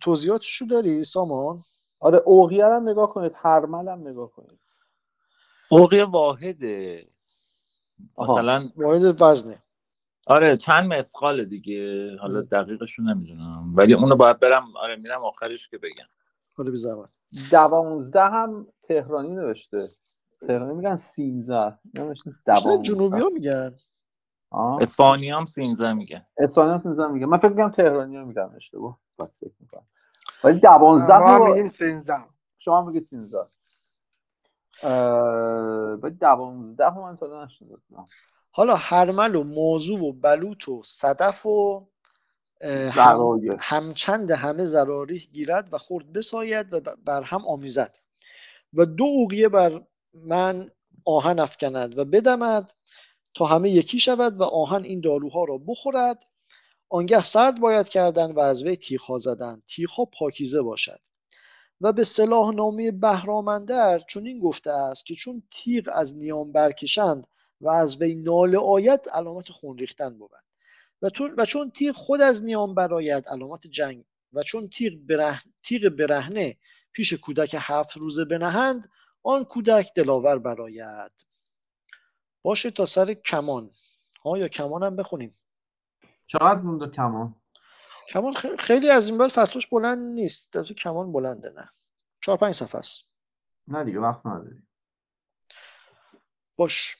توضیحاتشو 0.00 0.64
داری 0.64 1.04
سامان؟ 1.04 1.62
آره 2.04 2.18
اوقیه 2.18 2.66
هم 2.66 2.88
نگاه 2.88 3.14
کنید 3.14 3.32
هرمل 3.34 3.88
هم 3.88 4.08
نگاه 4.08 4.30
کنید. 4.30 4.60
اوقیه 5.68 6.04
واحده. 6.04 7.06
مثلا 8.18 8.70
واحد 8.76 9.22
وزنه. 9.22 9.62
آره 10.26 10.56
چند 10.56 10.92
مسقال 10.92 11.44
دیگه. 11.44 12.16
حالا 12.20 12.40
دقیقشو 12.40 13.02
نمی‌دونم. 13.02 13.74
ولی 13.76 13.94
اونو 13.94 14.16
باید 14.16 14.40
برم 14.40 14.76
آره 14.76 14.96
میرم 14.96 15.24
آخرش 15.24 15.68
که 15.68 15.78
بگم. 15.78 16.04
آره 16.58 16.70
بزنم 16.70 17.08
دوانزده 17.50 18.24
هم 18.24 18.66
تهرانی 18.82 19.34
نوشته. 19.34 19.88
تهرانی 20.40 20.74
میگن 20.74 20.96
سینزه. 20.96 21.78
نوشته 21.94 22.30
جنوبی 22.82 23.20
ها 23.20 23.28
میگن. 23.28 23.72
اسپانی 24.80 25.30
هم 25.30 25.46
سینزه 25.46 25.92
میگن. 25.92 26.26
اسپانی 26.38 26.72
هم 26.72 26.78
سینزه 26.78 27.06
میگن. 27.06 27.26
من 27.26 27.38
فکر 27.38 27.48
میگم 27.48 27.70
تهرانی 27.70 28.16
هم 28.16 28.28
میگن 28.28 28.52
اشتباه 28.56 28.98
بس 29.18 29.38
فکر 29.40 29.54
می‌کنم. 29.60 29.86
ولی 30.44 30.60
دوانزده 30.60 31.18
ما 31.18 31.46
میگیم 31.46 31.72
سینزه 31.78 32.24
شما 32.58 32.82
میگید 32.82 33.06
سینزه 33.06 33.46
ولی 36.02 36.14
دوانزده 36.14 36.90
هم 36.90 37.00
من 37.00 37.16
تا 37.16 37.48
حالا 38.50 38.74
هرمل 38.74 39.34
و 39.34 39.44
موضوع 39.44 40.00
و 40.00 40.12
بلوط 40.12 40.68
و 40.68 40.82
صدف 40.84 41.46
و 41.46 41.86
همچند 43.58 44.30
همه 44.30 44.64
زراریح 44.64 45.26
گیرد 45.32 45.68
و 45.72 45.78
خورد 45.78 46.12
بساید 46.12 46.74
و 46.74 46.80
بر 47.04 47.22
هم 47.22 47.46
آمیزد. 47.46 47.96
و 48.74 48.86
دو 48.86 49.04
اوقیه 49.04 49.48
بر 49.48 49.82
من 50.14 50.70
آهن 51.04 51.38
افکند 51.38 51.98
و 51.98 52.04
بدمد 52.04 52.72
تا 53.34 53.44
همه 53.44 53.70
یکی 53.70 54.00
شود 54.00 54.40
و 54.40 54.42
آهن 54.42 54.82
این 54.82 55.00
داروها 55.00 55.44
را 55.44 55.58
بخورد 55.58 56.24
آنگه 56.94 57.22
سرد 57.22 57.60
باید 57.60 57.88
کردن 57.88 58.32
و 58.32 58.40
از 58.40 58.62
وی 58.62 58.78
زدن. 59.18 59.62
تیغ 59.66 60.10
پاکیزه 60.18 60.62
باشد. 60.62 61.00
و 61.80 61.92
به 61.92 62.04
صلاح 62.04 62.54
نامه 62.54 62.90
بهرامندر 62.90 63.98
چون 63.98 64.26
این 64.26 64.40
گفته 64.40 64.70
است 64.70 65.06
که 65.06 65.14
چون 65.14 65.42
تیغ 65.50 65.90
از 65.92 66.16
نیام 66.16 66.52
برکشند 66.52 67.26
و 67.60 67.68
از 67.68 68.02
وی 68.02 68.14
ناله 68.14 68.58
آید 68.58 69.08
علامت 69.08 69.48
خون 69.48 69.78
ریختن 69.78 70.18
بود. 70.18 70.30
و, 71.38 71.44
چون 71.44 71.70
تیغ 71.70 71.94
خود 71.94 72.20
از 72.20 72.44
نیام 72.44 72.74
براید 72.74 73.28
علامت 73.28 73.66
جنگ. 73.66 74.04
و 74.32 74.42
چون 74.42 74.68
تیغ, 74.68 74.92
بره... 75.08 75.40
تیغ 75.62 75.88
برهنه 75.88 76.56
پیش 76.92 77.12
کودک 77.12 77.56
هفت 77.58 77.96
روزه 77.96 78.24
بنهند 78.24 78.90
آن 79.22 79.44
کودک 79.44 79.94
دلاور 79.94 80.38
براید 80.38 81.12
باشه 82.42 82.70
تا 82.70 82.86
سر 82.86 83.14
کمان. 83.14 83.70
ها 84.24 84.38
یا 84.38 84.48
کمان 84.48 84.82
هم 84.82 84.96
بخونیم. 84.96 85.36
چقدر 86.26 86.60
مونده 86.60 86.88
کمان؟ 86.88 87.34
کمان 88.08 88.32
خیلی 88.58 88.90
از 88.90 89.08
این 89.08 89.18
بعد 89.18 89.30
فصلش 89.30 89.66
بلند 89.66 89.98
نیست. 89.98 90.52
در 90.52 90.62
تو 90.62 90.74
کمان 90.74 91.12
بلنده 91.12 91.50
نه. 91.50 91.68
چهار 92.20 92.38
پنج 92.38 92.54
صفحه 92.54 92.78
است. 92.78 93.02
نه 93.68 93.84
دیگه 93.84 94.00
وقت 94.00 94.26
نداری 94.26 94.62
باش. 96.56 96.96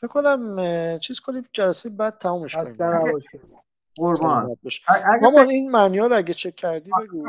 فکر 0.00 0.06
کنم 0.06 0.98
چیز 0.98 1.20
کنیم 1.20 1.48
جلسه 1.52 1.90
بعد 1.90 2.18
تمومش 2.18 2.56
کنیم. 2.56 2.76
قربان. 3.96 4.56
مامان 5.22 5.50
این 5.50 5.70
معنی 5.70 5.98
رو 5.98 6.16
اگه 6.16 6.34
چک 6.34 6.56
کردی 6.56 6.90
بگو. 7.00 7.28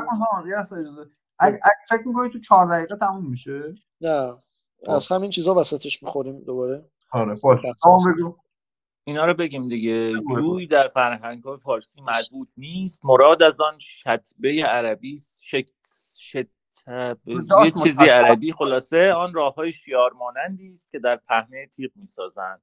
اگه 1.38 1.60
فکر 1.88 2.08
می‌کنی 2.08 2.30
تو 2.30 2.38
چهار 2.38 2.66
دقیقه 2.66 2.96
تموم 2.96 3.30
میشه؟ 3.30 3.74
نه. 4.00 4.34
از 4.88 5.08
همین 5.08 5.30
چیزا 5.30 5.54
وسطش 5.54 6.02
می‌خوریم 6.02 6.40
دوباره. 6.40 6.90
آره 7.10 7.34
باش. 7.42 7.60
بگو. 8.06 8.36
اینا 9.04 9.24
رو 9.24 9.34
بگیم 9.34 9.68
دیگه. 9.68 10.12
جوی 10.36 10.66
در 10.66 10.88
فرهنگ 10.88 11.42
های 11.42 11.58
فارسی 11.58 12.00
مضبوط 12.02 12.48
نیست. 12.56 13.06
مراد 13.06 13.42
از 13.42 13.60
آن 13.60 13.78
شتبه 13.78 14.64
عربی 14.64 15.20
شت 15.42 15.70
شت 16.20 16.46
یه 17.26 17.70
چیزی 17.82 18.04
عربی. 18.04 18.52
خلاصه 18.52 19.12
آن 19.12 19.34
راه 19.34 19.54
های 19.54 19.72
شیار 19.72 20.12
مانندی 20.12 20.72
است 20.72 20.90
که 20.90 20.98
در 20.98 21.16
پهنه 21.16 21.66
تیغ 21.66 21.90
می‌سازند. 21.94 22.62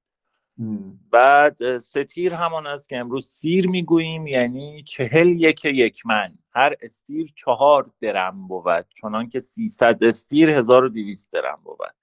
بعد 1.12 1.78
ستیر 1.78 2.34
همان 2.34 2.68
است 2.68 2.90
که 2.90 2.98
امروز 2.98 3.28
سیر 3.28 3.68
می‌گوییم. 3.68 4.28
یعنی 4.28 4.84
چهل 4.84 5.28
یک 5.28 5.66
یک 5.66 6.06
من. 6.06 6.38
هر 6.52 6.74
استیر 6.82 7.34
چهار 7.36 7.92
درم 8.02 8.48
بود 8.48 8.86
چنان 9.02 9.30
که 9.30 9.40
سیصد 9.40 10.04
استیر 10.04 10.50
هزار 10.50 10.84
و 10.84 10.90
دیویست 10.90 11.32
درم 11.32 11.60
بود. 11.64 11.96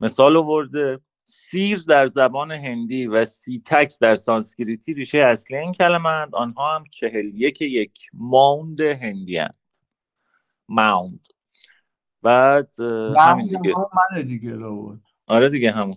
مثال 0.00 0.36
ورده 0.36 1.00
سیر 1.28 1.82
در 1.88 2.06
زبان 2.06 2.52
هندی 2.52 3.06
و 3.06 3.24
سیتک 3.24 3.98
در 4.00 4.16
سانسکریتی 4.16 4.94
ریشه 4.94 5.18
اصلی 5.18 5.56
این 5.56 5.72
کلمه 5.72 6.08
اند 6.08 6.34
آنها 6.34 6.74
هم 6.74 6.84
چهل 6.90 7.30
یک 7.34 7.62
یک 7.62 7.92
ماوند 8.14 8.80
هندی 8.80 9.38
هند 9.38 9.56
ماوند. 10.68 11.28
بعد 12.22 12.80
همین 13.18 13.46
دیگه. 13.46 13.74
من 13.78 14.22
دیگه 14.22 14.58
آره 15.26 15.48
دیگه 15.48 15.72
همون. 15.72 15.96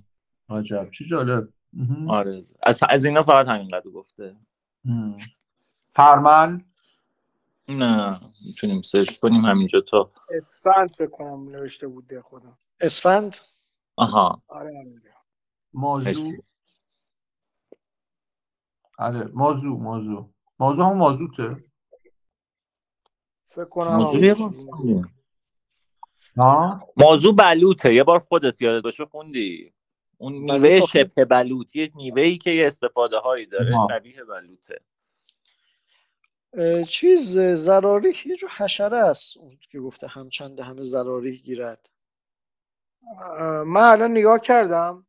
عجب 0.50 0.90
چی 0.90 1.06
جالب. 1.06 1.48
آره. 2.08 2.42
از, 2.64 2.80
از 2.90 3.06
اینا 3.06 3.24
فقط 3.24 3.48
همین 3.48 3.68
قدر 3.68 3.90
گفته 3.90 4.36
پرمل 5.96 6.60
نه 7.68 8.20
می‌تونیم 8.46 8.82
سرچ 8.82 9.20
کنیم 9.20 9.46
همینجا 9.46 9.82
تا. 9.82 10.12
اسفند 10.30 10.96
فکر 10.98 11.10
کنم 11.10 11.50
نوشته 11.50 11.88
بود 11.88 12.20
خودم. 12.20 12.58
اسفند؟ 12.82 13.36
آها. 13.96 14.42
آره 14.48 14.86
موضوع 15.74 16.44
آره 18.98 19.24
موضوع 19.34 19.78
موضوع 19.78 20.30
موضوع 20.60 20.86
هم 20.86 20.98
موضوعه 20.98 21.64
فکر 23.46 23.66
کنم 23.66 23.96
موضوع 26.98 27.36
بلوطه. 27.36 27.94
یه 27.94 28.04
بار 28.04 28.20
خودت 28.20 28.62
یادت 28.62 28.84
باشه 28.84 29.06
خوندی. 29.06 29.74
اون 30.18 30.34
میوه 30.34 30.80
شبه 30.80 31.26
بلوط. 31.26 31.76
یه 31.76 31.92
میوه 31.96 32.22
ای 32.22 32.38
که 32.38 32.52
یه 32.52 32.68
استفاده 32.68 33.18
هایی 33.18 33.46
داره 33.46 33.76
شبیه 33.90 34.24
بلوطه. 34.24 34.82
چیز 36.86 37.40
زراریح 37.40 38.28
یه 38.28 38.36
جو 38.36 38.48
حشره 38.58 38.98
است 38.98 39.38
اون 39.38 39.58
که 39.62 39.80
گفته 39.80 40.08
همچند 40.08 40.60
همه 40.60 40.84
زراریح 40.84 41.36
گیرد. 41.42 41.90
من 43.66 43.84
الان 43.84 44.12
نگاه 44.12 44.40
کردم. 44.40 45.06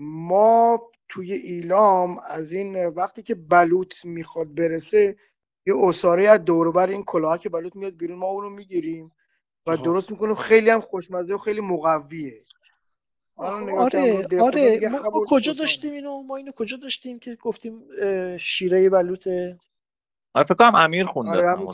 ما 0.00 0.82
توی 1.08 1.32
ایلام 1.32 2.18
از 2.18 2.52
این 2.52 2.86
وقتی 2.86 3.22
که 3.22 3.34
بلوط 3.34 4.04
می‌خواد 4.04 4.54
برسه 4.54 5.16
یه 5.66 5.74
اصاره 5.76 6.28
از 6.28 6.44
دوروبر 6.44 6.88
این 6.88 7.04
کلاه 7.04 7.38
که 7.38 7.48
بلوط 7.48 7.76
میاد 7.76 7.96
بیرون 7.96 8.18
ما 8.18 8.26
اونو 8.26 8.50
می‌گیریم 8.50 9.12
و 9.66 9.76
درست 9.76 10.10
می‌کنیم. 10.10 10.34
خیلی 10.34 10.70
هم 10.70 10.80
خوشمزه 10.80 11.34
و 11.34 11.38
خیلی 11.38 11.60
مقویه. 11.60 12.44
آره 13.36 14.40
آره. 14.40 14.88
ما, 14.88 15.02
کجا 15.28 15.52
داشتیم 15.52 15.92
اینو؟ 15.92 16.22
ما 16.22 16.36
اینو 16.36 16.52
کجا 16.52 16.76
داشتیم 16.76 17.18
که 17.18 17.34
گفتیم 17.34 17.82
شیره 18.36 18.90
بلوطه 18.90 19.58
آره 20.34 20.46
فکر 20.46 20.54
کنم 20.54 20.74
امیر 20.74 21.06
خونده 21.06 21.50
آره 21.50 21.66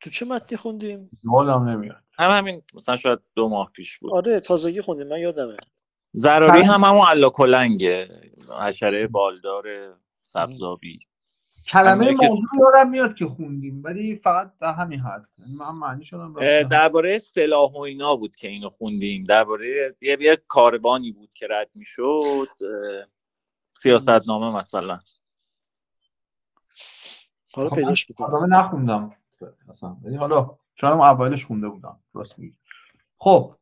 تو 0.00 0.10
چه 0.10 0.26
متنی 0.26 0.58
خوندیم؟ 0.58 1.08
یادم 1.24 1.68
نمیاد. 1.68 2.02
هم 2.18 2.30
همین 2.30 2.62
مثلا 2.74 2.96
شاید 2.96 3.18
دو 3.34 3.48
ماه 3.48 3.70
پیش 3.72 3.98
بود. 3.98 4.12
آره 4.12 4.40
تازگی 4.40 4.80
خوندیم. 4.80 5.08
من 5.08 5.20
یادمه. 5.20 5.56
ضراری 6.16 6.62
هم 6.62 6.84
همون 6.84 7.06
الا 7.08 7.28
کلنگه 7.28 8.08
حشره 8.60 9.06
بالدار 9.06 9.64
سبزابی. 10.22 10.98
کلمه 11.68 12.12
موضوع 12.12 12.48
یادم 12.60 12.90
میاد 12.90 13.14
که 13.14 13.26
خوندیم 13.26 13.82
ولی 13.84 14.16
فقط 14.16 14.52
در 14.60 14.72
همین 14.72 15.00
حد. 15.00 15.28
یعنی 15.38 15.56
من 15.58 15.70
معنی 15.70 16.04
شدم 16.04 16.34
درباره 16.62 17.18
سلاح 17.18 17.72
و 17.72 17.78
اینا 17.78 18.16
بود 18.16 18.36
که 18.36 18.48
اینو 18.48 18.70
خوندیم. 18.70 19.24
درباره 19.24 19.96
یه, 20.00 20.16
یه 20.20 20.36
کاروانی 20.48 21.12
بود 21.12 21.30
که 21.34 21.46
رد 21.50 21.70
می‌شد 21.74 22.48
سیاست 23.74 24.28
نامه 24.28 24.58
مثلا. 24.58 25.00
حالا 27.52 27.70
پیداش 27.70 28.10
می‌کنم. 28.10 28.54
نخوندم. 28.54 29.16
اصلا. 29.68 29.96
ولی 30.04 30.16
حالا 30.16 30.58
چون 30.74 30.90
اولش 30.90 31.44
خونده 31.44 31.68
بودم. 31.68 32.00
راست 32.14 32.38
میگی. 32.38 32.56
خب 33.16 33.54